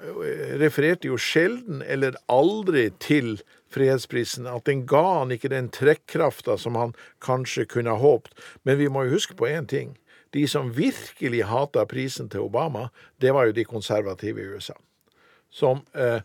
refererte 0.60 1.08
jo 1.08 1.18
sjelden 1.20 1.82
eller 1.86 2.18
aldri 2.32 2.88
til 3.02 3.38
fredsprisen, 3.74 4.46
at 4.46 4.66
den 4.68 4.84
ga 4.88 5.02
han 5.20 5.34
ikke 5.34 5.50
den 5.52 5.68
trekkrafta 5.74 6.56
som 6.60 6.78
han 6.78 6.94
kanskje 7.24 7.66
kunne 7.70 7.94
ha 7.94 8.00
håpt. 8.00 8.34
Men 8.62 8.78
vi 8.78 8.88
må 8.88 9.06
jo 9.06 9.16
huske 9.18 9.36
på 9.38 9.48
én 9.50 9.68
ting. 9.70 9.96
De 10.34 10.46
som 10.50 10.72
virkelig 10.74 11.44
hata 11.46 11.84
prisen 11.86 12.28
til 12.30 12.46
Obama, 12.48 12.88
det 13.22 13.34
var 13.34 13.48
jo 13.48 13.56
de 13.56 13.66
konservative 13.66 14.42
i 14.42 14.48
USA. 14.54 14.74
Som 15.50 15.84
eh, 15.94 16.20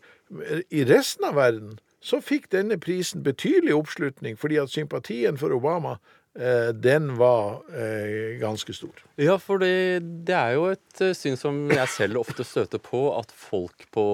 i 0.69 0.85
resten 0.89 1.29
av 1.29 1.37
verden 1.37 1.77
så 1.99 2.21
fikk 2.23 2.47
denne 2.51 2.79
prisen 2.79 3.23
betydelig 3.23 3.75
oppslutning, 3.75 4.37
fordi 4.39 4.59
at 4.61 4.71
sympatien 4.71 5.37
for 5.37 5.53
Obama 5.55 5.97
Eh, 6.39 6.73
den 6.73 7.17
var 7.17 7.63
eh, 7.73 8.37
ganske 8.39 8.73
stor. 8.73 9.01
Ja, 9.17 9.35
for 9.41 9.59
det, 9.59 10.29
er 10.31 10.53
jo 10.55 10.69
et 10.71 11.01
eh, 11.01 11.15
syn 11.17 11.35
som 11.39 11.57
jeg 11.73 11.89
selv 11.91 12.21
ofte 12.21 12.45
støter 12.45 12.79
på, 12.79 13.09
at 13.17 13.33
folk 13.33 13.87
på 13.91 14.05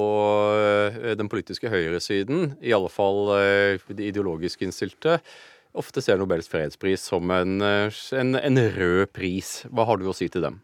den 1.20 1.30
politiske 1.30 1.70
høyresiden, 1.70 2.56
i 2.64 2.74
alle 2.74 2.90
fall 2.90 3.36
de 3.92 4.08
ideologisk 4.08 4.64
innstilte, 4.66 5.20
ofte 5.76 6.02
ser 6.02 6.18
Nobels 6.18 6.48
fredspris 6.50 7.04
som 7.12 7.30
en, 7.36 7.60
en, 7.62 8.38
en 8.40 8.62
rød 8.80 9.12
pris. 9.14 9.60
Hva 9.70 9.86
har 9.90 10.00
du 10.00 10.08
å 10.08 10.16
si 10.16 10.32
til 10.32 10.48
dem? 10.48 10.62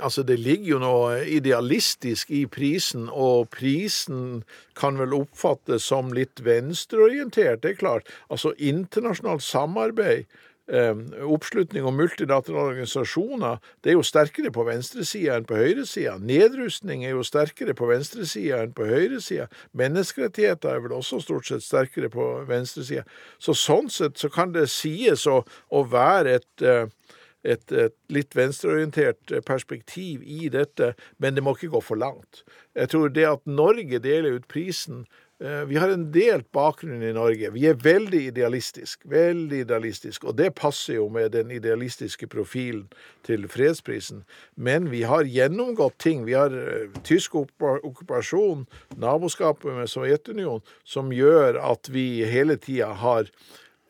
Altså, 0.00 0.22
det 0.22 0.38
ligger 0.40 0.74
jo 0.74 0.78
noe 0.82 1.22
idealistisk 1.28 2.30
i 2.32 2.44
prisen, 2.50 3.08
og 3.12 3.50
prisen 3.54 4.42
kan 4.78 4.98
vel 5.00 5.14
oppfattes 5.22 5.88
som 5.90 6.14
litt 6.16 6.42
venstreorientert, 6.44 7.62
det 7.62 7.74
er 7.74 7.82
klart. 7.82 8.08
Altså, 8.30 8.54
internasjonalt 8.56 9.44
samarbeid, 9.44 10.24
eh, 10.70 10.94
oppslutning 11.26 11.84
om 11.84 11.96
multilaterale 11.98 12.72
organisasjoner, 12.74 13.58
det 13.82 13.92
er 13.92 13.98
jo 13.98 14.06
sterkere 14.06 14.52
på 14.54 14.64
venstresida 14.68 15.36
enn 15.36 15.48
på 15.48 15.58
høyresida. 15.58 16.16
Nedrustning 16.18 17.04
er 17.04 17.16
jo 17.16 17.24
sterkere 17.26 17.74
på 17.74 17.90
venstresida 17.90 18.62
enn 18.64 18.74
på 18.76 18.86
høyresida. 18.88 19.48
Menneskerettigheter 19.76 20.74
er 20.74 20.84
vel 20.84 20.96
også 20.98 21.20
stort 21.24 21.50
sett 21.50 21.66
sterkere 21.66 22.10
på 22.12 22.30
venstresida. 22.48 23.04
Så 23.38 23.56
sånn 23.58 23.90
sett 23.90 24.20
så 24.20 24.30
kan 24.32 24.54
det 24.56 24.68
sies 24.70 25.26
å, 25.26 25.42
å 25.70 25.84
være 25.84 26.38
et 26.40 26.66
eh, 26.66 26.86
et, 27.44 27.72
et, 27.72 27.96
litt 28.12 28.36
venstreorientert 28.36 29.32
perspektiv 29.46 30.22
i 30.24 30.48
dette, 30.52 30.92
men 31.18 31.36
det 31.36 31.44
må 31.44 31.56
ikke 31.56 31.74
gå 31.76 31.82
for 31.84 32.00
langt. 32.00 32.44
Jeg 32.76 32.92
tror 32.92 33.12
det 33.14 33.26
at 33.28 33.46
Norge 33.48 34.02
deler 34.02 34.38
ut 34.38 34.48
prisen 34.50 35.06
Eh, 35.44 35.64
vi 35.64 35.76
har 35.76 35.88
en 35.88 36.10
delt 36.12 36.50
bakgrunn 36.52 37.00
i 37.02 37.14
Norge. 37.16 37.48
Vi 37.54 37.62
er 37.64 37.78
veldig 37.80 38.18
idealistisk, 38.28 39.06
veldig 39.08 39.62
idealistisk, 39.64 40.26
og 40.28 40.36
det 40.36 40.50
passer 40.54 40.98
jo 40.98 41.06
med 41.08 41.32
den 41.32 41.50
idealistiske 41.50 42.28
profilen 42.28 42.90
til 43.24 43.48
fredsprisen. 43.48 44.26
Men 44.56 44.90
vi 44.92 45.00
har 45.08 45.24
gjennomgått 45.24 45.96
ting. 45.98 46.26
Vi 46.28 46.36
har 46.36 46.52
eh, 46.52 46.92
tysk 47.08 47.38
okkupasjon, 47.40 48.66
naboskapet 49.00 49.80
med 49.80 49.88
Sovjetunionen, 49.88 50.60
som 50.84 51.08
gjør 51.08 51.56
at 51.72 51.88
vi 51.88 52.20
hele 52.28 52.58
tida 52.60 52.92
har 53.00 53.24
eh, 53.24 53.32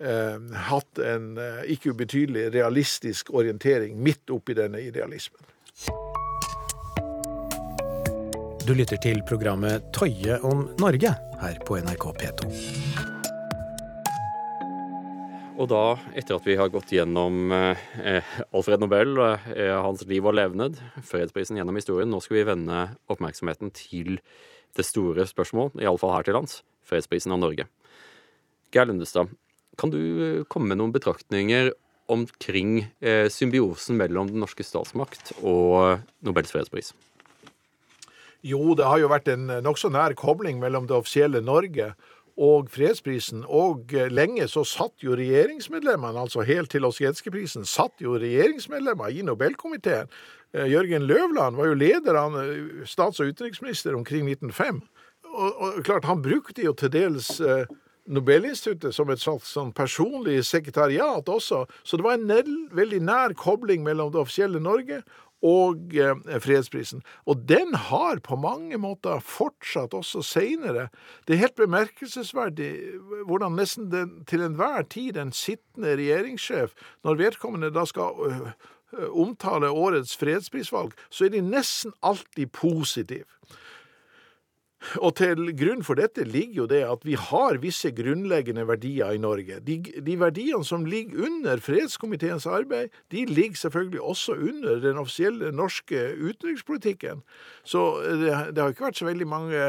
hatt 0.01 1.01
en 1.05 1.35
eh, 1.39 1.63
ikke 1.75 1.93
ubetydelig 1.93 2.49
realistisk 2.55 3.35
orientering 3.37 3.99
midt 4.01 4.33
oppi 4.33 4.57
denne 4.57 4.81
idealismen. 4.81 5.43
Du 8.65 8.75
lytter 8.77 9.01
til 9.03 9.21
programmet 9.27 9.89
Tøye 9.97 10.39
om 10.47 10.69
Norge 10.81 11.15
her 11.41 11.57
på 11.67 11.81
NRK 11.81 12.05
P2. 12.21 12.51
Og 15.61 15.69
da, 15.69 15.99
etter 16.17 16.39
at 16.39 16.47
vi 16.49 16.57
har 16.57 16.71
gått 16.73 16.93
gjennom 16.95 17.53
eh, 17.53 18.31
Alfred 18.57 18.81
Nobel, 18.81 19.19
eh, 19.21 19.75
hans 19.77 20.07
liv 20.09 20.25
og 20.25 20.39
levned, 20.39 20.79
fredsprisen 21.05 21.59
gjennom 21.61 21.77
historien, 21.77 22.09
nå 22.09 22.23
skal 22.25 22.39
vi 22.39 22.47
vende 22.49 22.87
oppmerksomheten 23.13 23.75
til 23.77 24.23
det 24.79 24.87
store 24.89 25.27
spørsmål, 25.29 25.75
iallfall 25.83 26.15
her 26.15 26.25
til 26.25 26.39
lands, 26.39 26.63
fredsprisen 26.89 27.37
av 27.37 27.43
Norge. 27.43 27.69
Geir 28.73 28.89
Lundestad, 28.89 29.35
kan 29.81 29.93
du 29.93 30.01
eh, 30.01 30.43
komme 30.53 30.73
med 30.73 30.81
noen 30.83 30.95
betraktninger 30.95 31.73
omkring 32.11 32.83
eh, 33.01 33.27
symbiosen 33.31 33.99
mellom 34.01 34.31
den 34.33 34.43
norske 34.43 34.67
statsmakt 34.67 35.33
og 35.41 36.03
Nobels 36.27 36.53
fredspris? 36.53 36.93
Jo, 38.45 38.73
det 38.77 38.87
har 38.89 39.03
jo 39.03 39.11
vært 39.13 39.29
en 39.29 39.51
nokså 39.65 39.91
nær 39.93 40.17
kobling 40.17 40.63
mellom 40.63 40.87
det 40.89 40.97
offisielle 40.97 41.43
Norge 41.45 41.93
og 42.41 42.71
fredsprisen. 42.73 43.45
Og 43.49 43.93
eh, 43.95 44.11
lenge 44.13 44.47
så 44.51 44.65
satt 44.67 45.05
jo 45.05 45.17
regjeringsmedlemmene, 45.19 46.25
altså 46.25 46.45
helt 46.49 46.73
til 46.73 46.89
Osjetskij-prisen, 46.89 47.67
satt 47.69 48.01
jo 48.03 48.17
regjeringsmedlemmer 48.21 49.13
i 49.13 49.25
Nobelkomiteen. 49.27 50.11
Eh, 50.55 50.71
Jørgen 50.73 51.07
Løvland 51.09 51.61
var 51.61 51.71
jo 51.71 51.79
leder 51.79 52.19
av 52.21 52.39
eh, 52.41 52.87
stats- 52.89 53.21
og 53.21 53.33
utenriksminister 53.33 53.97
omkring 53.99 54.29
1905. 54.29 54.81
Og, 55.31 55.51
og 55.61 55.85
klart, 55.87 56.09
han 56.09 56.25
brukte 56.25 56.65
jo 56.65 56.73
til 56.75 56.91
dels 56.91 57.37
Nobelinstituttet 58.11 58.95
som 58.97 59.11
et 59.13 59.23
slags 59.23 59.53
sånn 59.55 59.73
personlig 59.77 60.41
sekretariat 60.49 61.29
også. 61.31 61.65
Så 61.87 61.99
det 61.99 62.07
var 62.07 62.19
en 62.19 62.71
veldig 62.75 63.03
nær 63.07 63.35
kobling 63.39 63.85
mellom 63.87 64.11
det 64.13 64.23
offisielle 64.25 64.63
Norge 64.63 65.03
og 65.47 65.95
eh, 65.97 66.41
fredsprisen. 66.41 67.03
Og 67.25 67.45
den 67.49 67.75
har 67.75 68.21
på 68.25 68.37
mange 68.37 68.77
måter 68.81 69.23
fortsatt 69.25 69.95
også 69.97 70.23
seinere. 70.27 70.89
Det 71.25 71.35
er 71.35 71.45
helt 71.47 71.57
bemerkelsesverdig 71.61 72.73
hvordan 73.29 73.57
nesten 73.57 73.89
den, 73.93 74.13
til 74.29 74.45
enhver 74.45 74.85
tid 74.91 75.17
en 75.17 75.33
sittende 75.33 75.97
regjeringssjef, 75.97 76.77
når 77.05 77.23
vedkommende 77.23 77.73
da 77.73 77.87
skal 77.89 78.21
øh, 78.29 78.53
omtale 79.11 79.71
årets 79.71 80.17
fredsprisvalg, 80.21 80.93
så 81.11 81.25
er 81.25 81.35
de 81.37 81.45
nesten 81.47 81.97
alltid 82.03 82.53
positive. 82.53 83.29
Og 85.05 85.13
til 85.21 85.51
grunn 85.59 85.83
for 85.85 85.99
dette 86.01 86.25
ligger 86.25 86.63
jo 86.63 86.67
det 86.71 86.81
at 86.89 87.05
vi 87.05 87.17
har 87.19 87.61
visse 87.63 87.91
grunnleggende 87.95 88.65
verdier 88.69 89.13
i 89.13 89.21
Norge. 89.21 89.61
De, 89.67 89.77
de 89.81 90.17
verdiene 90.21 90.65
som 90.65 90.87
ligger 90.89 91.27
under 91.29 91.61
fredskomiteens 91.61 92.47
arbeid, 92.49 92.89
de 93.13 93.27
ligger 93.29 93.61
selvfølgelig 93.61 94.01
også 94.01 94.39
under 94.39 94.81
den 94.81 94.99
offisielle 95.03 95.53
norske 95.53 96.01
utenrikspolitikken. 96.17 97.23
Så 97.65 97.85
det, 98.09 98.33
det 98.57 98.63
har 98.63 98.73
ikke 98.73 98.89
vært 98.89 99.03
så 99.03 99.11
veldig 99.11 99.29
mange 99.29 99.69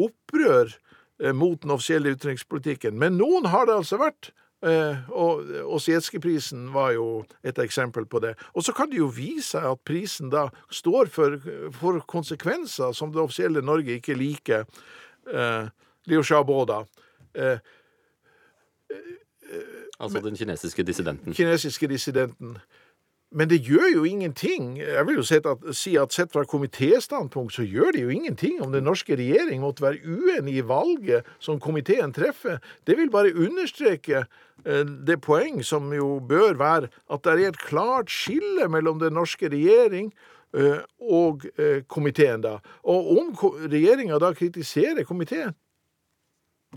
opprør 0.00 0.74
eh, 1.22 1.34
mot 1.34 1.62
den 1.62 1.76
offisielle 1.76 2.16
utenrikspolitikken. 2.16 2.98
Men 2.98 3.20
noen 3.20 3.50
har 3.54 3.70
det 3.70 3.78
altså 3.78 4.00
vært. 4.02 4.32
Eh, 4.60 5.10
og 5.16 5.46
Osjetskij-prisen 5.72 6.66
var 6.74 6.92
jo 6.92 7.24
et 7.44 7.58
eksempel 7.58 8.04
på 8.06 8.20
det. 8.20 8.34
Og 8.52 8.64
så 8.64 8.74
kan 8.76 8.90
det 8.90 8.98
jo 8.98 9.08
vise 9.08 9.54
seg 9.54 9.64
at 9.70 9.80
prisen 9.88 10.28
da 10.32 10.48
står 10.68 11.08
for, 11.08 11.38
for 11.72 12.00
konsekvenser 12.04 12.92
som 12.96 13.12
det 13.12 13.22
offisielle 13.22 13.62
Norge 13.64 13.96
ikke 13.96 14.18
liker. 14.18 14.66
Eh, 15.32 15.70
Liu 16.10 16.22
Xiaobo, 16.22 16.64
da. 16.68 16.82
Eh, 17.34 17.58
altså 19.98 20.20
den 20.20 20.36
kinesiske 20.36 20.84
dissidenten? 20.84 21.34
Kinesiske 21.34 21.88
dissidenten. 21.88 22.58
Men 23.30 23.46
det 23.50 23.60
gjør 23.62 23.92
jo 23.94 24.04
ingenting. 24.04 24.72
Jeg 24.80 25.06
vil 25.06 25.20
jo 25.20 25.22
at, 25.22 25.66
si 25.78 25.92
at 26.00 26.14
sett 26.14 26.32
fra 26.34 26.42
komitéstandpunkt 26.50 27.54
så 27.54 27.62
gjør 27.62 27.94
det 27.94 28.02
jo 28.02 28.10
ingenting 28.10 28.58
om 28.62 28.72
den 28.74 28.88
norske 28.88 29.14
regjering 29.14 29.62
måtte 29.62 29.84
være 29.84 30.02
uenig 30.02 30.56
i 30.58 30.64
valget 30.66 31.28
som 31.38 31.60
komiteen 31.62 32.10
treffer. 32.16 32.58
Det 32.86 32.98
vil 32.98 33.10
bare 33.10 33.34
understreke 33.38 34.24
eh, 34.24 34.82
det 34.82 35.20
poeng 35.22 35.62
som 35.62 35.92
jo 35.94 36.18
bør 36.18 36.58
være 36.58 36.90
at 37.06 37.22
det 37.22 37.36
er 37.36 37.52
et 37.52 37.62
klart 37.62 38.10
skille 38.10 38.66
mellom 38.68 38.98
den 38.98 39.14
norske 39.14 39.46
regjering 39.52 40.10
eh, 40.50 40.82
og 40.98 41.46
eh, 41.54 41.86
komiteen, 41.86 42.42
da. 42.42 42.58
Og 42.82 43.14
om 43.14 43.30
regjeringa 43.70 44.18
da 44.18 44.34
kritiserer 44.34 45.06
komiteen, 45.06 45.54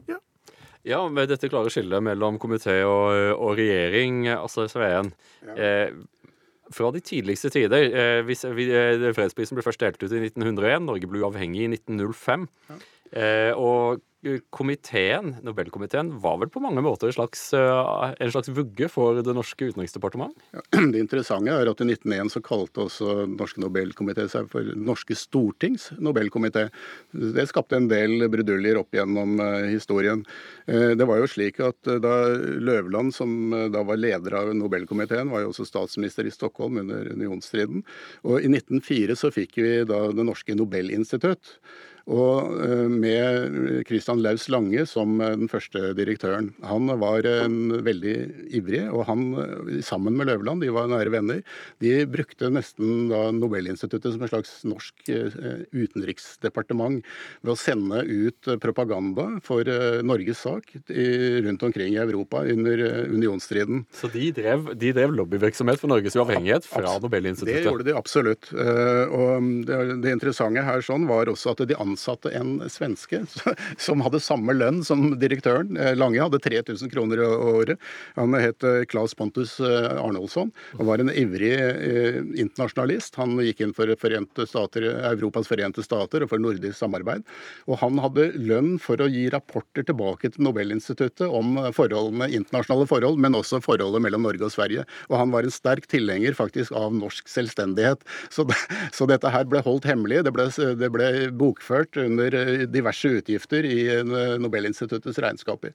ja. 0.09 0.21
Ja, 0.83 0.99
med 1.07 1.29
dette 1.31 1.47
klare 1.47 1.71
skillet 1.71 2.03
mellom 2.03 2.35
komité 2.41 2.81
og, 2.83 3.13
og 3.39 3.53
regjering, 3.55 4.25
altså 4.27 4.65
Sveen. 4.67 5.13
Ja. 5.47 5.53
Eh, 5.55 5.93
fra 6.75 6.91
de 6.93 7.01
tidligste 7.03 7.51
tider. 7.53 7.89
Eh, 7.89 8.21
hvis, 8.27 8.43
eh, 8.45 9.11
fredsprisen 9.15 9.57
ble 9.57 9.65
først 9.65 9.83
delt 9.83 10.01
ut 10.03 10.11
i 10.11 10.23
1901. 10.23 10.85
Norge 10.87 11.09
ble 11.09 11.23
uavhengig 11.23 11.65
i 11.65 11.71
1905. 11.75 12.47
Ja. 12.69 12.79
Eh, 13.13 13.53
og 13.53 14.01
komiteen, 14.49 15.35
Nobelkomiteen 15.43 16.13
var 16.23 16.37
vel 16.39 16.49
på 16.51 16.61
mange 16.63 16.81
måter 16.83 17.09
en 17.09 17.15
slags, 17.15 17.41
eh, 17.53 18.13
en 18.19 18.31
slags 18.31 18.49
vugge 18.55 18.87
for 18.91 19.19
det 19.19 19.35
norske 19.35 19.67
utenriksdepartement? 19.67 20.33
Ja, 20.53 20.61
det 20.93 21.01
interessante 21.01 21.51
er 21.51 21.67
at 21.67 21.83
i 21.83 21.87
1901 21.89 22.31
så 22.31 22.43
kalte 22.43 22.85
også 22.85 23.27
norske 23.33 23.61
Nobelkomité 23.63 24.27
seg 24.31 24.47
for 24.51 24.71
Norske 24.79 25.17
Stortings 25.19 25.89
Nobelkomité. 25.99 26.69
Det 27.11 27.47
skapte 27.51 27.77
en 27.79 27.89
del 27.91 28.27
bruduljer 28.31 28.79
opp 28.79 28.95
gjennom 28.95 29.35
uh, 29.43 29.67
historien. 29.67 30.23
Uh, 30.69 30.93
det 30.95 31.07
var 31.09 31.19
jo 31.19 31.29
slik 31.29 31.59
at 31.63 31.79
da 31.83 32.15
Løvland, 32.63 33.13
som 33.15 33.51
da 33.73 33.83
var 33.83 33.99
leder 33.99 34.39
av 34.39 34.53
Nobelkomiteen, 34.55 35.31
var 35.33 35.43
jo 35.43 35.51
også 35.51 35.67
statsminister 35.67 36.27
i 36.27 36.33
Stockholm 36.33 36.79
under 36.85 37.11
unionsstriden. 37.11 37.83
Og 38.23 38.39
i 38.39 38.51
1904 38.51 39.19
så 39.19 39.33
fikk 39.33 39.59
vi 39.59 39.73
da 39.89 40.05
Det 40.13 40.23
norske 40.25 40.55
Nobelinstitutt. 40.55 41.57
Og 42.11 42.57
eh, 42.59 42.87
med 42.91 43.85
Christian 43.87 44.19
Laus 44.19 44.49
Lange 44.51 44.83
som 44.89 45.21
eh, 45.23 45.37
den 45.39 45.47
første 45.51 45.93
direktøren. 45.95 46.49
Han 46.67 46.91
var 46.99 47.23
en 47.29 47.79
veldig 47.85 48.15
ivrig, 48.59 48.81
og 48.91 49.05
han 49.07 49.21
eh, 49.39 49.79
sammen 49.87 50.17
med 50.19 50.27
Løvland, 50.27 50.65
de 50.65 50.73
var 50.75 50.89
nære 50.91 51.13
venner, 51.13 51.39
de 51.83 51.93
brukte 52.11 52.51
nesten 52.51 53.07
da 53.11 53.29
Nobelinstituttet 53.31 54.17
som 54.17 54.25
et 54.25 54.33
slags 54.33 54.51
norsk 54.67 55.07
utenriksdepartement 55.73 57.03
ved 57.43 57.53
å 57.53 57.57
sende 57.59 58.01
ut 58.03 58.51
propaganda 58.61 59.39
for 59.45 59.67
Norges 60.05 60.41
sak 60.43 60.69
rundt 60.87 61.63
omkring 61.65 61.95
i 61.95 62.01
Europa 62.01 62.43
under 62.49 62.83
unionsstriden. 63.11 63.83
Så 63.95 64.09
de 64.13 64.29
drev, 64.35 64.73
de 64.79 64.91
drev 64.95 65.15
lobbyvirksomhet 65.15 65.81
for 65.81 65.91
Norges 65.91 66.17
uavhengighet 66.19 66.67
fra 66.67 66.97
Nobelinstituttet? 67.03 67.63
Det 67.63 67.67
gjorde 67.67 67.87
de 67.87 67.97
absolutt. 67.97 68.51
Og 68.53 69.49
det, 69.67 69.81
det 70.03 70.15
interessante 70.15 70.65
her 70.65 70.85
sånn 70.85 71.07
var 71.09 71.31
også 71.31 71.53
at 71.53 71.65
de 71.69 71.77
ansatte 71.79 71.92
ansatte 71.93 72.31
en 72.33 72.57
svenske 72.69 73.23
som 73.85 74.01
hadde 74.03 74.21
samme 74.23 74.53
lønn 74.55 74.81
som 74.85 75.13
direktøren. 75.19 75.77
Eh, 75.77 75.93
Lange 75.97 76.21
hadde 76.21 76.41
3000 76.43 76.91
kroner 76.91 77.21
i 77.21 77.27
året. 77.27 77.81
Han 78.17 78.35
het 78.37 78.63
eh, 78.67 78.83
Claes 78.89 79.15
Pontus 79.17 79.59
eh, 79.61 79.89
Arnoldsson 79.93 80.51
og 80.77 80.87
var 80.89 81.01
en 81.01 81.11
ivrig 81.13 81.53
internasjonalist. 82.39 83.17
Han 83.19 83.37
gikk 83.43 83.63
inn 83.63 83.73
for 83.75 83.89
forente 83.99 84.45
stater, 84.49 84.85
Europas 85.11 85.49
forente 85.49 85.83
stater 85.85 86.25
og 86.25 86.31
for 86.31 86.41
nordisk 86.41 86.77
samarbeid. 86.79 87.25
Og 87.69 87.79
han 87.83 87.99
hadde 88.01 88.31
lønn 88.39 88.75
for 88.81 89.01
å 89.01 89.09
gi 89.11 89.27
rapporter 89.33 89.85
tilbake 89.87 90.33
til 90.33 90.47
Nobelinstituttet 90.47 91.27
om 91.27 91.57
forholdene, 91.75 92.29
internasjonale 92.33 92.87
forhold, 92.89 93.19
men 93.21 93.37
også 93.37 93.61
forholdet 93.63 94.03
mellom 94.03 94.25
Norge 94.25 94.47
og 94.47 94.53
Sverige. 94.55 94.85
Og 95.11 95.17
han 95.19 95.33
var 95.33 95.45
en 95.45 95.53
sterk 95.53 95.87
tilhenger 95.91 96.35
faktisk 96.37 96.73
av 96.77 96.95
norsk 96.95 97.29
selvstendighet. 97.31 98.03
Så, 98.33 98.47
så 98.97 99.07
dette 99.09 99.31
her 99.33 99.47
ble 99.49 99.63
holdt 99.65 99.87
hemmelig. 99.89 100.23
Det 100.25 100.33
ble, 100.35 100.49
det 100.79 100.91
ble 100.93 101.09
bokført 101.37 101.82
under 101.97 102.33
eh, 102.33 102.65
diverse 102.67 103.07
utgifter 103.07 103.65
i 103.65 103.77
eh, 103.97 104.03
Nobelinstituttets 104.39 105.19
regnskaper. 105.19 105.73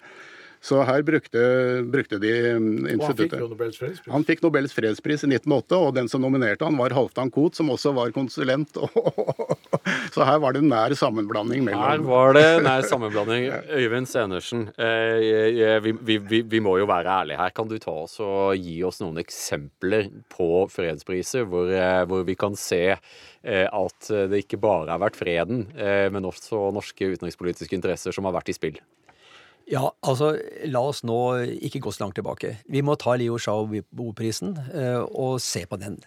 Så 0.60 0.80
her 0.82 1.02
brukte, 1.06 1.42
brukte 1.86 2.18
de 2.18 2.32
Og 2.56 3.04
han 3.06 3.16
fikk 3.18 3.36
Nobels 3.38 3.78
fredspris. 3.78 4.10
Han 4.10 4.24
fikk 4.26 4.42
Nobels 4.42 4.74
fredspris 4.74 5.22
i 5.22 5.30
1908, 5.30 5.78
og 5.78 5.94
den 5.94 6.10
som 6.10 6.24
nominerte 6.24 6.66
han 6.66 6.78
var 6.80 6.94
Halvdan 6.96 7.30
Koht, 7.34 7.58
som 7.58 7.70
også 7.70 7.94
var 7.96 8.10
konsulent. 8.16 8.74
Så 10.14 10.26
her 10.26 10.40
var 10.42 10.56
det 10.56 10.64
nær 10.66 10.92
sammenblanding 10.98 11.68
Her 11.70 12.02
var 12.04 12.34
det 12.36 12.44
nær 12.64 12.82
sammenblanding. 12.88 13.48
Øyvind 13.78 14.08
Stenersen, 14.10 14.66
eh, 14.74 15.78
vi, 15.84 15.94
vi, 15.94 16.18
vi, 16.18 16.42
vi 16.42 16.62
må 16.64 16.78
jo 16.80 16.88
være 16.90 17.14
ærlige 17.22 17.40
her. 17.40 17.54
Kan 17.54 17.70
du 17.70 17.78
ta 17.82 17.94
oss 18.04 18.18
og 18.24 18.58
gi 18.58 18.80
oss 18.86 19.00
noen 19.02 19.20
eksempler 19.22 20.10
på 20.32 20.66
fredspriser 20.72 21.46
hvor, 21.48 21.70
eh, 21.70 22.02
hvor 22.08 22.26
vi 22.26 22.36
kan 22.38 22.58
se 22.58 22.82
eh, 22.90 23.66
at 23.68 24.12
det 24.32 24.44
ikke 24.44 24.60
bare 24.60 24.90
har 24.90 25.02
vært 25.02 25.18
freden, 25.18 25.66
men 26.12 26.26
også 26.26 26.68
norske 26.74 27.06
utenrikspolitiske 27.14 27.76
interesser 27.76 28.14
som 28.14 28.26
har 28.28 28.34
vært 28.36 28.50
i 28.50 28.56
spill? 28.56 28.78
Ja, 29.68 29.90
altså, 30.00 30.32
la 30.72 30.80
oss 30.80 31.02
nå 31.04 31.18
ikke 31.68 31.82
gå 31.84 31.92
så 31.92 32.06
langt 32.06 32.16
tilbake. 32.16 32.54
Vi 32.72 32.80
må 32.84 32.94
ta 32.96 33.18
Liu 33.20 33.36
Xiaobo-prisen 33.36 34.54
eh, 34.72 35.02
og 35.04 35.42
se 35.44 35.66
på 35.68 35.76
den. 35.80 35.98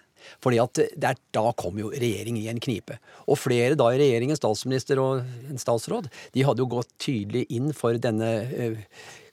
Fordi 0.42 0.58
at 0.62 0.78
det 0.78 1.08
er, 1.08 1.20
da 1.34 1.52
kom 1.58 1.78
jo 1.82 1.92
regjeringen 1.94 2.42
i 2.42 2.50
en 2.52 2.62
knipe. 2.62 2.98
Og 3.30 3.40
flere 3.42 3.78
da 3.78 3.90
i 3.94 4.00
regjeringen, 4.02 4.38
statsminister 4.38 5.02
og 5.02 5.22
en 5.50 5.62
statsråd, 5.62 6.10
de 6.34 6.46
hadde 6.46 6.64
jo 6.64 6.72
gått 6.74 6.90
tydelig 7.02 7.46
inn 7.54 7.70
for 7.78 7.98
denne 8.02 8.32
eh, 8.50 8.82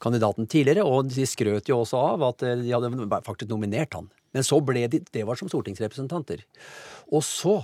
kandidaten 0.03 0.49
tidligere, 0.49 0.85
og 0.85 1.09
de 1.13 1.27
skrøt 1.29 1.69
jo 1.71 1.83
også 1.83 2.05
av 2.13 2.29
at 2.29 2.45
eh, 2.45 2.61
de 2.61 2.75
hadde 2.75 2.93
faktisk 3.25 3.53
nominert 3.53 3.97
han. 3.97 4.13
Men 4.37 4.45
så 4.45 4.61
ble 4.61 4.85
de 4.93 5.01
Det 5.09 5.25
var 5.25 5.41
som 5.41 5.49
stortingsrepresentanter. 5.49 6.45
Og 7.09 7.25
så 7.25 7.63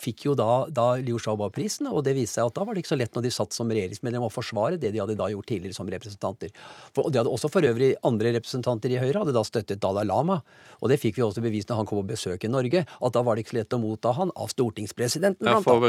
fikk 0.00 0.26
jo 0.26 0.34
da, 0.38 0.64
da 0.72 0.86
Liu 1.02 1.18
Xiaobo-prisen, 1.20 1.88
og 1.90 2.02
det 2.06 2.14
viste 2.16 2.40
seg 2.40 2.50
at 2.50 2.56
da 2.56 2.66
var 2.66 2.74
det 2.74 2.84
ikke 2.84 2.92
så 2.94 2.98
lett 3.00 3.16
når 3.16 3.26
de 3.26 3.32
satt 3.34 3.56
som 3.56 3.70
regjeringsmedlem 3.72 4.26
å 4.26 4.32
forsvare 4.32 4.80
det 4.80 4.92
de 4.94 5.02
hadde 5.02 5.16
da 5.18 5.28
gjort 5.32 5.48
tidligere 5.50 5.76
som 5.76 5.90
representanter. 5.90 6.52
For, 6.94 7.06
og 7.06 7.12
det 7.12 7.22
hadde 7.22 7.32
også 7.32 7.50
for 7.52 7.68
øvrig 7.68 7.92
andre 8.08 8.34
representanter 8.38 8.94
i 8.94 9.00
Høyre 9.02 9.22
hadde 9.22 9.36
da 9.36 9.44
støttet 9.46 9.82
Dalai 9.82 10.06
Lama, 10.08 10.40
og 10.80 10.92
det 10.92 10.98
fikk 11.02 11.18
vi 11.18 11.26
også 11.26 11.44
bevist 11.44 11.70
når 11.70 11.82
han 11.82 11.90
kom 11.90 12.02
på 12.02 12.08
besøk 12.12 12.46
i 12.46 12.52
Norge, 12.52 12.84
at 12.86 13.16
da 13.16 13.24
var 13.24 13.36
det 13.36 13.44
ikke 13.44 13.54
så 13.54 13.60
lett 13.60 13.76
å 13.76 13.82
motta 13.82 14.14
han 14.18 14.32
av 14.34 14.50
stortingspresidenten. 14.52 15.48
Ja, 15.48 15.60
for, 15.64 15.86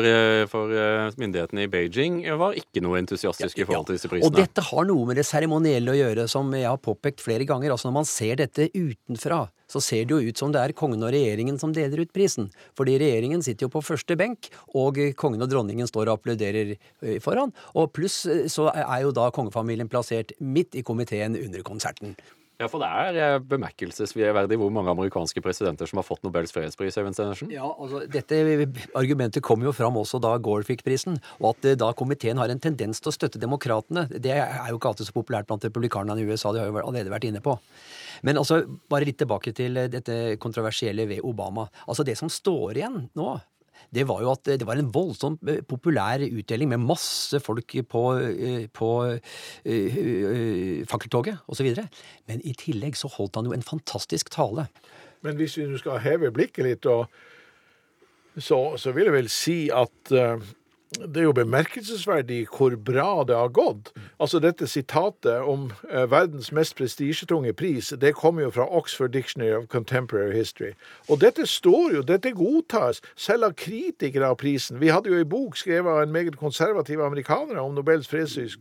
for 0.51 0.75
myndighetene 1.19 1.65
i 1.65 1.71
Beijing 1.71 2.21
var 2.39 2.57
ikke 2.59 2.83
noe 2.83 2.99
entusiastiske 3.01 3.63
i 3.63 3.67
forhold 3.69 3.89
til 3.89 3.99
disse 3.99 4.11
prisene. 4.11 4.29
Og 4.29 4.37
dette 4.37 4.65
har 4.69 4.87
noe 4.89 5.09
med 5.09 5.19
det 5.19 5.27
seremonielle 5.27 5.93
å 5.93 5.97
gjøre, 5.97 6.27
som 6.31 6.51
jeg 6.55 6.69
har 6.69 6.81
påpekt 6.83 7.23
flere 7.23 7.47
ganger. 7.49 7.73
Altså 7.73 7.89
Når 7.89 7.97
man 8.01 8.09
ser 8.09 8.39
dette 8.43 8.69
utenfra, 8.73 9.45
så 9.73 9.81
ser 9.81 10.05
det 10.05 10.13
jo 10.13 10.29
ut 10.29 10.39
som 10.39 10.53
det 10.53 10.61
er 10.61 10.75
kongen 10.77 11.03
og 11.03 11.13
regjeringen 11.15 11.57
som 11.61 11.73
deler 11.73 12.05
ut 12.05 12.13
prisen. 12.13 12.51
Fordi 12.77 12.99
regjeringen 13.01 13.41
sitter 13.45 13.67
jo 13.67 13.73
på 13.73 13.83
første 13.85 14.17
benk, 14.19 14.51
og 14.77 15.01
kongen 15.19 15.41
og 15.41 15.49
dronningen 15.51 15.89
står 15.89 16.07
og 16.07 16.19
applauderer 16.19 16.75
eh, 16.75 17.17
foran. 17.23 17.55
Og 17.73 17.89
pluss 17.95 18.23
eh, 18.29 18.45
så 18.51 18.69
er 18.73 19.03
jo 19.07 19.15
da 19.15 19.31
kongefamilien 19.33 19.91
plassert 19.91 20.35
midt 20.39 20.77
i 20.77 20.85
komiteen 20.85 21.37
under 21.39 21.65
konserten. 21.65 22.17
Ja, 22.61 22.67
for 22.69 22.83
det 22.83 22.87
er 22.87 23.17
eh, 23.17 23.39
bemerkelsesverdig 23.49 24.57
hvor 24.61 24.69
mange 24.73 24.91
amerikanske 24.93 25.41
presidenter 25.41 25.89
som 25.89 25.99
har 25.99 26.05
fått 26.05 26.21
Nobels 26.25 26.53
fredspris, 26.53 26.99
Even 27.01 27.15
Stenersen. 27.15 27.49
Ja, 27.53 27.65
altså 27.65 28.03
Dette 28.13 28.37
argumentet 28.93 29.41
kom 29.45 29.65
jo 29.65 29.73
fram 29.73 29.97
også 29.97 30.21
da 30.21 30.35
Gore 30.43 30.67
fikk 30.67 30.83
prisen. 30.85 31.17
Og 31.41 31.53
at 31.55 31.67
eh, 31.71 31.77
da 31.79 31.89
komiteen 31.97 32.37
har 32.37 32.53
en 32.53 32.61
tendens 32.61 33.01
til 33.01 33.09
å 33.09 33.15
støtte 33.15 33.41
demokratene, 33.41 34.05
det 34.13 34.35
er 34.37 34.69
jo 34.69 34.77
ikke 34.77 34.93
alltid 34.93 35.09
så 35.09 35.17
populært 35.17 35.49
blant 35.49 35.65
republikanerne 35.65 36.21
i 36.21 36.29
USA. 36.29 36.53
Det 36.53 36.61
har 36.61 36.69
jo 36.69 36.77
allerede 36.83 37.13
vært 37.13 37.27
inne 37.31 37.41
på. 37.43 37.57
Men 38.23 38.37
altså, 38.39 38.61
bare 38.89 39.09
litt 39.09 39.17
tilbake 39.23 39.55
til 39.57 39.81
eh, 39.81 39.89
dette 39.91 40.37
kontroversielle 40.43 41.07
ved 41.09 41.25
Obama. 41.25 41.65
Altså 41.87 42.05
Det 42.05 42.15
som 42.19 42.29
står 42.31 42.77
igjen 42.77 43.01
nå, 43.17 43.33
det 43.93 44.05
var 44.09 44.23
jo 44.23 44.31
at 44.33 44.53
det 44.59 44.67
var 44.67 44.79
en 44.79 44.91
voldsomt 44.93 45.41
eh, 45.49 45.61
populær 45.67 46.23
utdeling 46.23 46.71
med 46.73 46.85
masse 46.85 47.39
folk 47.43 47.75
på, 47.89 48.03
eh, 48.21 48.65
på 48.73 48.89
uh, 49.09 49.19
uh, 49.67 50.83
fakkeltoget 50.89 51.43
osv. 51.47 51.73
Men 52.29 52.43
i 52.43 52.55
tillegg 52.57 52.97
så 52.99 53.11
holdt 53.17 53.39
han 53.39 53.49
jo 53.49 53.55
en 53.55 53.65
fantastisk 53.65 54.31
tale. 54.33 54.67
Men 55.23 55.37
hvis 55.39 55.57
vi 55.57 55.69
skal 55.79 56.01
heve 56.03 56.31
blikket 56.35 56.67
litt, 56.67 56.87
så, 58.37 58.59
så 58.77 58.91
vil 58.95 59.07
jeg 59.07 59.15
vel 59.15 59.29
si 59.31 59.57
at 59.73 60.11
eh, 60.11 60.51
det 60.99 61.17
er 61.17 61.23
jo 61.23 61.33
bemerkelsesverdig 61.33 62.47
hvor 62.57 62.75
bra 62.75 63.23
det 63.27 63.35
har 63.35 63.47
gått. 63.53 63.91
Altså 64.19 64.39
Dette 64.39 64.67
sitatet 64.67 65.41
om 65.41 65.71
eh, 65.89 66.05
verdens 66.11 66.51
mest 66.51 66.75
prestisjetunge 66.77 67.53
pris, 67.53 67.93
det 68.01 68.13
kommer 68.15 68.43
jo 68.43 68.51
fra 68.51 68.67
Oxford 68.77 69.13
Dictionary 69.13 69.53
of 69.57 69.67
Contemporary 69.67 70.33
History. 70.33 70.73
Og 71.09 71.21
dette 71.21 71.45
står 71.47 71.95
jo, 71.95 72.01
dette 72.01 72.31
godtas, 72.37 73.01
selv 73.15 73.49
av 73.49 73.55
kritikere 73.59 74.27
av 74.29 74.37
prisen. 74.41 74.79
Vi 74.81 74.91
hadde 74.93 75.09
jo 75.09 75.19
en 75.19 75.29
bok 75.29 75.57
skrevet 75.57 75.91
av 75.91 76.03
en 76.03 76.13
meget 76.13 76.37
konservativ 76.37 77.01
amerikaner 77.01 77.59
om 77.61 77.73
Nobels 77.75 78.07
fredspris, 78.07 78.57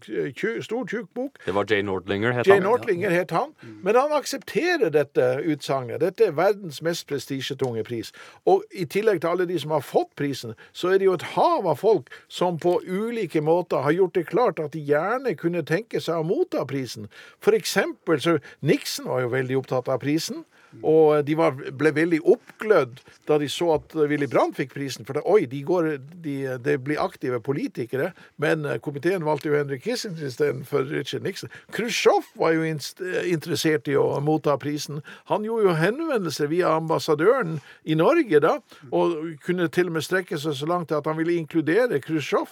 stor, 0.64 0.86
tjukk 0.88 1.08
bok. 1.14 1.38
Det 1.46 1.54
var 1.54 1.66
Jay 1.70 1.82
Nordlinger, 1.82 2.32
het 2.32 2.46
Jay 2.46 2.58
han. 2.58 2.66
Nordlinger 2.68 3.10
het 3.10 3.30
han, 3.30 3.54
men 3.82 3.96
han 3.96 4.12
aksepterer 4.16 4.90
dette 4.90 5.28
utsagnet. 5.44 6.00
Dette 6.00 6.30
er 6.30 6.36
verdens 6.36 6.82
mest 6.82 7.06
prestisjetunge 7.08 7.84
pris. 7.84 8.12
Og 8.46 8.64
i 8.72 8.84
tillegg 8.84 9.20
til 9.22 9.34
alle 9.34 9.46
de 9.48 9.58
som 9.60 9.74
har 9.76 9.84
fått 9.84 10.12
prisen, 10.16 10.56
så 10.72 10.92
er 10.92 11.00
det 11.00 11.08
jo 11.10 11.16
et 11.18 11.28
hav 11.34 11.66
av 11.68 11.78
folk 11.80 12.10
som 12.28 12.58
på 12.58 12.78
ulike 12.86 13.40
måter 13.40 13.84
har 13.84 13.96
gjort 13.96 14.14
det 14.14 14.26
klart 14.30 14.62
at 14.62 14.72
de 14.76 14.82
gjerne 14.86 15.34
kunne 15.38 15.64
tenke 15.66 16.00
seg 16.00 16.20
å 16.20 16.26
motta 16.26 16.64
prisen. 16.68 17.08
For 17.42 17.56
eksempel 17.56 18.20
så 18.22 18.38
Nixon 18.60 19.10
var 19.10 19.24
jo 19.24 19.34
veldig 19.34 19.60
opptatt 19.62 19.90
av 19.92 20.02
prisen. 20.02 20.44
Og 20.80 21.20
de 21.26 21.36
var, 21.36 21.56
ble 21.78 21.92
veldig 21.94 22.22
oppglødd 22.32 23.02
da 23.28 23.36
de 23.38 23.48
så 23.52 23.74
at 23.76 23.94
Willy 23.96 24.26
Brandt 24.30 24.56
fikk 24.56 24.72
prisen. 24.74 25.06
For 25.06 25.18
det, 25.18 25.24
oi, 25.28 25.44
de, 25.50 25.60
går, 25.66 25.90
de, 26.24 26.36
de 26.62 26.76
blir 26.80 27.02
aktive 27.02 27.42
politikere. 27.44 28.12
Men 28.42 28.64
eh, 28.64 28.80
komiteen 28.82 29.26
valgte 29.26 29.50
jo 29.50 29.58
Henry 29.58 29.78
Kissinger 29.82 30.30
istedenfor 30.30 30.88
Richard 30.90 31.26
Nixon. 31.26 31.52
Khrusjtsjov 31.76 32.32
var 32.40 32.56
jo 32.56 32.64
interessert 32.66 33.90
i 33.92 33.98
å 34.00 34.06
motta 34.24 34.56
prisen. 34.60 35.02
Han 35.30 35.46
gjorde 35.46 35.68
jo 35.68 35.78
henvendelser 35.78 36.50
via 36.52 36.74
ambassadøren 36.78 37.58
i 37.84 37.98
Norge 37.98 38.42
da, 38.42 38.56
og 38.90 39.36
kunne 39.44 39.68
til 39.72 39.90
og 39.90 39.98
med 39.98 40.06
strekke 40.06 40.40
seg 40.40 40.56
så 40.56 40.68
langt 40.70 40.94
at 40.94 41.08
han 41.08 41.20
ville 41.20 41.36
inkludere 41.36 42.00
Khrusjtsjov. 42.02 42.50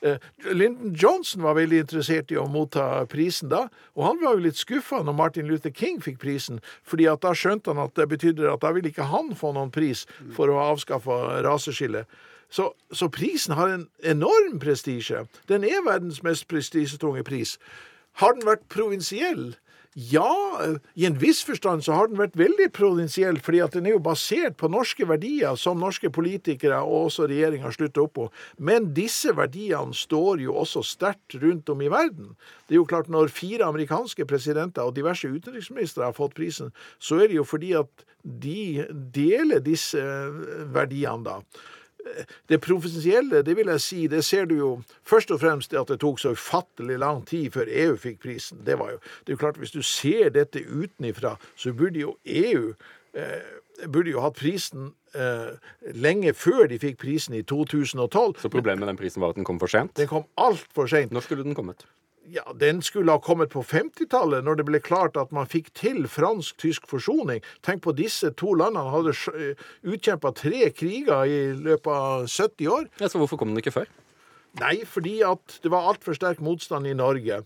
Eh, 0.00 0.16
Lyndon 0.52 0.94
Johnson 0.94 1.42
var 1.44 1.58
veldig 1.58 1.82
interessert 1.84 2.32
i 2.32 2.38
å 2.40 2.46
motta 2.48 3.04
prisen 3.10 3.50
da, 3.52 3.66
og 3.98 4.06
han 4.06 4.20
var 4.22 4.36
jo 4.36 4.46
litt 4.46 4.60
skuffa 4.60 5.02
når 5.04 5.16
Martin 5.18 5.50
Luther 5.50 5.74
King 5.76 6.00
fikk 6.00 6.20
prisen, 6.22 6.62
fordi 6.88 7.08
at 7.10 7.20
da 7.24 7.34
skjønte 7.36 7.74
han 7.74 7.82
at 7.84 7.94
det 7.98 8.08
betydde 8.08 8.48
at 8.48 8.64
da 8.64 8.72
ville 8.76 8.88
ikke 8.92 9.10
han 9.12 9.34
få 9.36 9.52
noen 9.56 9.72
pris 9.74 10.06
for 10.36 10.48
å 10.48 10.56
ha 10.56 10.70
avskaffa 10.72 11.42
raseskillet. 11.44 12.08
Så, 12.50 12.72
så 12.90 13.06
prisen 13.12 13.54
har 13.54 13.70
en 13.70 13.86
enorm 14.02 14.58
prestisje. 14.62 15.26
Den 15.46 15.62
er 15.68 15.84
verdens 15.86 16.22
mest 16.26 16.48
prestisjetunge 16.50 17.22
pris. 17.26 17.58
Har 18.18 18.34
den 18.34 18.48
vært 18.48 18.66
provinsiell? 18.72 19.52
Ja, 19.98 20.60
i 20.94 21.06
en 21.06 21.16
viss 21.18 21.40
forstand 21.42 21.82
så 21.82 21.96
har 21.98 22.06
den 22.06 22.20
vært 22.20 22.36
veldig 22.38 22.68
provinsiell, 22.76 23.40
fordi 23.42 23.58
at 23.64 23.74
den 23.74 23.88
er 23.88 23.96
jo 23.96 24.02
basert 24.04 24.54
på 24.60 24.68
norske 24.70 25.02
verdier 25.10 25.56
som 25.58 25.82
norske 25.82 26.12
politikere 26.14 26.78
og 26.84 27.08
også 27.08 27.26
regjeringa 27.26 27.72
slutter 27.74 28.04
opp 28.04 28.12
på. 28.14 28.26
Men 28.62 28.92
disse 28.94 29.34
verdiene 29.34 29.96
står 29.96 30.44
jo 30.44 30.54
også 30.62 30.84
sterkt 30.86 31.34
rundt 31.42 31.72
om 31.74 31.82
i 31.82 31.90
verden. 31.90 32.36
Det 32.68 32.76
er 32.76 32.78
jo 32.78 32.86
klart 32.86 33.10
Når 33.10 33.34
fire 33.34 33.66
amerikanske 33.66 34.22
presidenter 34.30 34.86
og 34.86 34.94
diverse 34.94 35.26
utenriksministre 35.26 36.06
har 36.06 36.14
fått 36.14 36.38
prisen, 36.38 36.70
så 37.02 37.18
er 37.18 37.28
det 37.28 37.40
jo 37.40 37.44
fordi 37.44 37.74
at 37.74 38.06
de 38.22 38.86
deler 39.10 39.58
disse 39.64 39.98
verdiene, 40.70 41.24
da. 41.26 41.40
Det 42.48 42.60
provinsielle, 42.60 43.42
det 43.46 43.56
vil 43.56 43.70
jeg 43.72 43.80
si, 43.80 44.06
det 44.10 44.24
ser 44.24 44.48
du 44.50 44.56
jo 44.56 44.70
først 45.06 45.30
og 45.30 45.40
fremst 45.40 45.74
at 45.74 45.88
det 45.88 46.00
tok 46.02 46.20
så 46.20 46.34
ufattelig 46.36 46.98
lang 46.98 47.22
tid 47.26 47.50
før 47.54 47.70
EU 47.70 47.96
fikk 48.00 48.20
prisen. 48.22 48.62
Det 48.66 48.78
var 48.78 48.94
jo, 48.94 49.00
det 49.26 49.32
er 49.32 49.38
jo 49.38 49.42
klart, 49.42 49.58
Hvis 49.60 49.70
du 49.70 49.82
ser 49.82 50.30
dette 50.30 50.62
utenifra, 50.66 51.36
så 51.56 51.72
burde 51.72 52.00
jo 52.00 52.16
EU 52.24 52.72
eh, 53.14 53.60
burde 53.88 54.10
jo 54.10 54.20
hatt 54.20 54.36
prisen 54.38 54.90
eh, 55.14 55.56
lenge 55.96 56.34
før 56.36 56.66
de 56.70 56.78
fikk 56.80 57.00
prisen 57.00 57.36
i 57.38 57.42
2012. 57.42 58.40
Så 58.42 58.52
problemet 58.52 58.84
med 58.84 58.92
den 58.92 59.00
prisen 59.00 59.22
var 59.22 59.34
at 59.34 59.40
den 59.40 59.48
kom 59.48 59.60
for 59.60 59.70
sent. 59.70 59.96
Den 59.96 60.10
kom 60.10 60.26
altfor 60.40 60.90
sent. 60.90 61.12
Når 61.12 61.26
skulle 61.26 61.46
den 61.46 61.56
kommet? 61.56 61.86
Ja, 62.32 62.52
den 62.54 62.78
skulle 62.82 63.10
ha 63.10 63.18
kommet 63.18 63.50
på 63.50 63.62
50-tallet, 63.66 64.44
når 64.46 64.60
det 64.60 64.64
ble 64.68 64.78
klart 64.78 65.16
at 65.18 65.32
man 65.34 65.48
fikk 65.50 65.72
til 65.74 66.04
fransk-tysk 66.06 66.86
forsoning. 66.86 67.40
Tenk 67.66 67.82
på 67.82 67.94
disse 67.98 68.30
to 68.38 68.52
landene 68.54 68.92
hadde 68.92 69.14
utkjempa 69.82 70.30
tre 70.38 70.68
kriger 70.70 71.26
i 71.26 71.40
løpet 71.58 71.90
av 71.90 72.28
70 72.30 72.70
år. 72.70 72.86
Ja, 73.02 73.10
så 73.10 73.18
hvorfor 73.18 73.40
kom 73.40 73.50
den 73.50 73.58
ikke 73.58 73.74
før? 73.80 73.90
Nei, 74.58 74.80
fordi 74.84 75.20
at 75.22 75.60
det 75.62 75.70
var 75.70 75.86
altfor 75.92 76.16
sterk 76.16 76.40
motstand 76.42 76.86
i 76.90 76.94
Norge 76.98 77.36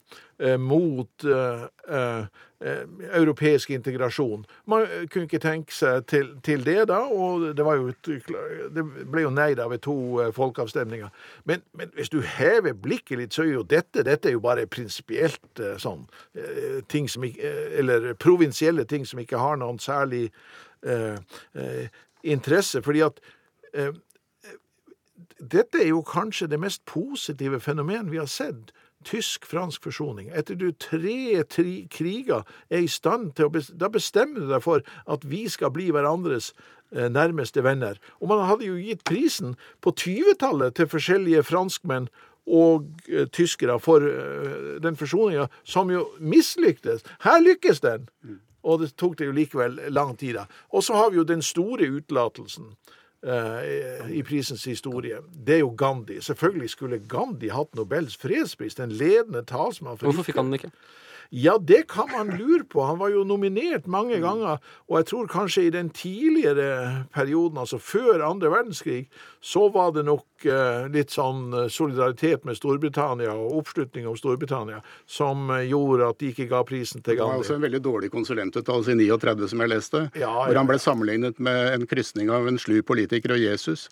eh, 0.41 0.55
mot 0.61 1.25
eh, 1.29 1.65
eh, 1.93 2.79
europeisk 3.19 3.71
integrasjon. 3.77 4.47
Man 4.73 4.87
eh, 4.89 5.03
kunne 5.13 5.29
ikke 5.29 5.41
tenke 5.43 5.75
seg 5.77 6.07
til, 6.09 6.31
til 6.47 6.65
det 6.65 6.87
da, 6.89 7.03
og 7.13 7.45
det, 7.59 7.67
et- 7.67 8.31
det 8.73 8.85
ble 9.13 9.27
jo 9.27 9.33
nei 9.37 9.51
da 9.59 9.67
ved 9.69 9.83
to 9.85 9.97
eh, 10.25 10.31
folkeavstemninger. 10.33 11.13
Men, 11.45 11.61
men 11.77 11.93
hvis 11.99 12.09
du 12.09 12.23
hever 12.25 12.73
blikket 12.73 13.21
litt, 13.21 13.37
så 13.37 13.45
er 13.45 13.53
jo 13.53 13.67
dette, 13.69 14.01
dette 14.09 14.31
er 14.33 14.39
jo 14.39 14.41
bare 14.47 14.65
prinsipielt 14.67 15.61
eh, 15.61 15.77
sånn 15.85 16.07
eh, 16.41 16.81
ting 16.89 17.05
som 17.13 17.29
ikke, 17.29 17.45
eh, 17.45 17.79
Eller 17.85 18.15
provinsielle 18.17 18.89
ting 18.89 19.05
som 19.05 19.21
ikke 19.21 19.39
har 19.45 19.61
noen 19.61 19.77
særlig 19.79 20.31
eh, 20.87 21.21
eh, 21.53 21.87
interesse. 22.25 22.81
Fordi 22.83 23.05
at 23.05 23.21
eh, 23.77 23.93
dette 25.39 25.79
er 25.83 25.93
jo 25.93 26.03
kanskje 26.07 26.49
det 26.51 26.61
mest 26.61 26.85
positive 26.91 27.61
fenomen 27.63 28.11
vi 28.11 28.19
har 28.19 28.31
sett 28.31 28.73
tysk-fransk 29.05 29.85
forsoning, 29.85 30.31
etter 30.33 30.57
du 30.59 30.71
tre 30.81 31.45
tri 31.51 31.85
kriger 31.93 32.45
er 32.71 32.85
i 32.85 32.91
stand 32.91 33.35
til 33.37 33.49
å 33.49 33.65
Da 33.77 33.91
bestemmer 33.93 34.41
du 34.41 34.49
deg 34.49 34.63
for 34.65 34.85
at 35.07 35.27
vi 35.29 35.45
skal 35.49 35.73
bli 35.75 35.91
hverandres 35.93 36.53
eh, 36.95 37.09
nærmeste 37.13 37.63
venner. 37.65 38.01
Og 38.21 38.29
man 38.33 38.47
hadde 38.49 38.69
jo 38.71 38.81
gitt 38.81 39.05
prisen 39.05 39.57
på 39.85 39.93
20-tallet 39.93 40.75
til 40.75 40.89
forskjellige 40.89 41.45
franskmenn 41.45 42.09
og 42.47 42.89
eh, 43.09 43.29
tyskere 43.29 43.79
for 43.81 44.05
eh, 44.09 44.81
den 44.81 44.97
forsoninga, 44.97 45.49
som 45.65 45.93
jo 45.93 46.09
mislyktes. 46.21 47.05
Her 47.25 47.41
lykkes 47.45 47.85
den! 47.85 48.09
Og 48.65 48.81
det 48.81 48.95
tok 48.97 49.19
det 49.19 49.27
jo 49.29 49.37
likevel 49.37 49.77
lang 49.93 50.15
tid. 50.17 50.39
da. 50.39 50.47
Og 50.73 50.85
så 50.85 50.97
har 50.97 51.11
vi 51.11 51.21
jo 51.21 51.29
den 51.29 51.43
store 51.45 51.85
utelatelsen 51.85 52.73
i 54.11 54.23
prisens 54.23 54.65
historie. 54.65 55.17
Det 55.47 55.55
er 55.55 55.63
jo 55.63 55.71
Gandhi. 55.79 56.21
Selvfølgelig 56.21 56.71
skulle 56.71 56.99
Gandhi 57.09 57.49
hatt 57.49 57.75
Nobels 57.75 58.17
fredspris. 58.21 58.75
Den 58.75 58.93
ledende 58.93 59.45
talsmann 59.49 59.99
for 59.99 60.11
Hvorfor 60.11 60.27
fikk 60.27 60.37
han 60.37 60.51
den 60.51 60.59
ikke? 60.61 60.71
Ja, 61.31 61.59
det 61.59 61.87
kan 61.89 62.11
man 62.13 62.33
lure 62.39 62.65
på. 62.65 62.83
Han 62.85 62.99
var 62.99 63.13
jo 63.15 63.25
nominert 63.25 63.87
mange 63.87 64.19
ganger, 64.23 64.61
og 64.89 64.99
jeg 65.01 65.09
tror 65.11 65.31
kanskje 65.31 65.67
i 65.67 65.73
den 65.75 65.91
tidligere 65.95 67.07
perioden, 67.15 67.59
altså 67.59 67.79
før 67.79 68.25
andre 68.27 68.51
verdenskrig, 68.53 69.07
så 69.45 69.69
var 69.69 69.93
det 69.93 70.07
nok 70.09 70.47
eh, 70.49 70.87
litt 70.93 71.13
sånn 71.13 71.53
eh, 71.53 71.69
solidaritet 71.73 72.47
med 72.49 72.57
Storbritannia 72.57 73.35
og 73.37 73.59
oppslutning 73.61 74.07
om 74.09 74.17
Storbritannia 74.17 74.81
som 75.05 75.51
eh, 75.53 75.67
gjorde 75.69 76.09
at 76.09 76.21
de 76.23 76.31
ikke 76.33 76.49
ga 76.49 76.63
prisen 76.65 77.05
til 77.05 77.19
Gandhi. 77.19 77.25
Det 77.25 77.35
var 77.35 77.45
også 77.45 77.59
en 77.59 77.67
veldig 77.67 77.83
dårlig 77.85 78.11
konsulentuttalelse 78.15 78.95
i 78.95 79.11
39 79.13 79.51
som 79.53 79.65
jeg 79.65 79.73
leste, 79.75 80.05
Ja, 80.15 80.23
ja, 80.25 80.35
hvor 80.49 80.61
han 80.63 80.71
ble 80.71 80.81
sammenlignet 80.81 81.41
med 81.45 81.75
en 81.75 81.89
krysning 81.91 82.33
av 82.33 82.49
en 82.49 82.61
slu 82.61 82.79
politiker 82.87 83.37
og 83.37 83.43
Jesus. 83.43 83.89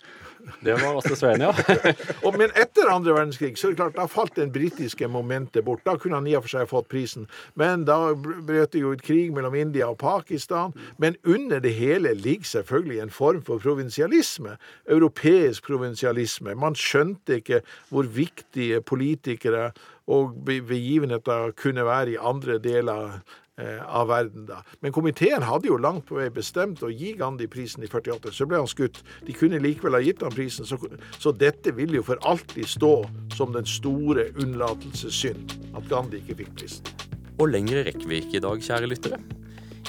Det 0.59 0.73
var 0.81 0.97
Aste 0.97 1.15
Sveen, 1.15 1.41
ja. 1.41 1.51
Og, 2.25 2.35
men 2.37 2.51
etter 2.59 2.89
andre 2.91 3.15
verdenskrig 3.15 3.53
så 3.59 3.69
er 3.69 3.73
det 3.73 3.79
klart, 3.79 3.95
da 3.97 4.07
falt 4.11 4.35
det 4.35 4.49
britiske 4.55 5.07
momentet 5.11 5.65
bort. 5.65 5.83
Da 5.87 5.95
kunne 5.99 6.19
han 6.19 6.27
i 6.27 6.35
og 6.37 6.45
for 6.45 6.55
seg 6.55 6.69
fått 6.71 6.89
prisen. 6.91 7.27
Men 7.59 7.85
da 7.87 8.13
brøt 8.15 8.73
det 8.75 8.83
jo 8.83 8.93
ut 8.93 9.03
krig 9.05 9.33
mellom 9.35 9.55
India 9.59 9.89
og 9.91 9.99
Pakistan. 10.03 10.75
Men 11.01 11.17
under 11.23 11.63
det 11.63 11.75
hele 11.77 12.15
ligger 12.17 12.49
selvfølgelig 12.49 12.99
en 13.03 13.13
form 13.13 13.41
for 13.47 13.63
provinsialisme. 13.63 14.57
Europeisk 14.91 15.67
provinsialisme. 15.69 16.55
Man 16.59 16.75
skjønte 16.79 17.39
ikke 17.39 17.63
hvor 17.91 18.07
viktige 18.07 18.81
politikere 18.81 19.71
og 20.11 20.35
begivenheter 20.43 21.53
kunne 21.55 21.85
være 21.87 22.15
i 22.15 22.19
andre 22.19 22.57
deler 22.59 23.21
av 23.61 24.07
verden 24.09 24.47
da. 24.49 24.63
Men 24.81 24.93
komiteen 24.95 25.45
hadde 25.45 25.69
jo 25.69 25.77
langt 25.77 26.07
på 26.09 26.17
vei 26.17 26.29
bestemt 26.33 26.81
å 26.81 26.89
gi 26.89 27.11
Gandhi 27.19 27.45
prisen 27.51 27.85
i 27.85 27.89
48. 27.91 28.33
Så 28.33 28.47
ble 28.49 28.57
han 28.57 28.69
skutt. 28.69 29.03
De 29.27 29.35
kunne 29.37 29.61
likevel 29.61 29.99
ha 29.99 30.01
gitt 30.01 30.25
han 30.25 30.33
prisen, 30.33 30.65
så, 30.65 30.79
så 31.21 31.35
dette 31.37 31.75
vil 31.77 31.93
jo 31.99 32.05
for 32.07 32.21
alltid 32.25 32.65
stå 32.69 32.95
som 33.37 33.53
den 33.53 33.69
store 33.69 34.31
unnlatelsessynd 34.41 35.57
at 35.77 35.87
Gandhi 35.91 36.23
ikke 36.23 36.41
fikk 36.41 36.57
prisen. 36.57 36.93
Og 37.37 37.49
lengre 37.53 37.85
rekker 37.85 38.09
vi 38.09 38.21
ikke 38.23 38.39
i 38.39 38.45
dag, 38.45 38.61
kjære 38.61 38.89
lyttere. 38.89 39.21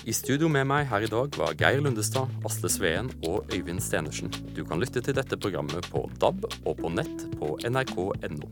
I 0.05 0.13
studio 0.13 0.51
med 0.53 0.67
meg 0.69 0.85
her 0.91 1.05
i 1.07 1.09
dag 1.09 1.33
var 1.41 1.55
Geir 1.57 1.81
Lundestad, 1.81 2.29
Asle 2.45 2.69
Sveen 2.69 3.07
og 3.25 3.49
Øyvind 3.55 3.81
Stenersen. 3.81 4.29
Du 4.53 4.61
kan 4.69 4.83
lytte 4.83 5.01
til 5.01 5.17
dette 5.17 5.39
programmet 5.41 5.89
på 5.89 6.03
DAB 6.21 6.45
og 6.45 6.75
på 6.83 6.91
nett 6.93 7.25
på 7.41 7.55
nrk.no. 7.65 8.51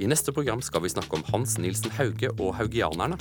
I 0.00 0.06
neste 0.08 0.32
program 0.32 0.62
skal 0.64 0.80
vi 0.80 0.88
snakke 0.88 1.12
om 1.18 1.24
Hans 1.28 1.58
Nilsen 1.60 1.92
Hauge 1.98 2.30
og 2.38 2.54
haugianerne. 2.56 3.18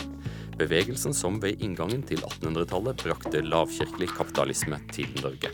Bevegelsen 0.59 1.11
som 1.11 1.41
ved 1.43 1.59
inngangen 1.59 2.05
til 2.07 2.23
1800-tallet 2.23 3.03
brakte 3.03 3.43
lavkirkelig 3.43 4.07
kapitalisme 4.15 4.79
til 4.95 5.11
Norge. 5.19 5.51